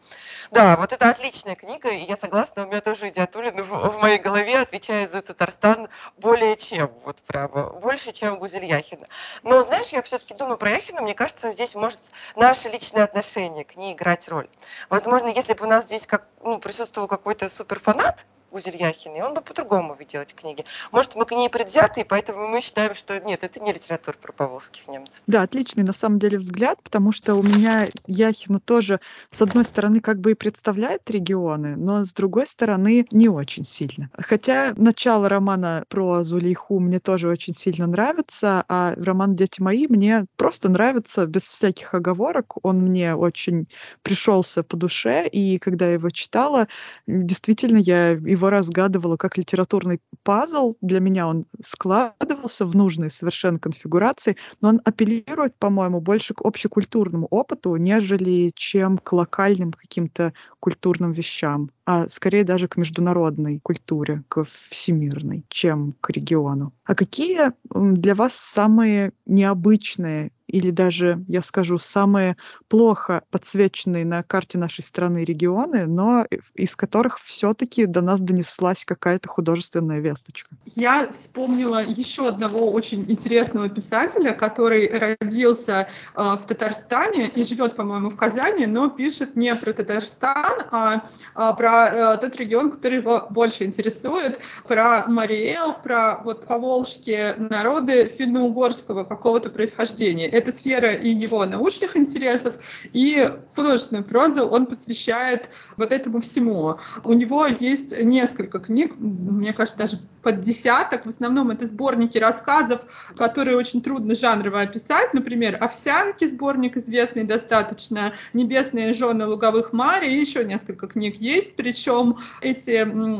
Да, 0.51 0.77
вот 0.77 0.93
это 0.93 1.09
отличная 1.09 1.55
книга, 1.55 1.89
и 1.89 2.05
я 2.05 2.15
согласна, 2.15 2.63
у 2.63 2.67
меня 2.67 2.79
тоже 2.79 3.09
Идиатуллин 3.09 3.61
в, 3.61 3.89
в 3.89 4.01
моей 4.01 4.19
голове 4.19 4.59
отвечает 4.59 5.11
за 5.11 5.21
Татарстан 5.21 5.89
более 6.15 6.55
чем, 6.55 6.89
вот 7.03 7.17
прямо, 7.23 7.71
больше, 7.71 8.13
чем 8.13 8.39
Гузельяхина. 8.39 9.05
Но, 9.49 9.63
знаешь, 9.63 9.87
я 9.87 10.03
все-таки 10.03 10.35
думаю 10.35 10.57
про 10.57 10.69
Яхину, 10.69 11.01
мне 11.01 11.15
кажется, 11.15 11.49
здесь 11.49 11.73
может 11.73 11.99
наше 12.35 12.69
личное 12.69 13.03
отношение 13.03 13.65
к 13.65 13.75
ней 13.75 13.95
играть 13.95 14.29
роль. 14.29 14.47
Возможно, 14.89 15.25
если 15.25 15.55
бы 15.55 15.65
у 15.65 15.67
нас 15.67 15.85
здесь 15.85 16.05
как, 16.05 16.27
ну, 16.43 16.59
присутствовал 16.59 17.07
какой-то 17.07 17.49
суперфанат, 17.49 18.27
Гузель 18.51 18.77
Яхиной, 18.77 19.21
он 19.21 19.33
бы 19.33 19.41
по-другому 19.41 19.95
видел 19.95 20.21
эти 20.21 20.33
книги. 20.33 20.65
Может, 20.91 21.15
мы 21.15 21.25
к 21.25 21.31
ней 21.31 21.49
предвзяты, 21.49 22.01
и 22.01 22.03
поэтому 22.03 22.47
мы 22.47 22.61
считаем, 22.61 22.95
что 22.95 23.19
нет, 23.19 23.43
это 23.43 23.59
не 23.59 23.71
литература 23.71 24.15
про 24.19 24.31
поволжских 24.31 24.87
немцев. 24.87 25.21
Да, 25.27 25.43
отличный 25.43 25.83
на 25.83 25.93
самом 25.93 26.19
деле 26.19 26.39
взгляд, 26.39 26.81
потому 26.81 27.11
что 27.11 27.35
у 27.35 27.43
меня 27.43 27.85
Яхина 28.07 28.59
тоже, 28.59 28.99
с 29.31 29.41
одной 29.41 29.65
стороны, 29.65 30.01
как 30.01 30.19
бы 30.19 30.31
и 30.31 30.35
представляет 30.35 31.09
регионы, 31.09 31.75
но 31.75 32.03
с 32.03 32.13
другой 32.13 32.47
стороны, 32.47 33.05
не 33.11 33.29
очень 33.29 33.65
сильно. 33.65 34.09
Хотя 34.17 34.73
начало 34.75 35.29
романа 35.29 35.83
про 35.87 36.23
Зулейху 36.23 36.79
мне 36.79 36.99
тоже 36.99 37.29
очень 37.29 37.53
сильно 37.53 37.87
нравится, 37.87 38.65
а 38.67 38.95
роман 38.95 39.35
«Дети 39.35 39.61
мои» 39.61 39.87
мне 39.87 40.25
просто 40.37 40.69
нравится 40.69 41.25
без 41.25 41.43
всяких 41.43 41.93
оговорок. 41.93 42.55
Он 42.63 42.79
мне 42.81 43.15
очень 43.15 43.67
пришелся 44.01 44.63
по 44.63 44.75
душе, 44.75 45.27
и 45.27 45.59
когда 45.59 45.85
я 45.87 45.93
его 45.93 46.09
читала, 46.09 46.67
действительно, 47.07 47.77
я 47.77 48.13
и 48.13 48.35
его 48.39 48.49
разгадывала 48.49 49.17
как 49.17 49.37
литературный 49.37 49.99
пазл. 50.23 50.75
Для 50.81 50.99
меня 50.99 51.27
он 51.27 51.45
складывался 51.61 52.65
в 52.65 52.75
нужной 52.75 53.11
совершенно 53.11 53.59
конфигурации, 53.59 54.37
но 54.61 54.69
он 54.69 54.81
апеллирует, 54.85 55.55
по-моему, 55.57 55.99
больше 55.99 56.33
к 56.33 56.41
общекультурному 56.41 57.27
опыту, 57.27 57.75
нежели 57.75 58.51
чем 58.55 58.97
к 58.97 59.13
локальным 59.13 59.73
каким-то 59.73 60.33
культурным 60.59 61.11
вещам, 61.11 61.69
а 61.85 62.07
скорее 62.09 62.43
даже 62.43 62.67
к 62.67 62.77
международной 62.77 63.59
культуре, 63.59 64.23
к 64.29 64.45
всемирной, 64.69 65.45
чем 65.49 65.93
к 66.01 66.09
региону. 66.09 66.73
А 66.85 66.95
какие 66.95 67.51
для 67.73 68.15
вас 68.15 68.33
самые 68.33 69.11
необычные 69.25 70.31
или 70.49 70.71
даже, 70.71 71.23
я 71.27 71.41
скажу, 71.41 71.77
самые 71.77 72.35
плохо 72.67 73.21
подсвеченные 73.29 74.03
на 74.03 74.23
карте 74.23 74.57
нашей 74.57 74.83
страны 74.83 75.23
регионы, 75.23 75.85
но 75.85 76.25
из 76.55 76.75
которых 76.75 77.19
все-таки 77.19 77.85
до 77.85 78.01
нас 78.01 78.19
донеслась 78.19 78.83
какая-то 78.83 79.29
художественная 79.29 79.99
весточка. 79.99 80.49
Я 80.65 81.07
вспомнила 81.11 81.83
еще 81.83 82.27
одного 82.27 82.71
очень 82.71 83.05
интересного 83.07 83.69
писателя, 83.69 84.33
который 84.33 84.89
родился 84.89 85.87
э, 86.15 86.21
в 86.21 86.45
Татарстане 86.47 87.27
и 87.27 87.43
живет, 87.43 87.75
по-моему, 87.75 88.09
в 88.09 88.15
Казани, 88.15 88.65
но 88.65 88.89
пишет 88.89 89.35
не 89.35 89.53
про 89.55 89.73
Татарстан, 89.73 90.63
а, 90.71 91.03
а 91.35 91.53
про 91.53 92.15
э, 92.15 92.17
тот 92.17 92.35
регион, 92.37 92.71
который 92.71 92.99
его 92.99 93.27
больше 93.29 93.65
интересует, 93.65 94.39
про 94.67 95.05
Мариэл, 95.07 95.73
про 95.83 96.21
вот 96.23 96.45
поволжские 96.47 97.35
народы 97.37 98.07
финно-угорского 98.07 99.03
какого-то 99.03 99.51
происхождения 99.51 100.38
это 100.39 100.51
сфера 100.51 100.93
и 100.93 101.09
его 101.09 101.45
научных 101.45 101.95
интересов, 101.95 102.55
и 102.93 103.31
художественную 103.55 104.03
прозу 104.03 104.45
он 104.45 104.65
посвящает 104.65 105.49
вот 105.77 105.91
этому 105.91 106.21
всему. 106.21 106.77
У 107.03 107.13
него 107.13 107.45
есть 107.45 107.97
несколько 107.97 108.59
книг, 108.59 108.93
мне 108.97 109.53
кажется, 109.53 109.77
даже 109.79 109.99
под 110.21 110.41
десяток. 110.41 111.05
В 111.05 111.09
основном 111.09 111.51
это 111.51 111.65
сборники 111.65 112.17
рассказов, 112.17 112.81
которые 113.17 113.57
очень 113.57 113.81
трудно 113.81 114.15
жанрово 114.15 114.61
описать. 114.61 115.13
Например, 115.13 115.57
«Овсянки» 115.59 116.25
сборник 116.25 116.77
известный 116.77 117.23
достаточно, 117.23 118.13
«Небесные 118.33 118.93
жены 118.93 119.25
луговых 119.25 119.73
Мари» 119.73 120.11
и 120.11 120.19
еще 120.19 120.43
несколько 120.43 120.87
книг 120.87 121.15
есть. 121.15 121.55
Причем 121.55 122.17
эти 122.41 122.71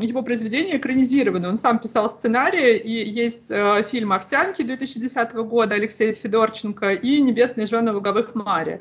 его 0.04 0.22
произведения 0.22 0.76
экранизированы. 0.76 1.48
Он 1.48 1.58
сам 1.58 1.78
писал 1.78 2.10
сценарии, 2.10 2.76
и 2.76 3.10
есть 3.10 3.50
э, 3.50 3.84
фильм 3.90 4.12
«Овсянки» 4.12 4.62
2010 4.62 5.32
года 5.34 5.74
Алексея 5.74 6.12
Федорченко 6.12 6.92
и 6.92 7.09
и 7.16 7.20
«Небесные 7.20 7.66
жены 7.66 7.92
луговых 7.92 8.34
Мари». 8.34 8.80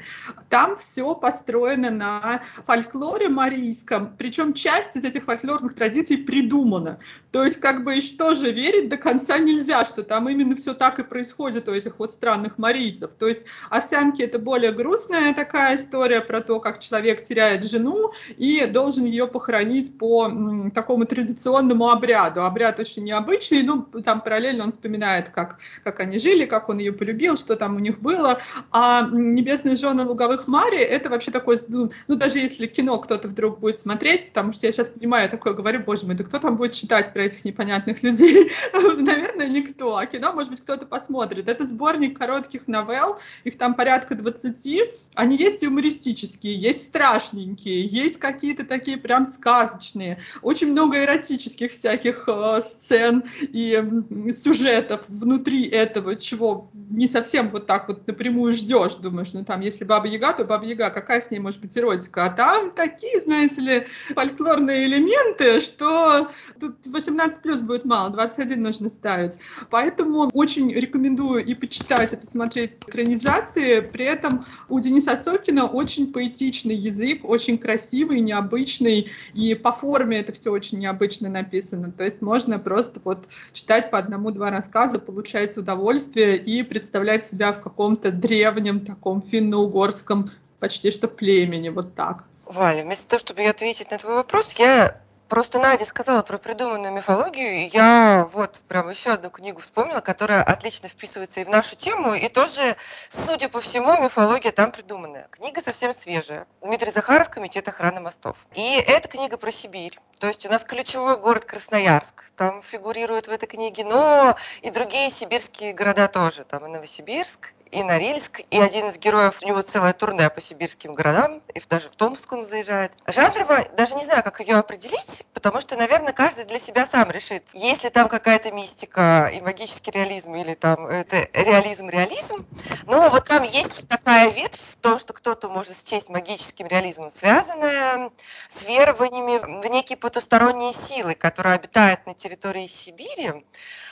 Там 0.50 0.78
все 0.78 1.16
построено 1.16 1.90
на 1.90 2.42
фольклоре 2.66 3.30
марийском, 3.30 4.16
причем 4.18 4.54
часть 4.54 4.96
из 4.96 5.04
этих 5.04 5.26
фольклорных 5.26 5.74
традиций 5.74 6.18
придумана. 6.18 7.00
То 7.32 7.44
есть 7.44 7.60
как 7.60 7.84
бы 7.84 7.96
еще 7.96 8.16
тоже 8.16 8.52
верить 8.52 8.90
до 8.90 8.98
конца 8.98 9.38
нельзя, 9.38 9.86
что 9.86 10.04
там 10.04 10.28
именно 10.30 10.56
все 10.56 10.74
так 10.74 11.00
и 11.00 11.04
происходит 11.04 11.68
у 11.70 11.74
этих 11.74 12.00
вот 12.00 12.12
странных 12.12 12.58
марийцев. 12.58 13.12
То 13.18 13.28
есть 13.28 13.46
овсянки 13.70 14.22
это 14.22 14.40
более 14.40 14.72
грустная 14.72 15.34
такая 15.34 15.76
история 15.76 16.22
про 16.22 16.42
то, 16.42 16.60
как 16.60 16.80
человек 16.80 17.24
теряет 17.24 17.64
жену 17.64 18.12
и 18.38 18.66
должен 18.66 19.06
ее 19.06 19.28
похоронить 19.28 19.98
по 19.98 20.26
м, 20.26 20.72
такому 20.72 21.06
традиционному 21.06 21.90
обряду. 21.90 22.44
Обряд 22.44 22.80
очень 22.80 23.04
необычный, 23.04 23.64
ну 23.64 23.84
там 23.84 24.22
параллельно 24.22 24.64
он 24.64 24.72
вспоминает, 24.72 25.30
как, 25.30 25.60
как 25.84 26.00
они 26.00 26.18
жили, 26.18 26.46
как 26.46 26.70
он 26.70 26.80
ее 26.80 26.92
полюбил, 26.92 27.38
что 27.38 27.56
там 27.56 27.76
у 27.76 27.80
них 27.80 28.00
было 28.00 28.19
было. 28.20 28.40
А 28.72 29.08
«Небесные 29.12 29.76
жены 29.76 30.04
луговых 30.04 30.48
Мари»— 30.48 30.78
это 30.80 31.10
вообще 31.10 31.32
такой, 31.32 31.58
ну, 31.68 31.90
ну, 32.08 32.16
даже 32.16 32.40
если 32.40 32.68
кино 32.68 32.98
кто-то 33.00 33.28
вдруг 33.28 33.60
будет 33.60 33.80
смотреть, 33.80 34.30
потому 34.30 34.54
что 34.54 34.68
я 34.68 34.74
сейчас 34.74 34.90
понимаю, 34.90 35.30
такое 35.30 35.54
говорю, 35.54 35.80
боже 35.80 36.06
мой, 36.06 36.16
да 36.16 36.24
кто 36.24 36.40
там 36.40 36.58
будет 36.58 36.74
читать 36.74 37.14
про 37.14 37.24
этих 37.24 37.46
непонятных 37.46 38.04
людей? 38.04 38.52
Наверное, 38.74 39.48
никто. 39.48 39.98
А 39.98 40.06
кино, 40.06 40.34
может 40.34 40.52
быть, 40.52 40.62
кто-то 40.62 40.86
посмотрит. 40.86 41.48
Это 41.48 41.66
сборник 41.66 42.18
коротких 42.18 42.68
новелл, 42.68 43.18
их 43.44 43.58
там 43.58 43.74
порядка 43.74 44.16
20. 44.16 44.82
Они 45.16 45.38
есть 45.38 45.62
юмористические, 45.64 46.56
есть 46.56 46.86
страшненькие, 46.86 47.86
есть 47.86 48.18
какие-то 48.18 48.66
такие 48.66 48.98
прям 48.98 49.28
сказочные. 49.28 50.20
Очень 50.42 50.72
много 50.72 51.04
эротических 51.04 51.72
всяких 51.72 52.26
э, 52.28 52.62
сцен 52.64 53.24
и 53.42 53.82
э, 53.82 54.32
сюжетов 54.34 55.06
внутри 55.08 55.68
этого, 55.68 56.16
чего 56.16 56.70
не 56.74 57.08
совсем 57.08 57.50
вот 57.50 57.66
так 57.66 57.88
вот 57.88 58.09
напрямую 58.10 58.54
ждешь, 58.54 58.96
думаешь, 58.96 59.34
ну 59.34 59.46
там, 59.46 59.62
если 59.62 59.84
Баба 59.84 60.08
Яга, 60.08 60.34
то 60.34 60.44
Баба 60.44 60.66
Яга, 60.66 60.90
какая 60.90 61.22
с 61.22 61.30
ней 61.32 61.40
может 61.40 61.62
быть 61.62 61.78
эротика? 61.78 62.26
А 62.26 62.30
там 62.30 62.72
такие, 62.72 63.20
знаете 63.22 63.62
ли, 63.62 63.88
фольклорные 64.14 64.86
элементы, 64.86 65.60
что 65.60 66.30
тут 66.60 66.76
18 66.86 67.42
плюс 67.42 67.62
будет 67.62 67.86
мало, 67.86 68.10
21 68.10 68.62
нужно 68.62 68.90
ставить. 68.90 69.40
Поэтому 69.70 70.30
очень 70.34 70.72
рекомендую 70.74 71.46
и 71.46 71.54
почитать, 71.54 72.14
и 72.14 72.16
посмотреть 72.16 72.74
экранизации. 72.88 73.82
При 73.82 74.06
этом 74.06 74.44
у 74.68 74.80
Дениса 74.80 75.16
Сокина 75.18 75.66
очень 75.66 76.12
поэтичный 76.12 76.76
язык, 76.76 77.24
очень 77.24 77.58
красивый, 77.58 78.22
необычный, 78.22 79.10
и 79.34 79.54
по 79.54 79.72
форме 79.72 80.20
это 80.20 80.32
все 80.32 80.52
очень 80.52 80.80
необычно 80.80 81.30
написано. 81.30 81.92
То 81.92 82.04
есть 82.04 82.22
можно 82.22 82.58
просто 82.58 83.00
вот 83.04 83.28
читать 83.54 83.92
по 83.92 84.00
одному-два 84.00 84.50
рассказа, 84.50 85.00
получать 85.00 85.58
удовольствие 85.58 86.38
и 86.38 86.64
представлять 86.64 87.26
себя 87.26 87.54
в 87.54 87.62
каком 87.62 87.98
каком-то 88.00 88.12
древнем 88.12 88.80
таком 88.80 89.22
финно-угорском 89.22 90.30
почти 90.60 90.92
что 90.92 91.08
племени, 91.08 91.70
вот 91.70 91.96
так. 91.96 92.26
Валя, 92.46 92.84
вместо 92.84 93.08
того, 93.08 93.20
чтобы 93.20 93.44
ответить 93.46 93.92
на 93.92 93.98
твой 93.98 94.16
вопрос, 94.16 94.54
я 94.58 95.02
Просто 95.30 95.60
Надя 95.60 95.86
сказала 95.86 96.24
про 96.24 96.40
придуманную 96.40 96.92
мифологию, 96.92 97.52
и 97.52 97.70
я 97.72 98.28
вот 98.34 98.62
прям 98.68 98.90
еще 98.90 99.12
одну 99.12 99.30
книгу 99.30 99.62
вспомнила, 99.62 100.02
которая 100.02 100.42
отлично 100.42 100.90
вписывается 100.90 101.40
и 101.40 101.44
в 101.44 101.50
нашу 101.50 101.76
тему, 101.76 102.16
и 102.16 102.28
тоже, 102.30 102.76
судя 103.12 103.48
по 103.48 103.62
всему, 103.62 104.02
мифология 104.02 104.52
там 104.52 104.72
придуманная. 104.72 105.28
Книга 105.30 105.62
совсем 105.62 105.94
свежая. 105.94 106.48
Дмитрий 106.62 106.92
Захаров, 106.92 107.30
Комитет 107.30 107.68
охраны 107.68 108.02
мостов. 108.02 108.38
И 108.56 108.74
эта 108.88 109.08
книга 109.08 109.38
про 109.38 109.52
Сибирь. 109.52 110.00
То 110.20 110.28
есть 110.28 110.48
у 110.48 110.50
нас 110.50 110.64
ключевой 110.64 111.20
город 111.20 111.46
Красноярск. 111.46 112.32
Там 112.36 112.64
фигурирует 112.64 113.28
в 113.28 113.32
этой 113.32 113.46
книге, 113.46 113.86
но 113.86 114.36
и 114.64 114.72
другие 114.72 115.12
сибирские 115.12 115.74
города 115.74 116.08
тоже. 116.08 116.44
Там 116.44 116.66
и 116.66 116.70
Новосибирск, 116.70 117.54
и 117.72 117.84
Норильск, 117.84 118.42
и 118.50 118.60
один 118.60 118.90
из 118.90 118.98
героев, 118.98 119.38
у 119.42 119.48
него 119.48 119.62
целое 119.62 119.94
турне 119.94 120.30
по 120.30 120.42
сибирским 120.42 120.94
городам, 120.94 121.42
и 121.54 121.62
даже 121.70 121.90
в 121.90 121.96
Томск 121.96 122.32
он 122.32 122.46
заезжает. 122.46 122.92
Жанрово, 123.06 123.66
даже 123.78 123.96
не 123.96 124.06
знаю, 124.06 124.24
как 124.24 124.40
ее 124.40 124.56
определить, 124.56 125.19
потому 125.34 125.62
что, 125.62 125.76
наверное, 125.76 126.14
каждый 126.14 126.46
для 126.46 126.60
себя 126.60 126.86
сам 126.86 127.12
решит, 127.12 127.44
есть 127.54 127.84
ли 127.84 127.90
там 127.90 128.08
какая-то 128.10 128.52
мистика 128.52 129.30
и 129.34 129.42
магический 129.42 129.92
реализм, 129.92 130.36
или 130.36 130.54
там 130.54 130.88
это 130.88 131.28
реализм-реализм. 131.34 132.46
Но 132.86 133.10
вот 133.10 133.26
там 133.26 133.44
есть 133.44 133.88
такая 133.88 134.30
ветвь 134.30 134.69
в 134.80 134.82
том, 134.82 134.98
что 134.98 135.12
кто-то 135.12 135.50
может 135.50 135.86
счесть 135.86 136.08
магическим 136.08 136.66
реализмом, 136.68 137.12
связанная 137.12 138.12
с 138.48 138.64
верованиями 138.64 139.62
в 139.62 139.66
некие 139.66 139.98
потусторонние 139.98 140.74
силы, 140.74 141.16
которые 141.16 141.56
обитают 141.56 142.06
на 142.06 142.14
территории 142.14 142.66
Сибири, 142.66 143.46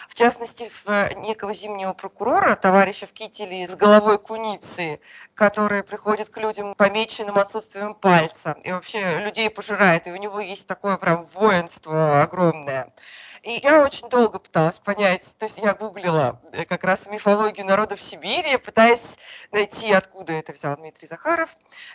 в 0.08 0.16
частности, 0.16 0.72
в 0.86 1.14
некого 1.16 1.54
зимнего 1.54 1.92
прокурора, 1.92 2.56
товарища 2.56 3.06
в 3.06 3.12
кителе 3.12 3.68
с 3.68 3.76
головой 3.76 4.18
куницы, 4.18 5.02
который 5.34 5.84
приходит 5.84 6.30
к 6.30 6.38
людям 6.38 6.74
помеченным 6.74 7.38
отсутствием 7.38 7.94
пальца 7.94 8.56
и 8.64 8.72
вообще 8.72 9.20
людей 9.20 9.50
пожирает, 9.50 10.08
и 10.08 10.12
у 10.12 10.16
него 10.16 10.40
есть 10.40 10.68
такое 10.68 10.96
прям 10.96 11.26
воинство 11.26 12.22
огромное. 12.22 12.94
И 13.44 13.60
я 13.64 13.84
очень 13.84 14.10
долго 14.10 14.40
пыталась 14.40 14.80
понять, 14.80 15.34
то 15.38 15.46
есть 15.46 15.58
я 15.58 15.74
гуглила 15.74 16.42
э, 16.54 16.66
как 16.66 16.84
раз 16.84 17.08
мифологию 17.08 17.66
народов 17.66 18.02
Сибири, 18.02 18.58
пытаясь 18.58 19.18
найти, 19.52 19.94
откуда 19.94 20.34
это 20.34 20.54
взял 20.54 20.76
Дмитрий 20.76 21.08
Захаров. 21.08 21.50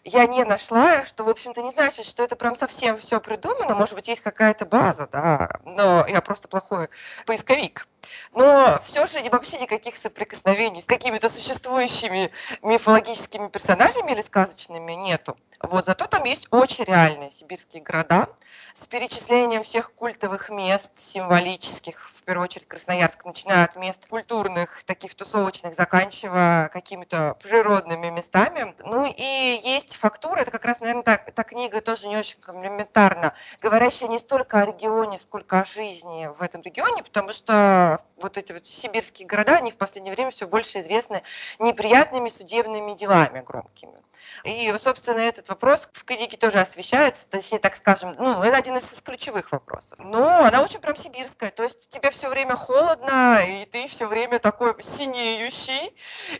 Я 0.05 0.27
не 0.27 0.45
нашла, 0.45 1.05
что, 1.05 1.25
в 1.25 1.29
общем-то, 1.29 1.63
не 1.63 1.71
значит, 1.71 2.07
что 2.07 2.23
это 2.23 2.37
прям 2.37 2.57
совсем 2.57 2.97
все 2.97 3.21
придумано. 3.21 3.75
Может 3.75 3.95
быть, 3.95 4.09
есть 4.09 4.23
какая-то 4.23 4.67
база, 4.67 5.09
да, 5.11 5.61
но 5.65 6.07
я 6.07 6.21
просто 6.21 6.49
плохой 6.49 6.89
поисковик 7.27 7.87
но 8.33 8.79
все 8.85 9.07
же 9.07 9.19
вообще 9.31 9.59
никаких 9.59 9.97
соприкосновений 9.97 10.83
с 10.83 10.87
какими-то 10.87 11.29
существующими 11.29 12.31
мифологическими 12.63 13.49
персонажами 13.49 14.13
или 14.13 14.23
сказочными 14.23 14.93
нету. 14.93 15.37
Вот, 15.63 15.87
зато 15.87 16.07
там 16.07 16.25
есть 16.25 16.49
очень 16.51 16.85
реальные 16.85 17.31
сибирские 17.31 17.83
города 17.83 18.29
с 18.75 18.87
перечислением 18.89 19.63
всех 19.63 19.93
культовых 19.93 20.51
мест, 20.51 20.91
символических, 20.97 22.11
в 22.11 22.23
первую 22.23 22.45
очередь 22.45 22.67
Красноярск, 22.67 23.25
начиная 23.25 23.65
от 23.65 23.77
мест 23.77 24.05
культурных, 24.09 24.83
таких 24.85 25.15
тусовочных, 25.15 25.75
заканчивая 25.75 26.69
какими-то 26.69 27.37
природными 27.43 28.09
местами. 28.09 28.75
Ну 28.81 29.07
и 29.07 29.61
есть 29.63 29.95
фактура, 29.97 30.41
это 30.41 30.51
как 30.51 30.65
раз, 30.65 30.81
наверное, 30.81 31.05
та, 31.05 31.17
та 31.19 31.45
книга 31.45 31.81
тоже 31.81 32.09
не 32.09 32.17
очень 32.17 32.41
комплементарна, 32.41 33.35
говорящая 33.61 34.09
не 34.09 34.19
столько 34.19 34.61
о 34.61 34.67
регионе, 34.67 35.19
сколько 35.21 35.61
о 35.61 35.65
жизни 35.65 36.29
в 36.37 36.43
этом 36.43 36.63
регионе, 36.63 37.05
потому 37.05 37.33
что 37.33 37.92
вот 38.17 38.39
эти 38.39 38.53
вот 38.53 38.67
сибирские 38.67 39.27
города, 39.27 39.57
они 39.57 39.71
в 39.71 39.77
последнее 39.77 40.15
время 40.15 40.31
все 40.31 40.47
больше 40.47 40.81
известны 40.81 41.23
неприятными 41.59 42.29
судебными 42.29 42.93
делами 42.95 43.41
громкими. 43.41 43.97
И, 44.45 44.73
собственно, 44.79 45.19
этот 45.19 45.49
вопрос 45.49 45.89
в 45.93 46.05
книге 46.05 46.37
тоже 46.37 46.61
освещается, 46.61 47.27
точнее, 47.29 47.59
так 47.59 47.77
скажем, 47.77 48.15
ну, 48.19 48.43
это 48.43 48.57
один 48.57 48.77
из 48.77 48.85
ключевых 49.03 49.53
вопросов. 49.53 49.99
Но 49.99 50.45
она 50.45 50.63
очень 50.63 50.81
прям 50.81 50.97
сибирская, 50.97 51.51
то 51.51 51.65
есть 51.65 51.89
тебе 51.89 52.11
все 52.11 52.29
время 52.29 52.57
холодно, 52.57 53.41
и 53.45 53.65
ты 53.67 53.87
все 53.89 54.07
время 54.07 54.39
такой 54.39 54.75
синеющий, 54.83 55.95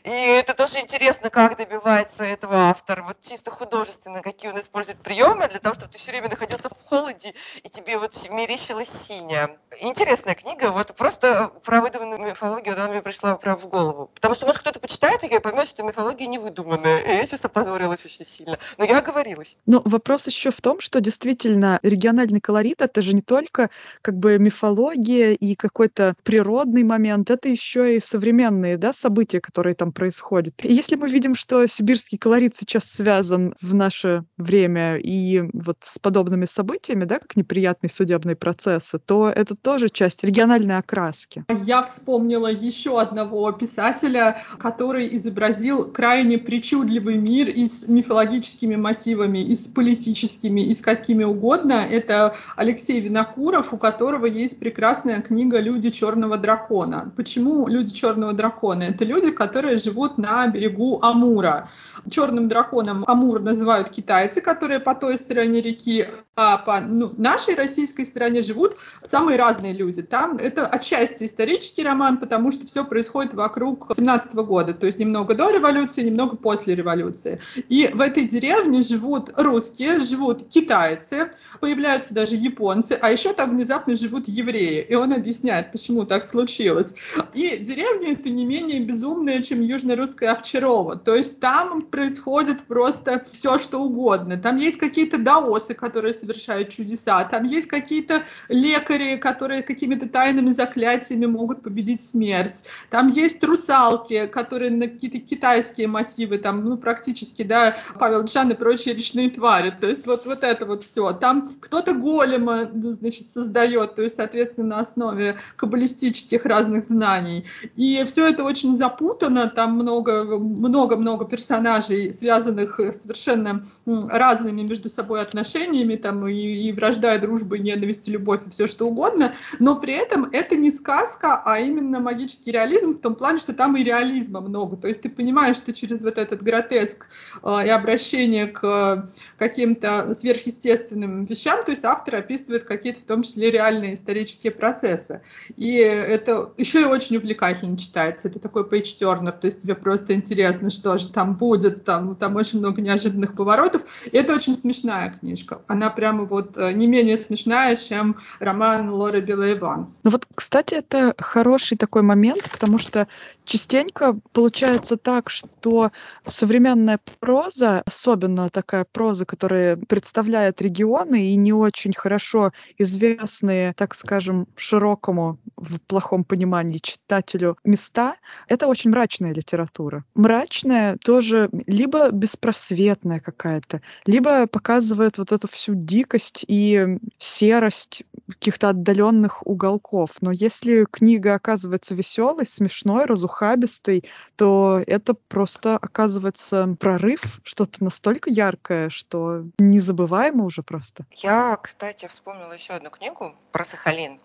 и 0.05 0.11
это 0.11 0.55
тоже 0.55 0.81
интересно, 0.81 1.31
как 1.31 1.57
добивается 1.57 2.25
этого 2.25 2.71
автор, 2.71 3.03
вот 3.03 3.21
чисто 3.21 3.51
художественно, 3.51 4.23
какие 4.23 4.51
он 4.51 4.61
использует 4.61 4.99
приемы 4.99 5.49
для 5.49 5.59
того, 5.59 5.75
чтобы 5.75 5.93
ты 5.93 5.99
все 5.99 6.13
время 6.13 6.29
находился 6.29 6.69
в 6.69 6.89
холоде, 6.89 7.35
и 7.63 7.69
тебе 7.69 7.99
вот 7.99 8.13
мерещилось 8.31 8.89
синее. 8.89 9.59
Интересная 9.81 10.35
книга, 10.35 10.71
вот 10.71 10.95
просто 10.95 11.42
про 11.49 11.81
выдуманную 11.81 12.21
мифологию 12.21 12.75
она 12.75 12.89
мне 12.89 13.03
пришла 13.03 13.37
прям 13.37 13.59
в 13.59 13.69
голову. 13.69 14.11
Потому 14.15 14.35
что, 14.35 14.47
может, 14.47 14.61
кто-то 14.61 14.81
почитает 14.81 15.23
ее 15.23 15.37
и 15.37 15.41
поймет, 15.41 15.69
что 15.69 15.83
мифология 15.83 16.27
не 16.27 16.39
выдуманная, 16.39 17.01
и 17.01 17.09
я 17.17 17.27
сейчас 17.27 17.45
опозорилась 17.45 18.05
очень 18.05 18.25
сильно. 18.25 18.59
Но 18.79 18.85
я 18.85 18.99
оговорилась. 18.99 19.57
Но 19.67 19.83
вопрос 19.85 20.27
еще 20.27 20.51
в 20.51 20.61
том, 20.61 20.81
что 20.81 21.01
действительно 21.01 21.79
региональный 21.83 22.41
колорит— 22.41 22.77
это 22.81 23.03
же 23.03 23.15
не 23.15 23.23
только 23.23 23.71
как 24.03 24.17
бы 24.17 24.39
мифология 24.39 25.33
и 25.33 25.55
какой-то 25.55 26.15
природный 26.23 26.83
момент, 26.83 27.31
это 27.31 27.49
еще 27.49 27.97
и 27.97 28.01
современные 28.01 28.77
да, 28.77 28.93
события, 28.93 29.41
которые 29.41 29.75
там 29.75 29.93
происходят. 29.93 30.55
И 30.65 30.73
если 30.73 30.97
мы 30.97 31.09
видим, 31.09 31.35
что 31.35 31.67
сибирский 31.67 32.19
колорит 32.19 32.57
сейчас 32.57 32.85
связан 32.85 33.55
в 33.61 33.75
наше 33.75 34.25
время 34.37 34.97
и 34.97 35.43
вот 35.53 35.79
с 35.81 35.99
подобными 35.99 36.45
событиями, 36.45 37.05
да, 37.05 37.19
как 37.19 37.37
неприятные 37.37 37.91
судебные 37.91 38.37
процессы, 38.37 38.99
то 38.99 39.31
это 39.31 39.55
тоже 39.55 39.89
часть 39.89 40.25
региональной 40.25 40.79
окраски. 40.79 41.32
Я 41.49 41.83
вспомнила 41.83 42.49
еще 42.49 43.01
одного 43.01 43.51
писателя, 43.53 44.39
который 44.59 45.15
изобразил 45.17 45.91
крайне 45.91 46.39
причудливый 46.39 47.17
мир 47.17 47.49
и 47.49 47.67
с 47.67 47.89
мифологическими 47.89 48.77
мотивами, 48.77 49.39
и 49.39 49.55
с 49.55 49.67
политическими, 49.67 50.61
и 50.61 50.75
с 50.75 50.81
какими 50.81 51.25
угодно. 51.25 51.85
Это 51.89 52.35
Алексей 52.57 53.01
Винокуров, 53.01 53.73
у 53.73 53.79
которого 53.79 54.27
есть 54.27 54.59
прекрасная 54.59 55.21
книга 55.21 55.59
«Люди 55.59 55.91
черного 55.91 56.37
дракона». 56.37 57.13
Почему 57.17 57.67
люди 57.69 57.93
черного 57.93 58.33
дракона? 58.33 58.85
Это 58.85 59.05
люди, 59.05 59.31
которые 59.31 59.77
живут 59.77 60.19
на 60.19 60.47
берегу 60.49 61.01
Амура. 61.03 61.69
Черным 62.11 62.49
драконом 62.49 63.05
Амур 63.07 63.41
называют 63.41 63.89
китайцы, 63.89 64.41
которые 64.41 64.81
по 64.81 64.95
той 64.95 65.17
стороне 65.17 65.61
реки, 65.61 66.09
а 66.35 66.59
по 66.59 66.81
ну, 66.81 67.13
нашей 67.17 67.55
российской 67.55 68.05
стороне 68.05 68.43
живут 68.43 68.77
самые 69.05 69.39
разные 69.39 69.73
люди. 69.73 70.03
Там 70.03 70.37
это 70.37 70.67
отчасти 70.67 71.22
исторический 71.27 71.83
роман, 71.83 72.19
потому 72.19 72.51
что 72.51 72.67
все 72.67 72.85
происходит 72.85 73.35
вокруг 73.35 73.91
17 73.95 74.35
года, 74.35 74.75
то 74.75 74.87
есть 74.87 74.99
немного 74.99 75.35
до 75.35 75.51
революции, 75.51 76.03
немного 76.03 76.37
после 76.37 76.75
революции. 76.75 77.41
И 77.69 77.91
в 77.93 78.01
этой 78.01 78.25
деревне 78.25 78.83
живут 78.83 79.31
русские, 79.37 80.01
живут 80.01 80.49
китайцы, 80.49 81.31
появляются 81.61 82.13
даже 82.13 82.35
японцы, 82.35 82.99
а 83.01 83.11
еще 83.11 83.33
там 83.33 83.51
внезапно 83.51 83.95
живут 83.95 84.27
евреи. 84.27 84.85
И 84.89 84.95
он 84.95 85.13
объясняет, 85.13 85.71
почему 85.71 86.05
так 86.05 86.25
случилось. 86.25 86.95
И 87.35 87.57
деревня 87.59 88.13
это 88.13 88.31
не 88.31 88.45
менее 88.45 88.81
безумная, 88.81 89.43
чем 89.43 89.61
южно-русская 89.61 90.33
Овчарова. 90.33 90.97
То 90.97 91.15
есть 91.15 91.39
там 91.39 91.83
происходит 91.83 92.63
просто 92.63 93.23
все, 93.33 93.59
что 93.59 93.79
угодно. 93.79 94.37
Там 94.39 94.57
есть 94.57 94.79
какие-то 94.79 95.19
даосы, 95.19 95.75
которые 95.75 96.15
совершают 96.15 96.71
чудеса. 96.71 97.23
Там 97.25 97.45
есть 97.45 97.69
какие-то 97.69 98.25
лекари, 98.49 99.17
которые 99.17 99.63
какими-то 99.63 100.09
тайными 100.09 100.53
заклятиями 100.53 101.12
могут 101.27 101.63
победить 101.63 102.03
смерть. 102.03 102.65
Там 102.91 103.09
есть 103.09 103.43
русалки, 103.45 104.27
которые 104.27 104.71
на 104.71 104.89
какие-то 104.89 105.19
китайские 105.19 105.87
мотивы, 105.87 106.39
там, 106.39 106.65
ну, 106.65 106.77
практически, 106.77 107.43
да, 107.43 107.77
Павел 107.99 108.25
Джан 108.25 108.51
и 108.51 108.55
прочие 108.55 108.95
речные 108.95 109.31
твари. 109.31 109.75
То 109.81 109.89
есть 109.89 110.07
вот, 110.07 110.27
вот 110.27 110.45
это 110.45 110.67
вот 110.67 110.85
все. 110.85 111.13
Там 111.13 111.49
кто-то 111.61 111.95
голема, 111.95 112.69
значит, 112.73 113.29
создает, 113.31 113.95
то 113.95 114.03
есть, 114.03 114.17
соответственно, 114.17 114.77
на 114.77 114.81
основе 114.81 115.37
каббалистических 115.57 116.45
разных 116.45 116.87
знаний. 116.87 117.45
И 117.77 118.05
все 118.07 118.27
это 118.29 118.45
очень 118.45 118.77
запутано, 118.79 119.49
там 119.49 119.77
много-много 119.77 121.25
персонажей, 121.25 122.13
связанных 122.13 122.77
совершенно 122.77 123.63
разными 123.87 124.63
между 124.63 124.89
собой 124.89 125.21
отношениями, 125.21 125.97
там 125.97 126.27
и, 126.29 126.35
и 126.35 126.73
вражда, 126.73 127.15
и 127.15 127.19
дружба, 127.19 127.57
и 127.57 127.61
ненависть, 127.61 128.09
и 128.09 128.13
любовь, 128.13 128.41
и 128.47 128.51
все 128.51 128.67
что 128.67 128.87
угодно, 128.87 129.33
но 129.59 129.77
при 129.77 129.95
этом 129.95 130.29
это 130.33 130.57
не 130.57 130.71
сказка, 131.03 131.43
а 131.45 131.59
именно 131.59 132.01
магический 132.01 132.53
реализм 132.53 132.95
в 132.95 133.01
том 133.01 133.15
плане, 133.15 133.39
что 133.39 133.53
там 133.53 133.77
и 133.77 133.85
реализма 133.85 134.41
много. 134.41 134.77
То 134.77 134.89
есть 134.89 135.03
ты 135.03 135.09
понимаешь, 135.09 135.57
что 135.57 135.73
через 135.73 136.03
вот 136.03 136.19
этот 136.19 136.43
гротеск 136.43 137.09
э, 137.43 137.67
и 137.67 137.69
обращение 137.69 138.47
к 138.47 138.65
э, 138.65 139.03
каким-то 139.39 140.15
сверхъестественным 140.15 141.25
вещам, 141.25 141.65
то 141.65 141.73
есть 141.73 141.85
автор 141.85 142.17
описывает 142.17 142.65
какие-то 142.65 143.01
в 143.01 143.05
том 143.05 143.23
числе 143.23 143.51
реальные 143.51 143.95
исторические 143.95 144.53
процессы. 144.53 145.23
И 145.57 145.75
это 145.77 146.53
еще 146.57 146.83
и 146.83 146.85
очень 146.85 147.17
увлекательно 147.17 147.77
читается. 147.77 148.29
Это 148.29 148.39
такой 148.39 148.69
пейдж 148.69 148.93
то 148.93 149.47
есть 149.47 149.63
тебе 149.63 149.75
просто 149.75 150.15
интересно, 150.15 150.71
что 150.71 150.99
же 150.99 151.09
там 151.09 151.35
будет, 151.35 151.85
там, 151.85 152.15
там 152.15 152.37
очень 152.37 152.59
много 152.59 152.81
неожиданных 152.81 153.35
поворотов. 153.35 153.83
И 154.11 154.17
это 154.17 154.35
очень 154.35 154.57
смешная 154.57 155.11
книжка. 155.19 155.63
Она 155.67 155.91
прямо 155.91 156.25
вот 156.25 156.57
э, 156.57 156.73
не 156.73 156.87
менее 156.87 157.17
смешная, 157.17 157.75
чем 157.77 158.17
роман 158.39 158.91
Лоры 158.91 159.21
Белоиван. 159.21 159.89
Ну 160.05 160.11
вот, 160.11 160.27
кстати, 160.35 160.75
это 160.93 161.15
хороший 161.19 161.79
такой 161.79 162.03
момент, 162.03 162.51
потому 162.51 162.79
что 162.79 163.09
частенько 163.45 164.19
получается 164.33 164.97
так, 164.97 165.31
что 165.31 165.91
современная 166.29 167.01
проза, 167.19 167.83
особенно 167.87 168.51
такая 168.51 168.85
проза, 168.91 169.25
которая 169.25 169.77
представляет 169.77 170.61
регионы 170.61 171.33
и 171.33 171.37
не 171.37 171.53
очень 171.53 171.93
хорошо 171.95 172.53
известные, 172.79 173.73
так 173.75 173.95
скажем, 173.95 174.47
широкому 174.57 175.39
в 175.57 175.79
плохом 175.81 176.25
понимании 176.25 176.79
читателю 176.79 177.57
места, 177.65 178.17
это 178.49 178.67
очень 178.67 178.91
мрачная 178.91 179.33
литература. 179.33 180.05
Мрачная 180.15 180.99
тоже 181.03 181.49
либо 181.67 182.11
беспросветная 182.11 183.21
какая-то, 183.21 183.81
либо 184.05 184.47
показывает 184.47 185.19
вот 185.19 185.33
эту 185.33 185.49
всю 185.49 185.75
дикость 185.75 186.45
и 186.47 186.99
серость 187.19 188.03
каких-то 188.29 188.71
отдаленных 188.71 189.47
уголков. 189.47 190.11
Но 190.21 190.31
если 190.33 190.72
книга 190.91 191.35
оказывается 191.35 191.95
веселой, 191.95 192.47
смешной, 192.47 193.05
разухабистой, 193.05 194.05
то 194.37 194.83
это 194.87 195.15
просто 195.15 195.77
оказывается 195.77 196.77
прорыв, 196.79 197.41
что-то 197.45 197.83
настолько 197.85 198.31
яркое, 198.31 198.91
что 198.91 199.45
незабываемо 199.59 200.45
уже 200.45 200.63
просто. 200.63 201.05
Я, 201.13 201.57
кстати, 201.57 202.07
вспомнила 202.09 202.53
еще 202.53 202.75
одну 202.75 202.91
книгу 202.91 203.35
про 203.53 203.65
Сахалин, 203.65 204.21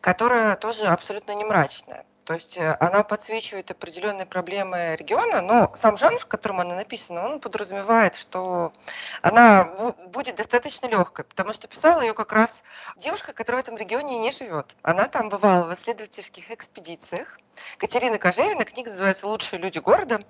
которая 0.00 0.56
тоже 0.56 0.84
абсолютно 0.84 1.32
не 1.32 1.44
мрачная. 1.44 2.04
То 2.24 2.34
есть 2.34 2.56
э, 2.56 2.76
она 2.78 3.02
подсвечивает 3.02 3.70
определенные 3.70 4.26
проблемы 4.26 4.96
региона, 4.96 5.40
но 5.42 5.72
сам 5.76 5.96
жанр, 5.96 6.18
в 6.18 6.26
котором 6.26 6.60
она 6.60 6.76
написана, 6.76 7.24
он 7.24 7.40
подразумевает, 7.40 8.14
что 8.14 8.72
она 9.22 9.64
будет 10.06 10.36
достаточно 10.36 10.86
легкой, 10.86 11.24
потому 11.24 11.52
что 11.52 11.66
писала 11.66 12.00
ее 12.00 12.14
как 12.14 12.32
раз 12.32 12.62
девушка, 12.96 13.32
которая 13.32 13.62
в 13.62 13.64
этом 13.64 13.76
регионе 13.76 14.18
не 14.18 14.30
живет. 14.30 14.76
Она 14.82 15.08
там 15.08 15.28
бывала 15.28 15.66
в 15.66 15.74
исследовательских 15.74 16.50
экспедициях, 16.50 17.38
Катерина 17.78 18.18
Кожевина, 18.18 18.64
книга 18.64 18.90
называется 18.90 19.26
«Лучшие 19.26 19.60
люди 19.60 19.78
города». 19.78 20.20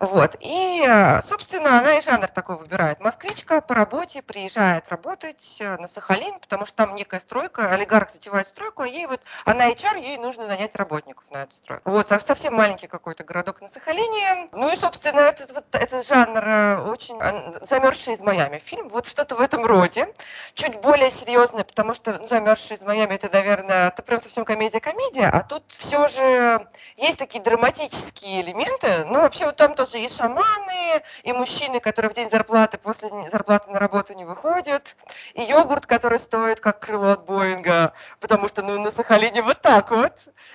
Вот. 0.00 0.36
И, 0.40 0.84
э, 0.86 1.22
собственно, 1.22 1.78
она 1.78 1.98
и 1.98 2.02
жанр 2.02 2.28
такой 2.28 2.58
выбирает. 2.58 3.00
Москвичка 3.00 3.60
по 3.60 3.74
работе 3.74 4.22
приезжает 4.22 4.88
работать 4.88 5.58
э, 5.60 5.76
на 5.76 5.88
Сахалин, 5.88 6.38
потому 6.38 6.66
что 6.66 6.76
там 6.76 6.94
некая 6.94 7.20
стройка, 7.20 7.70
олигарх 7.70 8.10
затевает 8.10 8.48
стройку, 8.48 8.82
а 8.82 8.88
ей 8.88 9.06
вот, 9.06 9.20
она 9.44 9.70
HR, 9.70 10.00
ей 10.00 10.18
нужно 10.18 10.46
нанять 10.46 10.74
работников 10.76 11.30
на 11.36 11.42
эту 11.42 11.54
стройку. 11.54 11.90
Вот, 11.90 12.08
совсем 12.08 12.54
маленький 12.54 12.86
какой-то 12.86 13.24
городок 13.24 13.60
на 13.60 13.68
Сахалине. 13.68 14.48
Ну 14.52 14.72
и, 14.72 14.76
собственно, 14.76 15.20
этот, 15.20 15.52
вот, 15.52 15.64
этот 15.72 16.06
жанр 16.06 16.44
э, 16.44 16.78
очень 16.90 17.18
замерзший 17.66 18.14
из 18.14 18.20
Майами. 18.20 18.58
Фильм 18.64 18.88
вот 18.88 19.06
что-то 19.06 19.34
в 19.34 19.40
этом 19.40 19.64
роде. 19.64 20.06
Чуть 20.54 20.80
более 20.80 21.10
серьезный, 21.10 21.64
потому 21.64 21.94
что 21.94 22.18
ну, 22.18 22.26
замерзший 22.26 22.76
из 22.76 22.82
Майами, 22.82 23.14
это, 23.14 23.28
наверное, 23.32 23.88
это 23.88 24.02
прям 24.02 24.20
совсем 24.20 24.44
комедия-комедия, 24.44 25.28
а 25.28 25.42
тут 25.42 25.64
все 25.68 26.08
же 26.08 26.66
есть 26.96 27.18
такие 27.18 27.42
драматические 27.42 28.42
элементы, 28.42 29.04
но 29.06 29.20
вообще 29.20 29.46
вот 29.46 29.56
там 29.56 29.74
тоже 29.74 29.98
и 29.98 30.08
шаманы, 30.08 31.02
и 31.22 31.32
мужчины, 31.32 31.80
которые 31.80 32.10
в 32.10 32.14
день 32.14 32.30
зарплаты 32.30 32.78
после 32.78 33.10
зарплаты 33.30 33.70
на 33.70 33.78
работу 33.78 34.14
не 34.14 34.24
выходят, 34.24 34.96
и 35.34 35.42
йогурт, 35.42 35.86
который 35.86 36.18
стоит 36.18 36.60
как 36.60 36.80
крыло 36.80 37.12
от 37.12 37.26
Боинга, 37.26 37.92
потому 38.20 38.48
что 38.48 38.62
ну, 38.62 38.80
на 38.80 38.90
Сахалине 38.90 39.42
вот 39.42 39.60
так 39.60 39.90
вот. 39.90 40.12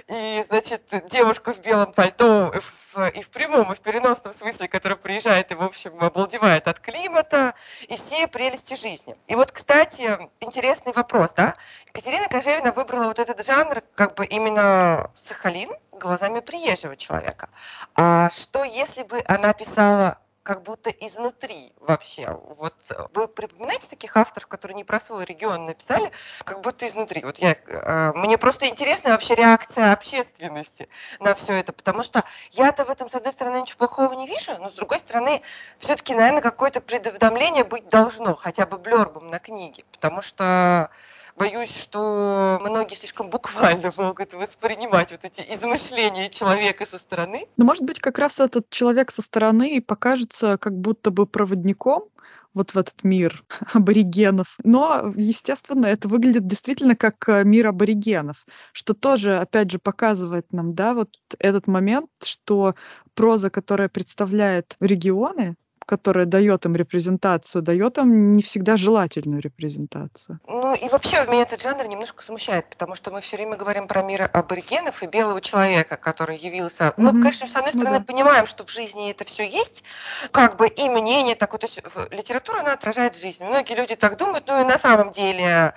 И, 0.08 0.44
значит, 0.48 0.71
девушка 1.10 1.54
в 1.54 1.60
белом 1.60 1.94
пальто 1.94 2.52
в, 2.94 3.10
и 3.10 3.22
в 3.22 3.30
прямом, 3.30 3.72
и 3.72 3.76
в 3.76 3.80
переносном 3.80 4.34
смысле, 4.34 4.68
которая 4.68 4.98
приезжает 4.98 5.52
и, 5.52 5.56
в 5.56 5.64
общем, 5.64 5.94
обалдевает 6.00 6.68
от 6.68 6.80
климата 6.80 7.54
и 7.88 7.96
все 7.96 8.28
прелести 8.28 8.76
жизни. 8.76 9.16
И 9.28 9.36
вот, 9.36 9.52
кстати, 9.52 10.18
интересный 10.40 10.94
вопрос, 10.94 11.32
да? 11.34 11.56
Екатерина 11.88 12.28
Кожевина 12.28 12.72
выбрала 12.72 13.06
вот 13.06 13.20
этот 13.20 13.46
жанр, 13.46 13.82
как 13.96 14.16
бы 14.16 14.26
именно 14.26 15.12
Сахалин, 15.16 15.72
глазами 15.92 16.40
приезжего 16.40 16.96
человека. 16.98 17.50
А 17.96 18.30
что, 18.32 18.64
если 18.64 19.04
бы 19.04 19.24
она 19.28 19.54
писала 19.54 20.18
как 20.44 20.64
будто 20.64 20.90
изнутри 20.90 21.72
вообще. 21.80 22.28
Вот 22.58 22.74
вы 23.14 23.28
припоминаете 23.28 23.90
таких 23.90 24.18
авторов, 24.18 24.48
которые 24.48 24.76
не 24.76 24.84
про 24.84 25.00
свой 25.00 25.26
регион 25.26 25.66
написали, 25.66 26.12
как 26.44 26.62
будто 26.62 26.88
изнутри? 26.88 27.24
Вот 27.24 27.38
я, 27.38 27.52
э, 27.54 28.12
мне 28.16 28.38
просто 28.38 28.68
интересна 28.68 29.12
вообще 29.12 29.36
реакция 29.36 29.94
общественности 29.94 30.90
на 31.20 31.36
все 31.36 31.54
это, 31.54 31.74
потому 31.74 32.04
что 32.04 32.24
я-то 32.52 32.86
в 32.86 32.90
этом, 32.90 33.10
с 33.10 33.16
одной 33.16 33.34
стороны, 33.34 33.62
ничего 33.62 33.88
плохого 33.88 34.14
не 34.14 34.28
вижу, 34.28 34.58
но 34.58 34.70
с 34.70 34.74
другой 34.74 35.00
стороны, 35.00 35.42
все-таки, 35.78 36.16
наверное, 36.16 36.42
какое-то 36.42 36.82
предуведомление 36.82 37.64
быть 37.64 37.88
должно, 37.90 38.36
хотя 38.36 38.66
бы 38.66 38.78
блербом 38.78 39.28
на 39.28 39.40
книге, 39.40 39.84
потому 39.92 40.22
что 40.22 40.90
боюсь, 41.36 41.76
что 41.76 42.60
многие 42.62 42.96
слишком 42.96 43.30
буквально 43.30 43.92
могут 43.98 44.34
воспринимать 44.34 45.12
вот 45.12 45.22
эти 45.24 45.42
измышления 45.42 46.30
человека 46.30 46.86
со 46.86 46.98
стороны. 46.98 47.48
Ну, 47.58 47.66
может 47.66 47.84
быть, 47.84 48.00
как 48.00 48.20
раз 48.20 48.40
этот 48.40 48.70
человек 48.70 49.12
со 49.12 49.22
стороны 49.22 49.76
и 49.76 49.80
покажется 49.80 50.58
как 50.58 50.78
будто 50.78 51.12
бы 51.12 51.26
проводником 51.26 52.10
вот 52.54 52.72
в 52.74 52.78
этот 52.78 53.04
мир 53.04 53.44
аборигенов. 53.74 54.58
Но, 54.64 55.12
естественно, 55.16 55.86
это 55.86 56.08
выглядит 56.08 56.48
действительно 56.48 56.96
как 56.96 57.28
э, 57.30 57.44
мир 57.44 57.68
аборигенов, 57.68 58.46
что 58.74 58.94
тоже, 58.94 59.38
опять 59.38 59.72
же, 59.72 59.80
показывает 59.80 60.52
нам, 60.52 60.74
да, 60.74 60.94
вот 60.94 61.10
этот 61.40 61.68
момент, 61.68 62.10
что 62.24 62.76
проза, 63.14 63.50
которая 63.50 63.90
представляет 63.90 64.76
регионы, 64.80 65.56
которая 65.86 66.26
дает 66.26 66.66
им 66.66 66.76
репрезентацию, 66.76 67.62
дает 67.62 67.98
им 67.98 68.34
не 68.34 68.42
всегда 68.44 68.78
желательную 68.78 69.42
репрезентацию. 69.42 70.40
Ну 70.48 70.74
и 70.74 70.88
вообще 70.90 71.26
меня 71.28 71.44
этот 71.44 71.62
жанр 71.62 71.86
немножко 71.88 72.24
смущает, 72.24 72.70
потому 72.70 72.96
что 72.96 73.12
мы 73.12 73.22
все 73.22 73.38
время 73.38 73.58
говорим 73.58 73.88
про 73.88 74.04
мир 74.04 74.30
аборигенов 74.32 75.04
и 75.04 75.08
белого 75.08 75.42
человека, 75.42 75.98
который 75.98 76.38
явился. 76.38 76.86
Mm-hmm. 76.86 76.94
Мы, 76.98 77.12
конечно, 77.12 77.48
с 77.48 77.56
одной 77.56 77.72
ну 77.74 77.82
стороны 77.82 78.00
да. 78.00 78.06
понимаем, 78.06 78.46
что 78.46 78.66
в 78.66 78.70
жизни 78.70 79.12
это 79.12 79.26
все 79.26 79.48
есть, 79.48 79.84
как 80.32 80.58
бы 80.58 80.68
и 80.68 80.90
мнение 80.90 81.36
такое, 81.36 81.60
то 81.60 81.68
есть 81.68 81.82
литература, 82.12 82.60
она 82.60 82.74
отражает 82.74 83.16
жизнь. 83.16 83.44
Многие 83.44 83.76
люди 83.76 83.96
так 83.96 84.18
думают, 84.18 84.46
ну 84.48 84.62
и 84.62 84.66
на 84.66 84.78
самом 84.78 85.12
деле 85.12 85.74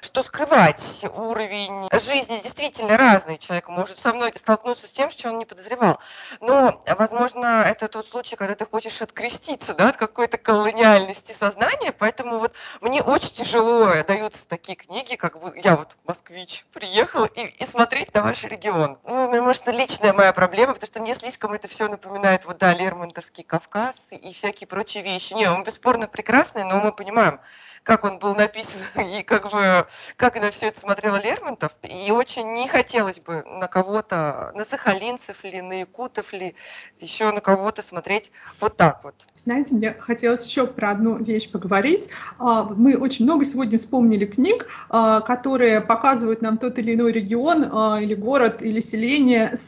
что 0.00 0.22
скрывать, 0.22 1.04
уровень 1.14 1.88
жизни 1.92 2.40
действительно 2.42 2.96
разный. 2.96 3.38
Человек 3.38 3.68
может 3.68 3.98
со 3.98 4.12
мной 4.12 4.32
столкнуться 4.36 4.86
с 4.86 4.92
тем, 4.92 5.10
что 5.10 5.30
он 5.30 5.38
не 5.38 5.44
подозревал. 5.44 5.98
Но, 6.40 6.80
возможно, 6.86 7.64
это 7.66 7.88
тот 7.88 8.06
случай, 8.06 8.36
когда 8.36 8.54
ты 8.54 8.64
хочешь 8.64 9.00
откреститься 9.48 9.74
да, 9.74 9.88
от 9.88 9.96
какой-то 9.96 10.38
колониальности 10.38 11.32
сознания, 11.32 11.92
поэтому 11.92 12.38
вот 12.38 12.52
мне 12.80 13.02
очень 13.02 13.34
тяжело 13.34 13.92
даются 14.06 14.46
такие 14.46 14.76
книги, 14.76 15.16
как 15.16 15.36
я 15.62 15.76
вот 15.76 15.96
москвич 16.06 16.64
приехал 16.72 17.24
и, 17.24 17.46
и 17.46 17.66
смотреть 17.66 18.12
на 18.14 18.22
ваш 18.22 18.44
регион. 18.44 18.98
Ну, 19.04 19.42
может, 19.42 19.66
личная 19.66 20.12
моя 20.12 20.32
проблема, 20.32 20.74
потому 20.74 20.88
что 20.88 21.00
мне 21.00 21.14
слишком 21.14 21.52
это 21.52 21.68
все 21.68 21.88
напоминает, 21.88 22.44
вот 22.44 22.58
да, 22.58 22.74
Лермонтовский 22.74 23.44
Кавказ 23.44 23.96
и 24.10 24.32
всякие 24.32 24.66
прочие 24.66 25.02
вещи. 25.02 25.32
Не, 25.32 25.50
он 25.50 25.64
бесспорно 25.64 26.06
прекрасный, 26.06 26.64
но 26.64 26.80
мы 26.80 26.92
понимаем, 26.92 27.40
как 27.88 28.04
он 28.04 28.18
был 28.18 28.34
написан 28.34 28.82
и 28.96 29.22
как 29.22 29.50
бы 29.50 29.86
как 30.16 30.38
на 30.38 30.50
все 30.50 30.66
это 30.66 30.78
смотрел 30.78 31.16
Лермонтов. 31.16 31.74
И 31.82 32.10
очень 32.10 32.52
не 32.52 32.68
хотелось 32.68 33.18
бы 33.18 33.42
на 33.46 33.66
кого-то, 33.66 34.52
на 34.54 34.66
сахалинцев 34.66 35.42
ли, 35.42 35.62
на 35.62 35.80
якутов 35.80 36.34
ли, 36.34 36.54
еще 37.00 37.32
на 37.32 37.40
кого-то 37.40 37.80
смотреть 37.80 38.30
вот 38.60 38.76
так 38.76 39.02
вот. 39.04 39.14
Знаете, 39.34 39.74
мне 39.74 39.94
хотелось 39.94 40.44
еще 40.44 40.66
про 40.66 40.90
одну 40.90 41.16
вещь 41.16 41.50
поговорить. 41.50 42.10
А, 42.38 42.64
мы 42.64 42.94
очень 42.98 43.24
много 43.24 43.46
сегодня 43.46 43.78
вспомнили 43.78 44.26
книг, 44.26 44.66
а, 44.90 45.22
которые 45.22 45.80
показывают 45.80 46.42
нам 46.42 46.58
тот 46.58 46.78
или 46.78 46.94
иной 46.94 47.12
регион 47.12 47.70
а, 47.72 48.00
или 48.02 48.14
город 48.14 48.60
или 48.60 48.80
селение 48.80 49.56
с 49.56 49.66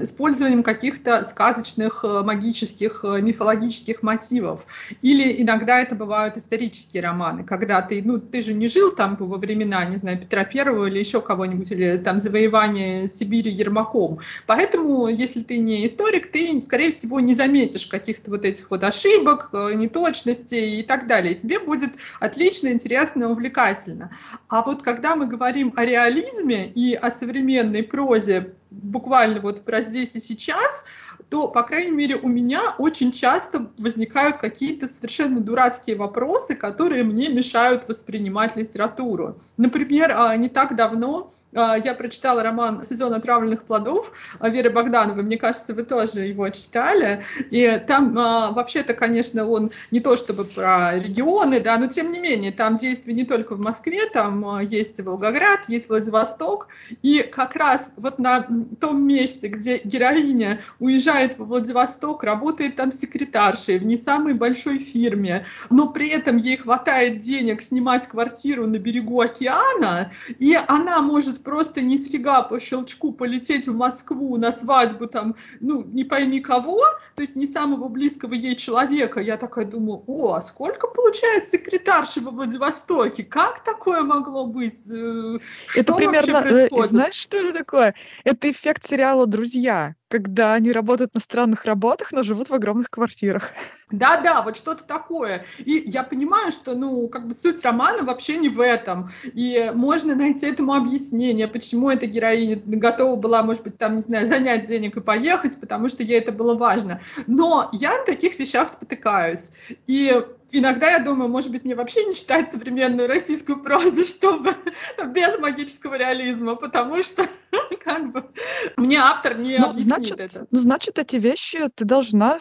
использованием 0.00 0.62
каких-то 0.62 1.24
сказочных, 1.24 2.04
магических, 2.04 3.02
мифологических 3.02 4.04
мотивов. 4.04 4.64
Или 5.02 5.42
иногда 5.42 5.80
это 5.80 5.96
бывают 5.96 6.36
исторические 6.36 7.02
романы 7.02 7.31
романы, 7.32 7.44
когда 7.44 7.82
ты, 7.82 8.02
ну, 8.04 8.18
ты 8.18 8.42
же 8.42 8.54
не 8.54 8.68
жил 8.68 8.92
там 8.92 9.16
во 9.16 9.36
времена, 9.38 9.84
не 9.84 9.96
знаю, 9.96 10.18
Петра 10.18 10.44
Первого 10.44 10.86
или 10.86 10.98
еще 10.98 11.20
кого-нибудь, 11.20 11.70
или 11.72 11.96
там 11.98 12.20
завоевание 12.20 13.08
Сибири 13.08 13.50
Ермаком. 13.50 14.18
Поэтому, 14.46 15.08
если 15.08 15.40
ты 15.40 15.58
не 15.58 15.86
историк, 15.86 16.30
ты, 16.30 16.60
скорее 16.62 16.90
всего, 16.90 17.20
не 17.20 17.34
заметишь 17.34 17.86
каких-то 17.86 18.30
вот 18.30 18.44
этих 18.44 18.70
вот 18.70 18.84
ошибок, 18.84 19.50
э, 19.52 19.74
неточностей 19.74 20.80
и 20.80 20.82
так 20.82 21.06
далее. 21.06 21.34
И 21.34 21.38
тебе 21.38 21.58
будет 21.58 21.94
отлично, 22.20 22.68
интересно, 22.68 23.30
увлекательно. 23.30 24.10
А 24.48 24.62
вот 24.62 24.82
когда 24.82 25.16
мы 25.16 25.26
говорим 25.26 25.72
о 25.76 25.84
реализме 25.84 26.66
и 26.66 26.94
о 26.94 27.10
современной 27.10 27.82
прозе, 27.82 28.54
буквально 28.70 29.40
вот 29.40 29.64
про 29.64 29.82
здесь 29.82 30.14
и 30.16 30.20
сейчас, 30.20 30.84
то, 31.32 31.48
по 31.48 31.62
крайней 31.62 31.92
мере, 31.92 32.16
у 32.16 32.28
меня 32.28 32.74
очень 32.76 33.10
часто 33.10 33.66
возникают 33.78 34.36
какие-то 34.36 34.86
совершенно 34.86 35.40
дурацкие 35.40 35.96
вопросы, 35.96 36.54
которые 36.54 37.04
мне 37.04 37.30
мешают 37.30 37.88
воспринимать 37.88 38.54
литературу. 38.54 39.36
Например, 39.56 40.12
а, 40.14 40.36
не 40.36 40.50
так 40.50 40.76
давно 40.76 41.30
я 41.52 41.94
прочитала 41.94 42.42
роман 42.42 42.84
«Сезон 42.84 43.14
отравленных 43.14 43.64
плодов» 43.64 44.12
Веры 44.40 44.70
Богдановой. 44.70 45.22
Мне 45.22 45.36
кажется, 45.36 45.74
вы 45.74 45.82
тоже 45.82 46.20
его 46.20 46.48
читали. 46.48 47.24
И 47.50 47.80
там 47.86 48.18
а, 48.18 48.50
вообще-то, 48.50 48.94
конечно, 48.94 49.46
он 49.46 49.70
не 49.90 50.00
то 50.00 50.16
чтобы 50.16 50.44
про 50.44 50.98
регионы, 50.98 51.60
да, 51.60 51.76
но 51.78 51.86
тем 51.86 52.10
не 52.10 52.18
менее, 52.18 52.52
там 52.52 52.76
действие 52.76 53.14
не 53.14 53.24
только 53.24 53.54
в 53.54 53.60
Москве, 53.60 54.06
там 54.06 54.44
а, 54.46 54.62
есть 54.62 55.00
Волгоград, 55.00 55.68
есть 55.68 55.88
Владивосток. 55.88 56.68
И 57.02 57.22
как 57.22 57.54
раз 57.56 57.92
вот 57.96 58.18
на 58.18 58.46
том 58.80 59.06
месте, 59.06 59.48
где 59.48 59.80
героиня 59.84 60.60
уезжает 60.78 61.38
во 61.38 61.44
Владивосток, 61.44 62.24
работает 62.24 62.76
там 62.76 62.92
секретаршей 62.92 63.78
в 63.78 63.84
не 63.84 63.96
самой 63.96 64.34
большой 64.34 64.78
фирме, 64.78 65.46
но 65.70 65.88
при 65.88 66.08
этом 66.08 66.36
ей 66.36 66.56
хватает 66.56 67.20
денег 67.20 67.60
снимать 67.62 68.06
квартиру 68.06 68.66
на 68.66 68.78
берегу 68.78 69.20
океана, 69.20 70.12
и 70.38 70.56
она 70.66 71.02
может 71.02 71.41
просто 71.44 71.82
ни 71.82 71.96
с 71.96 72.10
фига 72.10 72.42
по 72.42 72.58
щелчку 72.58 73.12
полететь 73.12 73.68
в 73.68 73.76
Москву 73.76 74.36
на 74.36 74.52
свадьбу 74.52 75.06
там, 75.06 75.36
ну, 75.60 75.82
не 75.84 76.04
пойми 76.04 76.40
кого, 76.40 76.80
то 77.14 77.22
есть 77.22 77.36
не 77.36 77.46
самого 77.46 77.88
близкого 77.88 78.34
ей 78.34 78.56
человека. 78.56 79.20
Я 79.20 79.36
такая 79.36 79.64
думаю, 79.64 80.02
о, 80.06 80.34
а 80.34 80.42
сколько 80.42 80.88
получает 80.88 81.46
секретарши 81.46 82.20
во 82.20 82.30
Владивостоке? 82.30 83.24
Как 83.24 83.64
такое 83.64 84.02
могло 84.02 84.46
быть? 84.46 84.78
Э, 84.90 85.38
что 85.66 85.80
это 85.80 85.94
примерно, 85.94 86.38
э, 86.38 86.42
происходит? 86.42 86.90
знаешь, 86.90 87.14
что 87.14 87.36
это 87.36 87.52
такое? 87.58 87.94
Это 88.24 88.50
эффект 88.50 88.86
сериала 88.86 89.26
«Друзья» 89.26 89.94
когда 90.12 90.52
они 90.52 90.72
работают 90.72 91.14
на 91.14 91.20
странных 91.22 91.64
работах, 91.64 92.12
но 92.12 92.22
живут 92.22 92.50
в 92.50 92.54
огромных 92.54 92.90
квартирах. 92.90 93.52
Да-да, 93.90 94.42
вот 94.42 94.58
что-то 94.58 94.84
такое. 94.84 95.46
И 95.56 95.84
я 95.86 96.02
понимаю, 96.02 96.52
что, 96.52 96.74
ну, 96.74 97.08
как 97.08 97.28
бы 97.28 97.32
суть 97.32 97.64
романа 97.64 98.02
вообще 98.02 98.36
не 98.36 98.50
в 98.50 98.60
этом. 98.60 99.08
И 99.32 99.72
можно 99.74 100.14
найти 100.14 100.44
этому 100.44 100.74
объяснение, 100.74 101.48
почему 101.48 101.88
эта 101.88 102.04
героиня 102.04 102.60
готова 102.62 103.16
была, 103.16 103.42
может 103.42 103.62
быть, 103.62 103.78
там, 103.78 103.96
не 103.96 104.02
знаю, 104.02 104.26
занять 104.26 104.66
денег 104.66 104.98
и 104.98 105.00
поехать, 105.00 105.58
потому 105.58 105.88
что 105.88 106.02
ей 106.02 106.18
это 106.18 106.30
было 106.30 106.54
важно. 106.54 107.00
Но 107.26 107.70
я 107.72 107.96
на 107.96 108.04
таких 108.04 108.38
вещах 108.38 108.68
спотыкаюсь. 108.68 109.50
И 109.86 110.22
иногда 110.52 110.90
я 110.90 110.98
думаю, 111.00 111.28
может 111.28 111.50
быть, 111.50 111.64
мне 111.64 111.74
вообще 111.74 112.04
не 112.04 112.14
читать 112.14 112.52
современную 112.52 113.08
российскую 113.08 113.60
прозу, 113.60 114.04
чтобы 114.04 114.54
без 115.06 115.38
магического 115.38 115.96
реализма, 115.96 116.54
потому 116.54 117.02
что 117.02 117.26
как 117.84 118.12
бы 118.12 118.30
мне 118.76 118.98
автор 118.98 119.38
не 119.38 119.58
ну, 119.58 119.70
объяснит 119.70 119.96
значит, 119.96 120.20
это. 120.20 120.46
Ну, 120.50 120.58
значит, 120.58 120.98
эти 120.98 121.16
вещи 121.16 121.68
ты 121.74 121.84
должна 121.84 122.38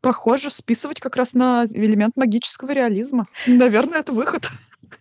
похоже 0.00 0.50
списывать 0.50 1.00
как 1.00 1.16
раз 1.16 1.34
на 1.34 1.66
элемент 1.66 2.16
магического 2.16 2.72
реализма. 2.72 3.26
Наверное, 3.46 4.00
это 4.00 4.12
выход. 4.12 4.48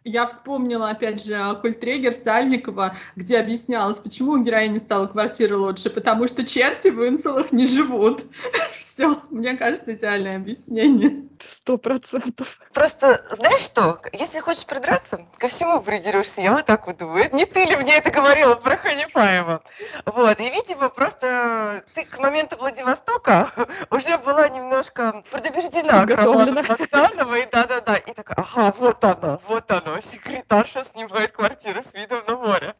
Я 0.03 0.26
вспомнила, 0.26 0.89
опять 0.89 1.24
же, 1.24 1.58
культрегер 1.62 2.12
Сальникова, 2.12 2.95
где 3.16 3.39
объяснялось, 3.39 3.97
почему 3.97 4.34
у 4.34 4.43
героини 4.43 4.80
стала 4.80 5.08
квартира 5.08 5.55
лучше, 5.58 5.89
потому 5.89 6.28
что 6.28 6.45
черти 6.45 6.89
в 6.89 7.08
инсулах 7.08 7.51
не 7.51 7.66
живут. 7.66 8.24
Все, 8.98 9.22
мне 9.30 9.56
кажется, 9.56 9.93
идеальное 9.93 10.38
объяснение. 10.38 11.28
Сто 11.48 11.78
процентов. 11.78 12.60
Просто, 12.74 13.24
знаешь 13.38 13.60
что, 13.60 14.00
если 14.12 14.39
хочешь 14.39 14.66
придраться, 14.66 15.24
ко 15.38 15.50
всему 15.50 15.80
придерешься. 15.82 16.41
Я 16.41 16.54
вот 16.54 16.66
так 16.66 16.88
вот 16.88 16.98
думаю. 16.98 17.30
Не 17.32 17.45
ты 17.45 17.66
ли 17.66 17.76
мне 17.76 17.98
это 17.98 18.10
говорила 18.10 18.56
про 18.56 18.76
Ханифаева? 18.76 19.62
Вот, 20.08 20.39
и, 20.39 20.50
видимо, 20.50 20.89
просто 20.89 21.84
ты 21.93 22.06
к 22.06 22.18
моменту 22.18 22.58
Владивостока 22.58 23.52
уже 23.91 24.18
была 24.18 24.50
немножко 24.50 25.24
предубеждена 25.30 26.04
к 26.08 26.16
роману 26.16 26.64
Богдановой. 26.64 27.48
Да-да-да. 27.52 27.98
И 27.98 28.14
такая, 28.14 28.36
ага, 28.36 28.74
вот 28.80 29.04
оно, 29.04 29.39
вот 29.48 29.70
оно. 29.70 30.02
Секретарша 30.02 30.84
снимает 30.86 31.34
квартиру 31.34 31.84
с 31.84 31.93
видом 31.93 32.24
на 32.26 32.36
море. 32.36 32.74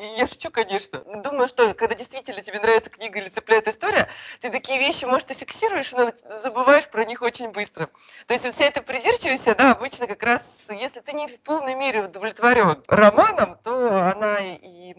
И 0.00 0.18
я 0.18 0.26
шучу, 0.26 0.50
конечно. 0.50 1.00
Думаю, 1.22 1.46
что 1.48 1.74
когда 1.74 1.94
действительно 1.94 2.40
тебе 2.40 2.58
нравится 2.58 2.88
книга 2.88 3.18
или 3.18 3.28
цепляет 3.28 3.68
история, 3.68 4.08
ты 4.40 4.50
такие 4.50 4.78
вещи, 4.78 5.04
может, 5.04 5.25
и 5.30 5.34
фиксируешь, 5.34 5.92
но 5.92 6.12
забываешь 6.42 6.88
про 6.88 7.04
них 7.04 7.22
очень 7.22 7.50
быстро. 7.50 7.88
То 8.26 8.34
есть 8.34 8.44
вот 8.44 8.54
вся 8.54 8.66
эта 8.66 8.82
придирчивость, 8.82 9.48
она 9.48 9.72
обычно 9.72 10.06
как 10.06 10.22
раз, 10.22 10.42
если 10.68 11.00
ты 11.00 11.12
не 11.12 11.26
в 11.26 11.38
полной 11.40 11.74
мере 11.74 12.04
удовлетворен 12.04 12.76
романом, 12.88 13.56
то 13.62 14.12
она 14.14 14.38
и 14.40 14.94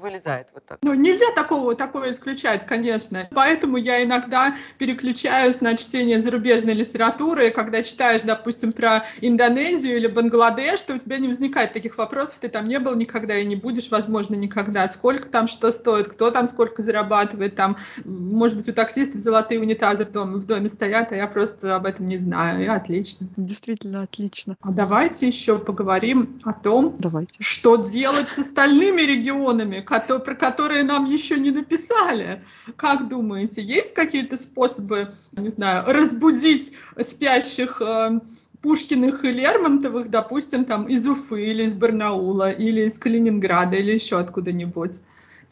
вылезает 0.00 0.48
вот 0.54 0.64
так. 0.66 0.78
Ну, 0.82 0.94
нельзя 0.94 1.26
такого, 1.34 1.74
такое 1.74 2.12
исключать, 2.12 2.66
конечно. 2.66 3.28
Поэтому 3.34 3.76
я 3.76 4.02
иногда 4.02 4.54
переключаюсь 4.78 5.60
на 5.60 5.76
чтение 5.76 6.20
зарубежной 6.20 6.74
литературы, 6.74 7.50
когда 7.50 7.82
читаешь, 7.82 8.22
допустим, 8.22 8.72
про 8.72 9.04
Индонезию 9.20 9.96
или 9.96 10.06
Бангладеш, 10.06 10.82
то 10.82 10.94
у 10.94 10.98
тебя 10.98 11.18
не 11.18 11.28
возникает 11.28 11.72
таких 11.72 11.98
вопросов, 11.98 12.38
ты 12.40 12.48
там 12.48 12.66
не 12.66 12.78
был 12.78 12.94
никогда 12.94 13.36
и 13.36 13.44
не 13.44 13.56
будешь, 13.56 13.90
возможно, 13.90 14.34
никогда. 14.34 14.88
Сколько 14.88 15.28
там 15.28 15.46
что 15.46 15.72
стоит, 15.72 16.08
кто 16.08 16.30
там 16.30 16.48
сколько 16.48 16.82
зарабатывает, 16.82 17.56
там, 17.56 17.76
может 18.04 18.56
быть, 18.56 18.68
у 18.68 18.72
таксистов 18.72 19.20
золотые 19.20 19.60
унитазы 19.72 20.04
в 20.04 20.12
доме, 20.12 20.36
в 20.36 20.44
доме 20.44 20.68
стоят, 20.68 21.12
а 21.12 21.16
я 21.16 21.26
просто 21.26 21.76
об 21.76 21.86
этом 21.86 22.06
не 22.06 22.18
знаю. 22.18 22.62
И 22.62 22.66
отлично. 22.66 23.26
Действительно 23.36 24.02
отлично. 24.02 24.56
А 24.62 24.70
давайте 24.70 25.26
еще 25.26 25.58
поговорим 25.58 26.38
о 26.44 26.52
том, 26.52 26.96
давайте. 26.98 27.32
что 27.38 27.76
делать 27.76 28.28
с 28.28 28.38
остальными 28.38 29.02
регионами, 29.02 29.80
про 29.80 30.34
которые 30.34 30.82
нам 30.84 31.06
еще 31.06 31.38
не 31.38 31.50
написали. 31.50 32.42
Как 32.76 33.08
думаете, 33.08 33.62
есть 33.62 33.94
какие-то 33.94 34.36
способы, 34.36 35.12
не 35.32 35.48
знаю, 35.48 35.84
разбудить 35.86 36.72
спящих 37.00 37.80
э, 37.80 38.20
Пушкиных 38.60 39.24
и 39.24 39.32
Лермонтовых, 39.32 40.10
допустим, 40.10 40.64
там 40.64 40.86
из 40.86 41.06
Уфы 41.06 41.46
или 41.46 41.64
из 41.64 41.74
Барнаула, 41.74 42.50
или 42.50 42.82
из 42.82 42.98
Калининграда, 42.98 43.76
или 43.76 43.92
еще 43.92 44.18
откуда-нибудь. 44.18 45.00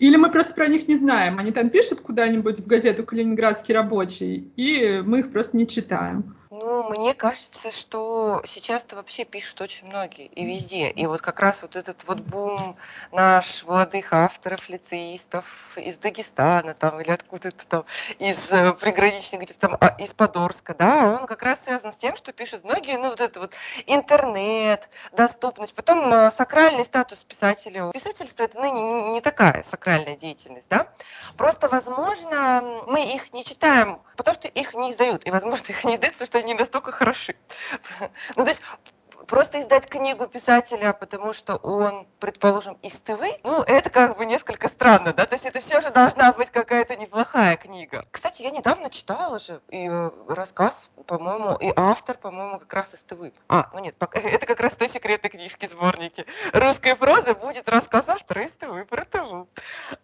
Или 0.00 0.16
мы 0.16 0.30
просто 0.30 0.54
про 0.54 0.66
них 0.66 0.88
не 0.88 0.96
знаем. 0.96 1.38
Они 1.38 1.52
там 1.52 1.68
пишут 1.68 2.00
куда-нибудь 2.00 2.60
в 2.60 2.66
газету 2.66 3.04
«Калининградский 3.04 3.74
рабочий», 3.74 4.50
и 4.56 5.02
мы 5.04 5.20
их 5.20 5.30
просто 5.30 5.58
не 5.58 5.66
читаем. 5.66 6.24
Ну, 6.50 6.79
мне 6.90 7.14
кажется, 7.14 7.70
что 7.70 8.42
сейчас-то 8.44 8.96
вообще 8.96 9.24
пишут 9.24 9.60
очень 9.60 9.86
многие 9.86 10.26
и 10.26 10.44
везде. 10.44 10.90
И 10.90 11.06
вот 11.06 11.20
как 11.20 11.38
раз 11.38 11.62
вот 11.62 11.76
этот 11.76 12.04
вот 12.04 12.18
бум 12.18 12.76
наш 13.12 13.64
молодых 13.64 14.12
авторов, 14.12 14.68
лицеистов 14.68 15.78
из 15.78 15.98
Дагестана 15.98 16.74
там 16.74 17.00
или 17.00 17.10
откуда-то 17.10 17.64
там, 17.66 17.84
из 18.18 18.50
э, 18.50 18.72
приграничных 18.74 19.42
где-то 19.42 19.60
там, 19.60 19.76
а, 19.80 19.94
из 19.98 20.12
Подорска, 20.14 20.74
да, 20.74 21.18
он 21.20 21.26
как 21.26 21.42
раз 21.44 21.60
связан 21.64 21.92
с 21.92 21.96
тем, 21.96 22.16
что 22.16 22.32
пишут 22.32 22.64
многие, 22.64 22.98
ну, 22.98 23.10
вот 23.10 23.20
это 23.20 23.38
вот 23.38 23.54
интернет, 23.86 24.88
доступность, 25.12 25.74
потом 25.74 26.12
э, 26.12 26.32
сакральный 26.32 26.84
статус 26.84 27.18
писателя. 27.22 27.90
Писательство 27.92 28.42
это 28.42 28.58
ныне 28.58 29.12
не 29.12 29.20
такая 29.20 29.62
сакральная 29.62 30.16
деятельность, 30.16 30.68
да. 30.68 30.88
Просто, 31.36 31.68
возможно, 31.68 32.82
мы 32.88 33.14
их 33.14 33.32
не 33.32 33.44
читаем, 33.44 34.00
потому 34.16 34.34
что 34.34 34.48
их 34.48 34.74
не 34.74 34.90
издают, 34.90 35.24
и, 35.24 35.30
возможно, 35.30 35.66
их 35.68 35.84
не 35.84 35.94
издают, 35.94 36.14
потому 36.14 36.26
что 36.26 36.38
они 36.38 36.54
настолько 36.80 36.92
хороши. 36.92 37.34
Ну, 38.36 38.44
то 38.44 38.48
есть 38.48 38.62
просто 39.26 39.60
издать 39.60 39.86
книгу 39.86 40.26
писателя, 40.26 40.92
потому 40.92 41.32
что 41.32 41.56
он, 41.56 42.06
предположим, 42.18 42.74
из 42.82 42.94
ТВ, 43.00 43.20
ну, 43.44 43.62
это 43.62 43.90
как 43.90 44.16
бы 44.16 44.26
несколько 44.26 44.68
странно, 44.68 45.12
да, 45.12 45.26
то 45.26 45.34
есть 45.34 45.46
это 45.46 45.60
все 45.60 45.80
же 45.80 45.90
должна 45.90 46.32
быть 46.32 46.50
какая-то 46.50 46.96
неплохая 46.96 47.56
книга. 47.56 48.04
Кстати, 48.10 48.42
я 48.42 48.50
недавно 48.50 48.90
читала 48.90 49.38
же 49.38 49.60
и 49.68 49.88
э, 49.88 50.10
рассказ, 50.28 50.90
по-моему, 51.06 51.56
и 51.56 51.72
автор, 51.76 52.16
по-моему, 52.16 52.58
как 52.58 52.72
раз 52.72 52.94
из 52.94 53.00
ТВ. 53.00 53.32
А, 53.48 53.70
ну 53.72 53.80
нет, 53.80 53.94
это 54.12 54.46
как 54.46 54.60
раз 54.60 54.74
той 54.74 54.88
секретной 54.88 55.30
книжки 55.30 55.66
сборники. 55.66 56.26
Русская 56.52 56.96
проза 56.96 57.34
будет 57.34 57.68
рассказ 57.68 58.08
автора 58.08 58.44
из 58.44 58.52
ТВ 58.52 58.86
про 58.88 59.04
ТВ. 59.04 59.46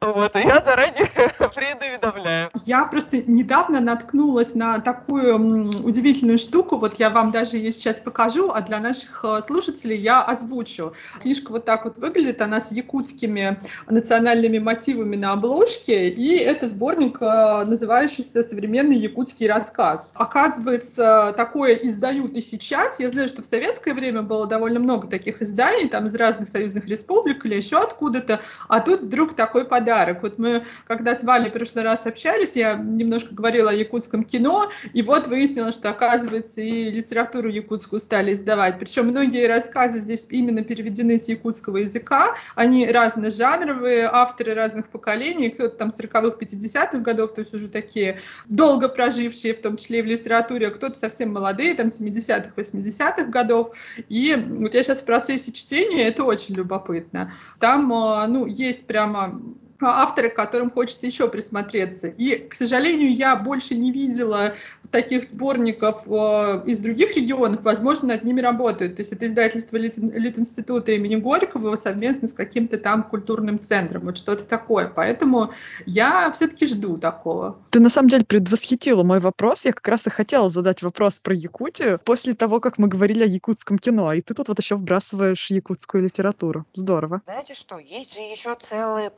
Вот, 0.01 0.37
и 0.37 0.41
я 0.41 0.61
заранее 0.61 1.07
предуведомляю. 1.55 2.51
Я 2.65 2.85
просто 2.85 3.23
недавно 3.23 3.81
наткнулась 3.81 4.55
на 4.55 4.81
такую 4.81 5.37
удивительную 5.85 6.39
штуку, 6.39 6.77
вот 6.77 6.95
я 6.99 7.11
вам 7.11 7.31
даже 7.31 7.57
ее 7.57 7.73
сейчас 7.73 8.01
покажу, 8.01 8.51
а 8.53 8.61
для 8.61 8.81
наших 8.81 9.06
наших 9.07 9.25
э, 9.25 9.43
слушателей 9.43 9.99
я 9.99 10.23
озвучу. 10.23 10.93
Книжка 11.21 11.53
вот 11.53 11.65
так 11.65 11.85
вот 11.85 11.99
выглядит, 11.99 12.41
она 12.43 12.61
с 12.61 12.73
якутскими 12.73 13.59
национальными 13.89 14.59
мотивами 14.59 15.17
на 15.17 15.33
обложке, 15.33 16.09
и 16.09 16.37
это 16.37 16.69
сборник, 16.69 17.19
э, 17.21 17.65
называющийся 17.65 18.45
«Современный 18.45 18.99
якутский 18.99 19.49
рассказ». 19.49 20.11
Оказывается, 20.15 21.35
такое 21.37 21.75
издают 21.75 22.33
и 22.33 22.41
сейчас. 22.41 22.99
Я 23.01 23.11
знаю, 23.11 23.29
что 23.29 23.43
в 23.43 23.47
советское 23.47 23.95
время 23.95 24.23
было 24.23 24.47
довольно 24.47 24.81
много 24.81 25.09
таких 25.09 25.43
изданий, 25.43 25.89
там 25.89 26.07
из 26.07 26.15
разных 26.15 26.49
союзных 26.49 26.87
республик 26.87 27.45
или 27.47 27.55
еще 27.55 27.79
откуда-то, 27.79 28.41
а 28.69 28.81
тут 28.81 29.01
вдруг 29.01 29.35
такой 29.35 29.65
подарок. 29.65 30.23
Вот 30.23 30.39
мы, 30.39 30.65
когда 30.87 31.15
с 31.15 31.23
Валей 31.23 31.51
в 31.51 31.53
прошлый 31.53 31.85
раз 31.85 32.07
общались, 32.07 32.53
я 32.55 32.75
немножко 32.75 33.35
говорила 33.35 33.71
о 33.71 33.75
якутском 33.75 34.25
кино, 34.25 34.71
и 34.93 35.03
вот 35.03 35.27
выяснилось, 35.27 35.75
что, 35.75 35.91
оказывается, 35.91 36.61
и 36.61 36.91
литературу 36.91 37.49
якутскую 37.49 38.01
стали 38.01 38.33
издавать. 38.33 38.79
Причем 38.79 38.96
многие 39.03 39.47
рассказы 39.47 39.99
здесь 39.99 40.27
именно 40.31 40.63
переведены 40.63 41.19
с 41.19 41.29
якутского 41.29 41.79
языка, 41.79 42.35
они 42.55 42.87
разножанровые, 42.91 44.09
авторы 44.11 44.55
разных 44.55 44.89
поколений, 44.89 45.51
кто-то 45.51 45.77
там 45.77 45.89
40-х, 45.89 46.39
50-х 46.39 46.99
годов, 46.99 47.35
то 47.35 47.41
есть 47.41 47.55
уже 47.55 47.69
такие 47.69 48.19
долго 48.47 48.89
прожившие, 48.89 49.55
в 49.55 49.61
том 49.61 49.77
числе 49.77 50.01
и 50.01 50.03
в 50.03 50.07
литературе, 50.07 50.69
а 50.69 50.71
кто-то 50.71 50.99
совсем 50.99 51.33
молодые, 51.33 51.75
там 51.75 51.89
70-х, 51.89 52.51
80-х 52.57 53.25
годов. 53.25 53.77
И 54.09 54.35
вот 54.35 54.75
я 54.75 54.83
сейчас 54.83 55.01
в 55.01 55.05
процессе 55.05 55.53
чтения, 55.53 56.09
это 56.09 56.25
очень 56.25 56.55
любопытно. 56.55 57.33
Там, 57.59 57.93
а, 57.93 58.27
ну, 58.27 58.47
есть 58.47 58.87
прямо 58.87 59.41
авторы, 59.81 60.29
к 60.31 60.35
которым 60.35 60.71
хочется 60.71 61.07
еще 61.07 61.29
присмотреться. 61.29 62.09
И, 62.09 62.37
к 62.37 62.55
сожалению, 62.55 63.15
я 63.15 63.37
больше 63.37 63.75
не 63.75 63.91
видела 63.91 64.55
таких 64.91 65.25
сборников 65.25 66.03
э, 66.07 66.63
из 66.67 66.79
других 66.79 67.17
регионов, 67.17 67.63
возможно, 67.63 68.09
над 68.09 68.25
ними 68.25 68.41
работают. 68.41 68.97
То 68.97 69.01
есть 69.01 69.13
это 69.13 69.27
издательство 69.27 69.77
Литинститута 69.77 70.93
имени 70.93 71.17
Горького 71.17 71.77
совместно 71.77 72.29
с 72.29 72.33
каким-то 72.33 72.79
там 72.79 73.03
культурным 73.03 73.59
центром, 73.61 74.03
вот 74.03 74.19
что-то 74.19 74.45
такое. 74.45 74.91
Поэтому 74.95 75.51
я 75.85 76.31
все-таки 76.33 76.67
жду 76.67 76.99
такого. 76.99 77.57
Ты 77.71 77.81
на 77.81 77.91
самом 77.91 78.09
деле 78.09 78.25
предвосхитила 78.25 79.03
мой 79.03 79.21
вопрос. 79.21 79.65
Я 79.65 79.73
как 79.73 79.87
раз 79.89 80.07
и 80.07 80.11
хотела 80.11 80.51
задать 80.51 80.83
вопрос 80.83 81.21
про 81.21 81.35
Якутию 81.35 82.01
после 82.05 82.35
того, 82.35 82.61
как 82.61 82.79
мы 82.79 82.89
говорили 82.89 83.25
о 83.25 83.27
якутском 83.27 83.79
кино. 83.79 84.13
И 84.13 84.21
ты 84.21 84.35
тут 84.35 84.49
вот 84.49 84.59
еще 84.59 84.77
вбрасываешь 84.77 85.51
якутскую 85.51 86.05
литературу. 86.05 86.65
Здорово. 86.75 87.23
Знаете 87.27 87.55
что, 87.55 87.79
есть 87.79 88.15
же 88.15 88.21
еще 88.21 88.57
целый 88.61 89.11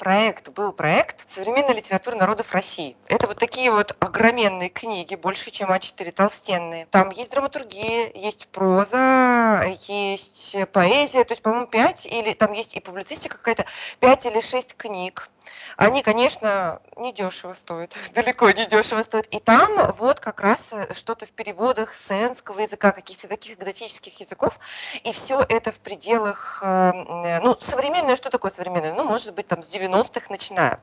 проект, 0.48 0.54
был 0.54 0.72
проект 0.72 1.24
«Современная 1.28 1.74
литература 1.74 2.16
народов 2.16 2.52
России». 2.52 2.96
Это 3.06 3.26
вот 3.26 3.38
такие 3.38 3.70
вот 3.70 3.96
огроменные 4.00 4.68
книги, 4.68 5.14
больше, 5.14 5.50
чем 5.50 5.70
А4 5.70 6.12
толстенные. 6.12 6.86
Там 6.86 7.10
есть 7.10 7.30
драматургия, 7.30 8.10
есть 8.14 8.48
проза, 8.48 9.64
есть 9.86 10.56
поэзия, 10.72 11.24
то 11.24 11.32
есть, 11.32 11.42
по-моему, 11.42 11.66
пять 11.66 12.06
или 12.06 12.32
там 12.32 12.52
есть 12.52 12.74
и 12.74 12.80
публицистика 12.80 13.36
какая-то, 13.36 13.66
пять 14.00 14.26
или 14.26 14.40
шесть 14.40 14.76
книг. 14.76 15.28
Они, 15.76 16.02
конечно, 16.02 16.80
недешево 16.96 17.54
стоят, 17.54 17.94
далеко 18.14 18.50
не 18.50 18.66
дешево 18.66 19.02
стоят. 19.02 19.26
И 19.28 19.38
там 19.40 19.92
вот 19.92 20.20
как 20.20 20.40
раз 20.40 20.58
что-то 20.94 21.26
в 21.26 21.30
переводах 21.30 21.94
с 21.94 22.10
энского 22.10 22.60
языка, 22.60 22.92
каких-то 22.92 23.28
таких 23.28 23.58
экзотических 23.58 24.18
языков. 24.20 24.58
И 25.04 25.12
все 25.12 25.44
это 25.48 25.72
в 25.72 25.78
пределах, 25.78 26.60
э, 26.62 27.40
ну, 27.40 27.56
современное, 27.60 28.16
что 28.16 28.30
такое 28.30 28.50
современное? 28.50 28.94
Ну, 28.94 29.04
может 29.04 29.34
быть, 29.34 29.46
там 29.46 29.62
с 29.62 29.68
90-х 29.68 30.26
начиная. 30.30 30.80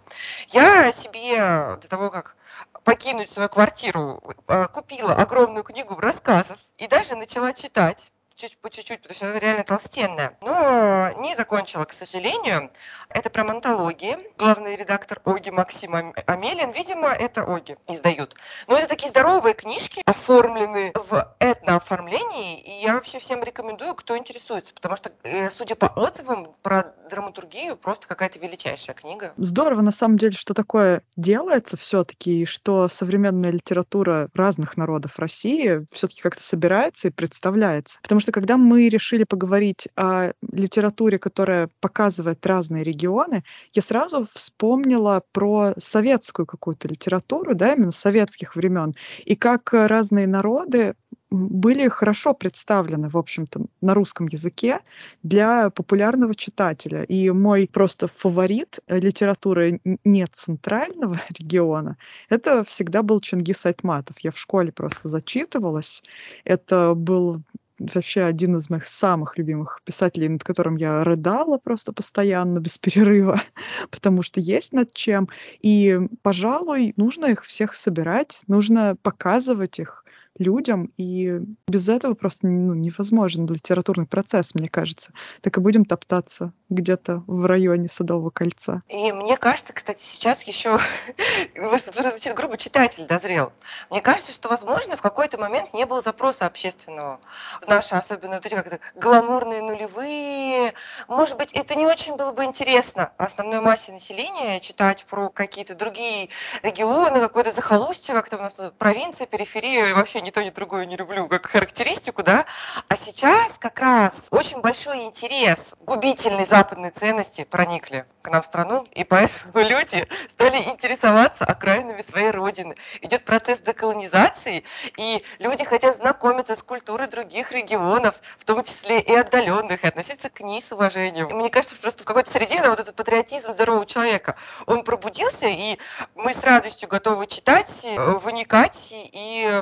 Я 0.50 0.92
себе 0.94 1.78
до 1.82 1.88
того, 1.88 2.10
как 2.10 2.36
покинуть 2.84 3.32
свою 3.32 3.50
квартиру, 3.50 4.22
э, 4.48 4.68
купила 4.68 5.14
огромную 5.14 5.64
книгу 5.64 6.00
рассказов 6.00 6.58
и 6.78 6.88
даже 6.88 7.16
начала 7.16 7.52
читать 7.52 8.12
чуть 8.36 8.58
по 8.58 8.70
чуть-чуть, 8.70 9.02
потому 9.02 9.16
что 9.16 9.30
она 9.30 9.40
реально 9.40 9.64
толстенная. 9.64 10.38
Но 10.42 11.12
не 11.20 11.36
закончила, 11.36 11.86
к 11.86 11.94
сожалению. 11.94 12.72
Это 13.10 13.30
прям 13.30 13.50
антологии. 13.50 14.18
Главный 14.38 14.76
редактор 14.76 15.22
Оги 15.26 15.52
Максим 15.52 15.96
Амелин, 15.96 16.72
видимо, 16.72 17.10
это 17.10 17.44
Оги 17.44 17.78
издают. 17.88 18.36
Но 18.68 18.78
это 18.78 18.88
такие 18.88 19.10
здоровые 19.10 19.54
книжки, 19.54 20.02
оформлены 20.06 20.92
в 20.96 21.36
этнооформлении, 21.40 22.60
и 22.60 22.84
я 22.84 22.96
вообще 22.96 23.20
всем 23.20 23.44
рекомендую, 23.44 23.96
кто 23.96 24.18
интересуется, 24.18 24.74
потому 24.74 24.96
что, 24.96 25.12
э, 25.24 25.50
судя 25.52 25.76
по 25.76 25.86
отзывам, 25.86 26.54
про 26.62 26.94
драматургию 27.10 27.78
просто 27.78 28.08
какая-то 28.08 28.40
величайшая 28.40 28.96
книга. 28.96 29.34
Здорово, 29.38 29.82
на 29.82 29.92
самом 29.92 30.18
деле, 30.18 30.36
что 30.36 30.54
такое 30.54 31.04
делается 31.16 31.78
все-таки, 31.78 32.42
и 32.42 32.46
что 32.46 32.90
современная 32.90 33.52
литература 33.52 34.30
разных 34.34 34.78
народов 34.78 35.20
России 35.20 35.86
все-таки 35.92 36.22
как-то 36.22 36.44
собирается 36.44 37.08
и 37.08 37.12
представляется. 37.12 38.00
Потому 38.02 38.20
что 38.20 38.25
когда 38.32 38.58
мы 38.58 38.90
решили 38.90 39.24
поговорить 39.24 39.88
о 39.96 40.32
литературе, 40.52 41.20
которая 41.20 41.70
показывает 41.80 42.46
разные 42.46 42.84
регионы, 42.84 43.44
я 43.74 43.82
сразу 43.82 44.28
вспомнила 44.34 45.24
про 45.32 45.74
советскую 45.80 46.46
какую-то 46.46 46.88
литературу, 46.88 47.56
да, 47.56 47.74
именно 47.74 47.92
советских 47.92 48.56
времен, 48.56 48.94
и 49.26 49.36
как 49.36 49.74
разные 49.74 50.28
народы 50.28 50.96
были 51.36 51.88
хорошо 51.88 52.34
представлены, 52.34 53.10
в 53.10 53.18
общем-то, 53.18 53.66
на 53.82 53.94
русском 53.94 54.28
языке 54.28 54.80
для 55.24 55.70
популярного 55.70 56.36
читателя. 56.36 57.04
И 57.04 57.30
мой 57.32 57.70
просто 57.72 58.08
фаворит 58.08 58.80
литературы 58.88 59.82
не 60.04 60.26
центрального 60.28 61.20
региона, 61.38 61.98
это 62.30 62.64
всегда 62.64 63.04
был 63.04 63.20
Чингис 63.20 63.66
Айтматов. 63.66 64.20
Я 64.20 64.32
в 64.32 64.40
школе 64.40 64.72
просто 64.72 65.10
зачитывалась. 65.10 66.04
Это 66.44 66.94
был 66.96 67.42
вообще 67.80 68.22
один 68.22 68.56
из 68.56 68.70
моих 68.70 68.88
самых 68.88 69.38
любимых 69.38 69.82
писателей, 69.84 70.30
над 70.30 70.44
которым 70.44 70.76
я 70.78 71.04
рыдала 71.04 71.58
просто 71.58 71.94
постоянно, 71.94 72.60
без 72.60 72.78
перерыва, 72.78 73.42
потому 73.92 74.22
что 74.22 74.40
есть 74.40 74.74
над 74.74 74.94
чем. 74.94 75.30
И, 75.62 76.00
пожалуй, 76.22 76.94
нужно 76.96 77.26
их 77.26 77.44
всех 77.46 77.76
собирать, 77.76 78.42
нужно 78.48 78.96
показывать 79.02 79.80
их, 79.80 80.06
людям, 80.38 80.92
и 80.98 81.40
без 81.68 81.88
этого 81.90 82.14
просто 82.14 82.48
ну, 82.48 82.74
невозможен 82.74 83.48
литературный 83.48 84.06
процесс, 84.06 84.56
мне 84.56 84.68
кажется. 84.68 85.14
Так 85.42 85.58
и 85.58 85.62
будем 85.62 85.86
топтаться 85.86 86.54
где-то 86.70 87.24
в 87.28 87.46
районе 87.46 87.88
Садового 87.90 88.30
кольца. 88.30 88.82
И 88.90 89.12
мне 89.12 89.38
кажется, 89.38 89.74
кстати, 89.74 90.02
сейчас 90.02 90.44
еще, 90.44 90.80
может, 91.58 91.88
это 91.88 92.10
звучит 92.10 92.34
грубо, 92.34 92.58
читатель 92.58 93.06
дозрел. 93.06 93.54
Мне 93.90 94.02
кажется, 94.02 94.34
что, 94.34 94.50
возможно, 94.50 94.98
в 94.98 95.02
какой-то 95.02 95.38
момент 95.38 95.74
не 95.74 95.86
было 95.86 96.02
запроса 96.02 96.46
общественного 96.46 97.20
в 97.62 97.68
наши, 97.68 97.96
особенно 97.96 98.36
вот 98.36 98.46
эти 98.46 98.56
как-то 98.56 98.80
гламурные 98.96 99.62
нулевые. 99.62 100.74
Может 101.08 101.38
быть, 101.38 101.52
это 101.54 101.76
не 101.76 101.86
очень 101.86 102.16
было 102.16 102.32
бы 102.32 102.44
интересно 102.44 103.12
основной 103.18 103.62
массе 103.62 103.92
населения 103.92 104.60
читать 104.60 105.06
про 105.10 105.30
какие-то 105.30 105.76
другие 105.76 106.30
регионы, 106.64 107.20
какое-то 107.20 107.52
захолустье, 107.52 108.14
как-то 108.14 108.38
у 108.38 108.42
нас 108.42 108.56
провинция, 108.78 109.28
периферия, 109.28 109.88
и 109.88 109.94
вообще 109.94 110.22
ни 110.26 110.32
то, 110.32 110.44
ни 110.44 110.50
другое 110.50 110.88
не 110.88 110.98
люблю 110.98 111.28
как 111.28 111.46
характеристику, 111.46 112.24
да, 112.24 112.46
а 112.88 112.98
сейчас 112.98 113.54
как 113.60 113.80
раз 113.80 114.14
очень 114.32 114.60
большой 114.60 115.04
интерес, 115.04 115.76
губительные 115.82 116.46
западные 116.46 116.90
ценности 116.90 117.44
проникли 117.44 118.06
к 118.24 118.32
нам 118.32 118.42
в 118.42 118.46
страну, 118.46 118.84
и 118.94 119.04
поэтому 119.04 119.54
люди 119.54 120.08
стали 120.32 120.58
интересоваться 120.58 121.46
окраинами 121.46 122.02
своей 122.02 122.32
родины. 122.32 122.76
Идет 123.02 123.24
процесс 123.24 123.60
деколонизации, 123.60 124.64
и 124.98 125.24
люди 125.38 125.64
хотят 125.64 125.98
знакомиться 125.98 126.56
с 126.56 126.64
культурой 126.64 127.08
других 127.08 127.52
регионов, 127.52 128.16
в 128.40 128.46
том 128.46 128.64
числе 128.64 129.00
и 129.00 129.14
отдаленных, 129.14 129.84
и 129.84 129.88
относиться 129.88 130.30
к 130.30 130.40
ней 130.40 130.62
с 130.62 130.72
уважением. 130.72 131.28
И 131.28 131.34
мне 131.34 131.50
кажется, 131.50 131.76
просто 131.76 132.02
в 132.02 132.06
какой-то 132.06 132.32
среде 132.32 132.68
вот 132.68 132.80
этот 132.80 132.96
патриотизм 132.96 133.54
здорового 133.54 133.86
человека, 133.86 134.36
он 134.66 134.84
пробудился, 134.84 135.46
и 135.46 135.78
мы 136.16 136.34
с 136.34 136.44
радостью 136.44 136.90
готовы 136.90 137.28
читать, 137.28 137.86
вникать 137.96 138.90
и 138.92 139.62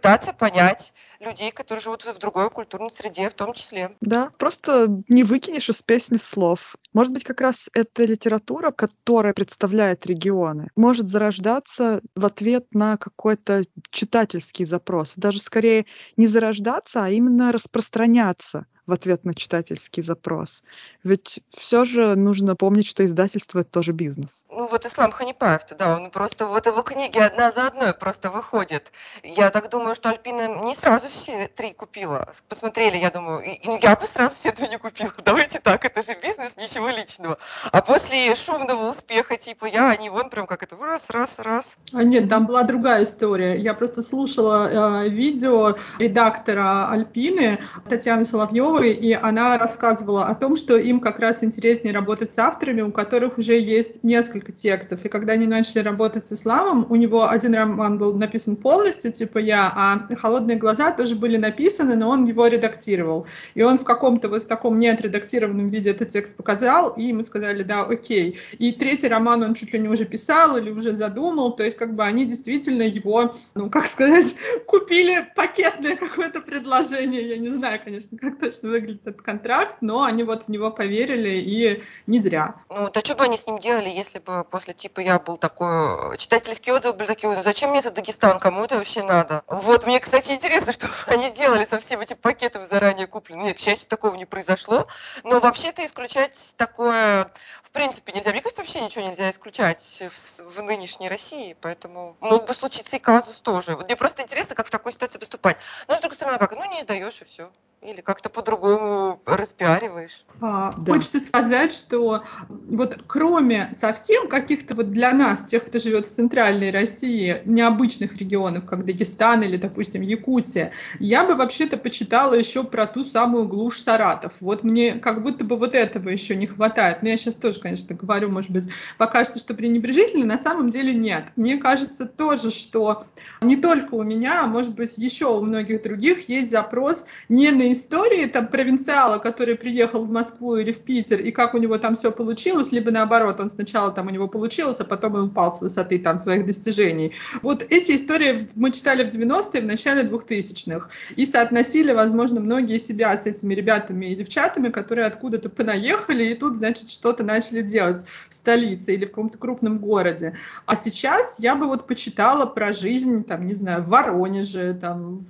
пытаться 0.00 0.32
понять 0.32 0.92
людей, 1.20 1.50
которые 1.50 1.82
живут 1.82 2.04
в 2.04 2.18
другой 2.18 2.48
культурной 2.50 2.90
среде 2.90 3.28
в 3.28 3.34
том 3.34 3.52
числе. 3.52 3.96
Да, 4.00 4.30
просто 4.38 4.88
не 5.08 5.22
выкинешь 5.22 5.68
из 5.68 5.82
песни 5.82 6.16
слов. 6.16 6.76
Может 6.94 7.12
быть, 7.12 7.24
как 7.24 7.40
раз 7.40 7.68
эта 7.74 8.04
литература, 8.04 8.70
которая 8.70 9.34
представляет 9.34 10.06
регионы, 10.06 10.70
может 10.76 11.08
зарождаться 11.08 12.00
в 12.16 12.24
ответ 12.24 12.66
на 12.72 12.96
какой-то 12.96 13.64
читательский 13.90 14.64
запрос. 14.64 15.12
Даже 15.16 15.40
скорее 15.40 15.84
не 16.16 16.26
зарождаться, 16.26 17.04
а 17.04 17.10
именно 17.10 17.52
распространяться 17.52 18.66
в 18.90 18.92
ответ 18.92 19.24
на 19.24 19.34
читательский 19.34 20.02
запрос. 20.02 20.62
Ведь 21.04 21.40
все 21.56 21.84
же 21.84 22.16
нужно 22.16 22.56
помнить, 22.56 22.86
что 22.86 23.04
издательство— 23.04 23.58
это 23.60 23.70
тоже 23.70 23.92
бизнес. 23.92 24.44
Ну 24.50 24.66
вот 24.66 24.84
Ислам 24.84 25.12
Ханипаев-то, 25.12 25.76
да, 25.76 25.96
он 25.96 26.10
просто, 26.10 26.46
вот 26.46 26.66
его 26.66 26.82
книги 26.82 27.18
одна 27.18 27.52
за 27.52 27.68
одной 27.68 27.94
просто 27.94 28.30
выходят. 28.30 28.90
Я 29.22 29.50
так 29.50 29.70
думаю, 29.70 29.94
что 29.94 30.10
Альпина 30.10 30.62
не 30.64 30.74
сразу 30.74 31.06
все 31.06 31.46
три 31.46 31.72
купила. 31.72 32.32
Посмотрели, 32.48 32.96
я 32.96 33.10
думаю, 33.10 33.42
и, 33.42 33.50
и 33.50 33.78
я 33.80 33.94
бы 33.94 34.06
сразу 34.06 34.34
все 34.34 34.50
три 34.50 34.68
не 34.68 34.78
купила. 34.78 35.12
Давайте 35.24 35.60
так, 35.60 35.84
это 35.84 36.02
же 36.02 36.18
бизнес, 36.20 36.56
ничего 36.56 36.90
личного. 36.90 37.38
А 37.70 37.80
после 37.80 38.34
шумного 38.34 38.90
успеха, 38.90 39.36
типа, 39.36 39.66
я, 39.66 39.90
они 39.90 40.10
вон 40.10 40.30
прям 40.30 40.48
как 40.48 40.64
это, 40.64 40.76
раз, 40.76 41.02
раз, 41.08 41.30
раз. 41.38 41.76
А 41.92 42.02
нет, 42.02 42.28
там 42.28 42.46
была 42.46 42.64
другая 42.64 43.04
история. 43.04 43.56
Я 43.56 43.74
просто 43.74 44.02
слушала 44.02 45.04
э, 45.04 45.08
видео 45.08 45.76
редактора 46.00 46.90
Альпины 46.90 47.60
Татьяны 47.88 48.24
Соловьевой, 48.24 48.79
знакомой, 48.80 48.92
и 48.92 49.12
она 49.12 49.58
рассказывала 49.58 50.26
о 50.26 50.34
том, 50.34 50.56
что 50.56 50.76
им 50.76 51.00
как 51.00 51.18
раз 51.18 51.42
интереснее 51.42 51.94
работать 51.94 52.34
с 52.34 52.38
авторами, 52.38 52.82
у 52.82 52.90
которых 52.90 53.38
уже 53.38 53.58
есть 53.58 54.02
несколько 54.02 54.52
текстов. 54.52 55.04
И 55.04 55.08
когда 55.08 55.34
они 55.34 55.46
начали 55.46 55.80
работать 55.80 56.26
с 56.26 56.32
исламом, 56.32 56.86
у 56.88 56.96
него 56.96 57.28
один 57.28 57.54
роман 57.54 57.98
был 57.98 58.14
написан 58.14 58.56
полностью, 58.56 59.12
типа 59.12 59.38
я, 59.38 59.72
а 59.74 60.14
«Холодные 60.16 60.56
глаза» 60.56 60.92
тоже 60.92 61.16
были 61.16 61.36
написаны, 61.36 61.96
но 61.96 62.08
он 62.08 62.24
его 62.24 62.46
редактировал. 62.46 63.26
И 63.54 63.62
он 63.62 63.78
в 63.78 63.84
каком-то 63.84 64.28
вот 64.28 64.44
в 64.44 64.46
таком 64.46 64.78
неотредактированном 64.78 65.68
виде 65.68 65.90
этот 65.90 66.08
текст 66.08 66.36
показал, 66.36 66.90
и 66.90 67.04
ему 67.04 67.24
сказали, 67.24 67.62
да, 67.62 67.82
окей. 67.82 68.38
И 68.58 68.72
третий 68.72 69.08
роман 69.08 69.42
он 69.42 69.54
чуть 69.54 69.72
ли 69.72 69.78
не 69.78 69.88
уже 69.88 70.04
писал 70.04 70.56
или 70.56 70.70
уже 70.70 70.94
задумал, 70.96 71.52
то 71.52 71.62
есть 71.62 71.76
как 71.76 71.94
бы 71.94 72.04
они 72.04 72.24
действительно 72.24 72.82
его, 72.82 73.32
ну, 73.54 73.70
как 73.70 73.86
сказать, 73.86 74.34
купили 74.66 75.26
пакетное 75.36 75.96
какое-то 75.96 76.40
предложение, 76.40 77.28
я 77.28 77.36
не 77.36 77.48
знаю, 77.48 77.80
конечно, 77.82 78.16
как 78.18 78.38
точно 78.38 78.59
выглядит 78.62 79.06
этот 79.06 79.22
контракт, 79.22 79.76
но 79.80 80.02
они 80.04 80.24
вот 80.24 80.44
в 80.44 80.48
него 80.48 80.70
поверили, 80.70 81.30
и 81.30 81.82
не 82.06 82.18
зря. 82.18 82.54
Ну, 82.68 82.88
то 82.90 83.00
что 83.00 83.14
бы 83.14 83.24
они 83.24 83.36
с 83.36 83.46
ним 83.46 83.58
делали, 83.58 83.88
если 83.88 84.18
бы 84.18 84.44
после 84.44 84.74
типа 84.74 85.00
я 85.00 85.18
был 85.18 85.36
такой, 85.36 86.16
читательские 86.18 86.74
отзывы 86.74 86.94
были 86.94 87.06
такие, 87.06 87.32
ну 87.32 87.42
зачем 87.42 87.70
мне 87.70 87.80
это 87.80 87.90
Дагестан, 87.90 88.38
кому 88.38 88.64
это 88.64 88.76
вообще 88.76 89.02
надо? 89.02 89.42
Вот, 89.46 89.86
мне, 89.86 90.00
кстати, 90.00 90.32
интересно, 90.32 90.72
что 90.74 90.88
они 91.06 91.30
делали 91.30 91.64
со 91.64 91.78
всеми 91.78 92.04
этими 92.04 92.16
пакетами 92.16 92.64
заранее 92.64 93.06
купленными. 93.06 93.48
Нет, 93.48 93.56
к 93.56 93.60
счастью, 93.60 93.88
такого 93.88 94.14
не 94.14 94.26
произошло, 94.26 94.86
но 95.24 95.40
вообще-то 95.40 95.84
исключать 95.84 96.54
такое 96.56 97.32
в 97.70 97.72
принципе 97.72 98.12
нельзя. 98.12 98.32
Мне 98.32 98.40
кажется, 98.40 98.62
вообще 98.62 98.80
ничего 98.80 99.06
нельзя 99.06 99.30
исключать 99.30 100.02
в, 100.10 100.56
в 100.56 100.62
нынешней 100.62 101.08
России, 101.08 101.56
поэтому 101.60 102.16
мог 102.20 102.46
бы 102.46 102.54
случиться 102.54 102.96
и 102.96 102.98
казус 102.98 103.38
тоже. 103.40 103.76
Вот 103.76 103.86
мне 103.86 103.96
просто 103.96 104.22
интересно, 104.22 104.56
как 104.56 104.66
в 104.66 104.70
такой 104.70 104.92
ситуации 104.92 105.18
поступать. 105.18 105.56
Но 105.86 105.96
с 105.96 106.00
другой 106.00 106.16
стороны, 106.16 106.38
как, 106.38 106.52
ну 106.56 106.68
не 106.68 106.82
сдаешь 106.82 107.22
и 107.22 107.24
все. 107.24 107.50
Или 107.82 108.02
как-то 108.02 108.28
по-другому 108.28 109.22
распиариваешь. 109.24 110.26
А, 110.42 110.74
да. 110.76 110.92
Хочется 110.92 111.18
сказать, 111.20 111.72
что 111.72 112.24
вот 112.48 112.98
кроме 113.06 113.72
совсем 113.78 114.28
каких-то 114.28 114.74
вот 114.74 114.90
для 114.90 115.12
нас, 115.12 115.44
тех, 115.44 115.64
кто 115.64 115.78
живет 115.78 116.04
в 116.04 116.10
центральной 116.10 116.70
России, 116.72 117.40
необычных 117.46 118.18
регионов, 118.18 118.66
как 118.66 118.84
Дагестан 118.84 119.44
или, 119.44 119.56
допустим, 119.56 120.02
Якутия, 120.02 120.72
я 120.98 121.24
бы 121.24 121.36
вообще-то 121.36 121.78
почитала 121.78 122.34
еще 122.34 122.64
про 122.64 122.86
ту 122.86 123.02
самую 123.02 123.48
глушь 123.48 123.80
Саратов. 123.80 124.34
Вот 124.40 124.62
мне 124.62 124.96
как 124.96 125.22
будто 125.22 125.44
бы 125.44 125.56
вот 125.56 125.74
этого 125.74 126.10
еще 126.10 126.36
не 126.36 126.46
хватает. 126.48 127.02
Но 127.02 127.08
я 127.08 127.16
сейчас 127.16 127.36
тоже, 127.36 127.59
конечно, 127.60 127.94
говорю, 127.94 128.30
может 128.30 128.50
быть, 128.50 128.64
покажется, 128.98 129.38
что 129.38 129.54
пренебрежительно, 129.54 130.26
на 130.26 130.38
самом 130.38 130.70
деле 130.70 130.94
нет. 130.94 131.24
Мне 131.36 131.58
кажется 131.58 132.06
тоже, 132.06 132.50
что 132.50 133.04
не 133.40 133.56
только 133.56 133.94
у 133.94 134.02
меня, 134.02 134.42
а 134.42 134.46
может 134.46 134.74
быть 134.74 134.94
еще 134.96 135.26
у 135.26 135.40
многих 135.40 135.82
других 135.82 136.28
есть 136.28 136.50
запрос 136.50 137.04
не 137.28 137.50
на 137.50 137.72
истории 137.72 138.26
там 138.26 138.48
провинциала, 138.48 139.18
который 139.18 139.56
приехал 139.56 140.04
в 140.04 140.10
Москву 140.10 140.56
или 140.56 140.72
в 140.72 140.80
Питер, 140.80 141.20
и 141.20 141.30
как 141.30 141.54
у 141.54 141.58
него 141.58 141.78
там 141.78 141.94
все 141.94 142.10
получилось, 142.12 142.72
либо 142.72 142.90
наоборот, 142.90 143.40
он 143.40 143.50
сначала 143.50 143.90
там 143.92 144.06
у 144.06 144.10
него 144.10 144.28
получилось, 144.28 144.80
а 144.80 144.84
потом 144.84 145.14
он 145.14 145.24
упал 145.24 145.54
с 145.54 145.60
высоты 145.60 145.98
там 145.98 146.18
своих 146.18 146.46
достижений. 146.46 147.12
Вот 147.42 147.64
эти 147.68 147.96
истории 147.96 148.48
мы 148.54 148.70
читали 148.72 149.04
в 149.04 149.08
90-е, 149.08 149.62
в 149.62 149.66
начале 149.66 150.02
2000-х, 150.02 150.88
и 151.16 151.26
соотносили, 151.26 151.92
возможно, 151.92 152.40
многие 152.40 152.78
себя 152.78 153.16
с 153.16 153.26
этими 153.26 153.54
ребятами 153.54 154.06
и 154.06 154.14
девчатами, 154.14 154.68
которые 154.68 155.06
откуда-то 155.06 155.48
понаехали, 155.48 156.24
и 156.24 156.34
тут, 156.34 156.56
значит, 156.56 156.90
что-то 156.90 157.24
начали 157.24 157.49
делать 157.50 158.06
в 158.28 158.34
столице 158.34 158.94
или 158.94 159.04
в 159.04 159.08
каком-то 159.08 159.38
крупном 159.38 159.78
городе. 159.78 160.34
А 160.66 160.76
сейчас 160.76 161.38
я 161.38 161.54
бы 161.54 161.66
вот 161.66 161.86
почитала 161.86 162.46
про 162.46 162.72
жизнь, 162.72 163.24
там, 163.24 163.46
не 163.46 163.54
знаю, 163.54 163.82
в 163.82 163.88
Воронеже, 163.88 164.74
там, 164.74 165.20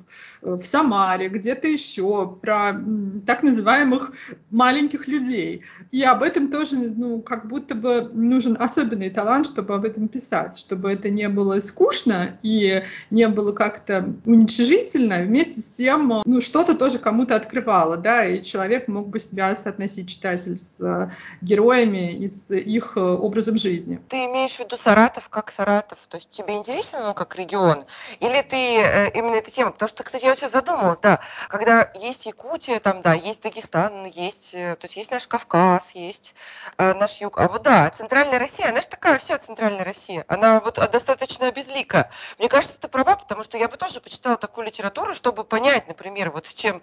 в 0.43 0.61
в 0.61 0.67
Самаре, 0.67 1.29
где-то 1.29 1.69
еще, 1.69 2.39
про 2.41 2.81
так 3.27 3.43
называемых 3.43 4.13
маленьких 4.51 5.09
людей. 5.09 5.63
И 5.91 6.03
об 6.03 6.23
этом 6.23 6.51
тоже, 6.51 6.77
ну, 6.77 7.21
как 7.21 7.49
будто 7.49 7.75
бы 7.75 8.09
нужен 8.13 8.57
особенный 8.59 9.11
талант, 9.11 9.47
чтобы 9.47 9.75
об 9.75 9.85
этом 9.85 10.09
писать, 10.09 10.57
чтобы 10.57 10.93
это 10.93 11.11
не 11.11 11.29
было 11.29 11.61
скучно 11.61 12.37
и 12.43 12.83
не 13.11 13.29
было 13.29 13.53
как-то 13.53 14.13
уничижительно, 14.25 15.21
вместе 15.21 15.61
с 15.61 15.69
тем, 15.69 16.23
ну, 16.25 16.41
что-то 16.41 16.77
тоже 16.77 16.99
кому-то 16.99 17.37
открывало, 17.37 17.97
да, 17.97 18.25
и 18.25 18.43
человек 18.43 18.89
мог 18.89 19.09
бы 19.09 19.19
себя 19.19 19.55
соотносить, 19.57 20.09
читатель, 20.09 20.59
с 20.59 20.81
э, 20.81 21.11
героями 21.41 22.15
и 22.17 22.29
с 22.29 22.55
их 22.55 22.97
э, 22.97 23.01
образом 23.01 23.57
жизни. 23.57 24.01
Ты 24.09 24.27
имеешь 24.27 24.57
в 24.57 24.61
виду 24.61 24.77
Саратов 24.77 25.29
как 25.29 25.53
Саратов? 25.53 25.99
То 26.09 26.17
есть 26.17 26.31
тебе 26.31 26.57
интересен 26.57 26.99
он 27.03 27.15
как 27.15 27.37
регион? 27.37 27.85
Или 28.21 28.43
ты 28.43 28.57
э, 28.57 29.11
именно 29.15 29.35
эта 29.35 29.51
тема? 29.51 29.73
Потому 29.73 29.89
что, 29.89 30.03
кстати, 30.03 30.30
я 30.31 30.37
сейчас 30.37 30.53
задумалась, 30.53 31.01
да, 31.01 31.21
когда 31.49 31.91
есть 31.95 32.27
Якутия, 32.27 32.81
там, 32.81 33.03
да, 33.03 33.15
есть 33.15 33.43
Дагестан, 33.43 34.05
есть, 34.07 34.55
э, 34.55 34.77
то 34.77 34.87
есть 34.87 34.97
есть 34.97 35.11
наш 35.11 35.27
Кавказ, 35.27 35.91
есть 35.93 36.35
э, 36.79 36.95
наш 36.95 37.21
юг. 37.21 37.39
А 37.39 37.49
вот 37.49 37.63
да, 37.63 37.91
центральная 37.91 38.39
Россия, 38.39 38.69
она 38.69 38.81
же 38.81 38.89
такая 38.89 39.19
вся 39.19 39.39
центральная 39.39 39.85
Россия, 39.85 40.25
она 40.29 40.61
вот 40.61 40.77
достаточно 40.91 41.51
безлика. 41.53 42.11
Мне 42.39 42.49
кажется, 42.49 42.79
ты 42.79 42.89
права, 42.89 43.17
потому 43.17 43.43
что 43.45 43.59
я 43.59 43.69
бы 43.69 43.77
тоже 43.77 44.01
почитала 44.01 44.37
такую 44.37 44.67
литературу, 44.67 45.15
чтобы 45.15 45.45
понять, 45.45 45.89
например, 45.89 46.31
вот 46.31 46.47
чем 46.47 46.83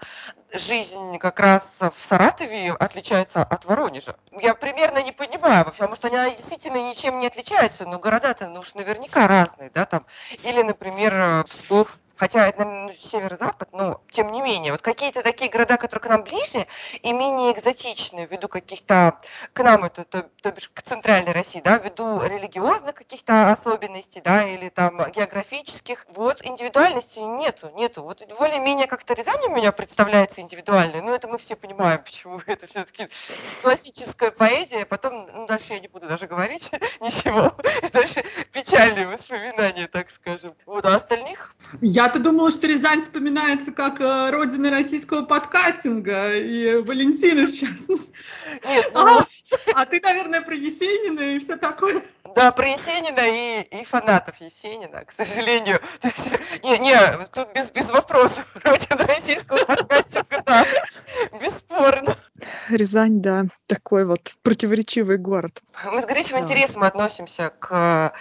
жизнь 0.52 1.18
как 1.20 1.40
раз 1.40 1.64
в 1.80 2.08
Саратове 2.08 2.74
отличается 2.74 3.44
от 3.44 3.66
Воронежа. 3.66 4.16
Я 4.32 4.56
примерно 4.56 5.02
не 5.04 5.12
понимаю, 5.12 5.66
потому 5.66 5.96
что 5.96 6.08
она 6.08 6.30
действительно 6.30 6.82
ничем 6.82 7.20
не 7.20 7.28
отличается, 7.28 7.86
но 7.86 8.00
города-то 8.00 8.48
ну, 8.48 8.60
уж 8.60 8.74
наверняка 8.74 9.28
разные, 9.28 9.70
да, 9.70 9.86
там. 9.86 10.06
Или, 10.44 10.62
например, 10.62 11.46
Псков, 11.46 11.98
хотя 12.18 12.48
это, 12.48 12.90
северо-запад, 12.94 13.70
но 13.72 14.02
тем 14.10 14.32
не 14.32 14.42
менее, 14.42 14.72
вот 14.72 14.82
какие-то 14.82 15.22
такие 15.22 15.50
города, 15.50 15.78
которые 15.78 16.04
к 16.04 16.10
нам 16.10 16.24
ближе 16.24 16.68
и 17.02 17.14
менее 17.14 17.54
экзотичные, 17.54 18.28
ввиду 18.28 18.48
каких-то, 18.48 19.20
к 19.54 19.64
нам 19.64 19.86
это, 19.86 20.04
то, 20.04 20.24
то 20.42 20.52
бишь 20.52 20.70
к 20.74 20.82
центральной 20.82 21.32
России, 21.32 21.62
да, 21.62 21.78
ввиду 21.78 22.22
религиозных 22.22 22.96
каких-то 22.96 23.52
особенностей, 23.52 24.22
да, 24.22 24.44
или 24.48 24.70
там 24.70 24.98
географических, 25.12 26.06
вот 26.10 26.46
индивидуальности 26.46 27.20
нету, 27.20 27.72
нету. 27.76 28.04
Вот 28.04 28.24
более-менее 28.40 28.88
как-то 28.88 29.14
Рязань 29.14 29.46
у 29.48 29.56
меня 29.56 29.72
представляется 29.72 30.42
индивидуальной, 30.42 31.02
но 31.02 31.14
это 31.14 31.28
мы 31.28 31.38
все 31.38 31.56
понимаем, 31.56 32.02
почему 32.04 32.42
это 32.48 32.68
все-таки 32.68 33.08
классическая 33.62 34.32
поэзия, 34.32 34.86
потом, 34.86 35.28
ну, 35.34 35.46
дальше 35.46 35.74
я 35.74 35.80
не 35.80 35.88
буду 35.88 36.08
даже 36.08 36.28
говорить 36.28 36.72
ничего, 37.02 37.56
дальше 37.92 38.24
печальные 38.52 39.08
воспоминания, 39.08 39.88
так 39.88 40.10
скажем. 40.10 40.56
Вот, 40.66 40.86
а 40.86 40.96
остальных 40.96 41.54
я 41.82 42.07
я-то 42.08 42.20
думала, 42.20 42.52
что 42.52 42.68
Рязань 42.68 43.02
вспоминается 43.02 43.74
как 43.74 44.00
э, 44.00 44.30
родина 44.30 44.72
российского 44.72 45.24
подкастинга, 45.24 46.38
и 46.38 46.76
Валентина 46.82 47.46
в 47.46 47.52
частности. 47.52 48.14
Нет, 48.66 48.92
ну... 48.94 49.02
а, 49.20 49.26
а 49.76 49.86
ты, 49.86 50.00
наверное, 50.02 50.42
про 50.42 50.56
Есенина 50.56 51.36
и 51.36 51.40
все 51.40 51.58
такое. 51.58 52.02
Да, 52.34 52.54
про 52.54 52.66
Есенина 52.66 53.20
и, 53.28 53.82
и 53.82 53.84
фанатов 53.84 54.40
Есенина, 54.40 55.04
к 55.04 55.12
сожалению. 55.12 55.82
Есть, 56.04 56.64
не, 56.64 56.78
не, 56.80 56.98
тут 57.34 57.54
без, 57.54 57.72
без 57.72 57.90
вопросов. 57.90 58.46
Родина 58.64 59.06
российского 59.06 59.66
подкастинга, 59.66 60.44
да, 60.46 60.66
бесспорно. 61.42 62.18
Рязань, 62.70 63.22
да, 63.22 63.48
такой 63.66 64.06
вот 64.06 64.34
противоречивый 64.44 65.18
город. 65.18 65.62
Мы 65.84 66.02
с 66.02 66.06
горячим 66.06 66.38
да. 66.38 66.44
интересом 66.44 66.84
относимся 66.84 67.52
к 67.60 68.14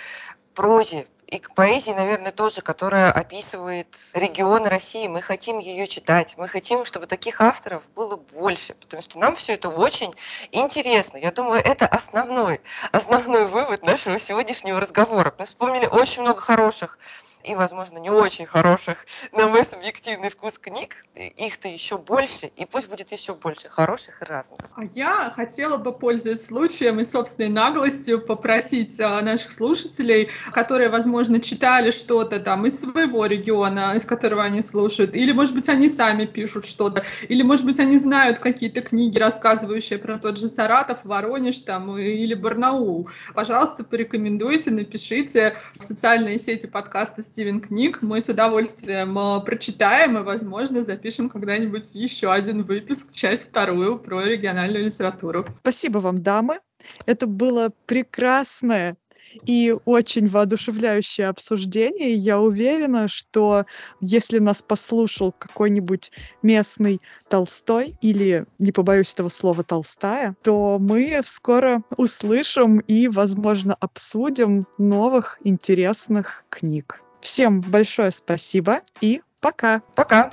прозе 0.55 1.07
и 1.27 1.39
к 1.39 1.55
поэзии, 1.55 1.91
наверное, 1.91 2.31
тоже, 2.31 2.63
которая 2.63 3.11
описывает 3.11 3.89
регион 4.15 4.67
России. 4.67 5.09
Мы 5.09 5.23
хотим 5.23 5.59
ее 5.59 5.89
читать, 5.89 6.35
мы 6.37 6.49
хотим, 6.49 6.85
чтобы 6.85 7.07
таких 7.07 7.41
авторов 7.41 7.83
было 7.97 8.17
больше, 8.17 8.75
потому 8.75 9.03
что 9.03 9.19
нам 9.19 9.35
все 9.35 9.55
это 9.55 9.69
очень 9.69 10.15
интересно. 10.53 11.17
Я 11.17 11.33
думаю, 11.33 11.61
это 11.65 11.87
основной, 11.87 12.61
основной 12.93 13.47
вывод 13.47 13.83
нашего 13.83 14.19
сегодняшнего 14.19 14.81
разговора. 14.81 15.35
Мы 15.39 15.47
вспомнили 15.47 15.87
очень 15.87 16.23
много 16.23 16.41
хороших 16.41 16.99
и, 17.47 17.55
возможно, 17.55 17.99
не 17.99 18.11
очень 18.11 18.45
хороших, 18.45 19.07
на 19.33 19.47
мой 19.47 19.65
субъективный 19.65 20.31
вкус 20.31 20.59
книг. 20.59 20.97
Их-то 21.15 21.69
еще 21.69 21.97
больше, 21.97 22.51
и 22.57 22.67
пусть 22.67 22.89
будет 22.89 23.13
еще 23.13 23.35
больше 23.35 23.69
хороших 23.69 24.21
и 24.21 24.25
разных. 24.25 24.59
А 24.75 24.83
я 24.85 25.31
хотела 25.35 25.77
бы, 25.77 25.93
пользуясь 25.93 26.45
случаем 26.45 27.01
и 27.01 27.05
собственной 27.05 27.49
наглостью, 27.49 28.21
попросить 28.21 29.01
а, 29.01 29.23
наших 29.23 29.53
слушателей, 29.53 30.29
которые, 30.53 30.89
возможно, 30.89 31.41
читали 31.41 31.91
что-то 31.93 32.41
там 32.41 32.67
из 32.67 32.81
своего 32.81 33.25
региона, 33.27 33.95
из 33.97 34.05
которого 34.05 34.43
они 34.43 34.63
слушают, 34.63 35.15
или, 35.15 35.33
может 35.33 35.55
быть, 35.55 35.69
они 35.69 35.89
сами 35.89 36.27
пишут 36.27 36.67
что-то, 36.67 37.05
или, 37.29 37.43
может 37.43 37.65
быть, 37.65 37.79
они 37.79 37.97
знают 37.97 38.41
какие-то 38.41 38.83
книги, 38.83 39.19
рассказывающие 39.19 39.99
про 39.99 40.19
тот 40.19 40.37
же 40.37 40.49
Саратов, 40.49 41.05
Воронеж 41.05 41.61
там, 41.61 41.97
или 41.97 42.35
Барнаул. 42.35 43.09
Пожалуйста, 43.35 43.85
порекомендуйте, 43.85 44.71
напишите 44.71 45.57
в 45.79 45.85
социальные 45.85 46.39
сети 46.39 46.67
подкаста 46.67 47.23
Стивен 47.37 47.61
книг. 47.61 47.99
Мы 48.01 48.23
с 48.23 48.31
удовольствием 48.31 49.19
э, 49.19 49.45
прочитаем 49.45 50.17
и, 50.17 50.23
возможно, 50.23 50.83
запишем 50.83 51.29
когда-нибудь 51.29 51.95
еще 51.95 52.33
один 52.33 52.63
выпуск, 52.63 53.13
часть 53.13 53.51
вторую 53.51 53.99
про 53.99 54.23
региональную 54.23 54.87
литературу. 54.87 55.45
Спасибо 55.59 55.99
вам, 55.99 56.23
дамы. 56.23 56.61
Это 57.05 57.27
было 57.27 57.73
прекрасное 57.85 58.97
и 59.45 59.77
очень 59.85 60.29
воодушевляющее 60.29 61.29
обсуждение. 61.29 62.15
Я 62.15 62.41
уверена, 62.41 63.07
что 63.07 63.67
если 64.01 64.39
нас 64.39 64.63
послушал 64.63 65.31
какой-нибудь 65.31 66.13
местный 66.41 67.03
Толстой 67.29 67.97
или, 68.01 68.47
не 68.59 68.73
побоюсь 68.73 69.13
этого 69.13 69.29
слова, 69.29 69.63
Толстая, 69.63 70.35
то 70.43 70.79
мы 70.81 71.21
скоро 71.27 71.83
услышим 71.99 72.79
и, 72.79 73.09
возможно, 73.09 73.77
обсудим 73.79 74.65
новых 74.79 75.39
интересных 75.45 76.43
книг. 76.49 77.03
Всем 77.21 77.61
большое 77.61 78.11
спасибо 78.11 78.83
и 79.01 79.23
пока. 79.41 79.83
Пока. 79.95 80.33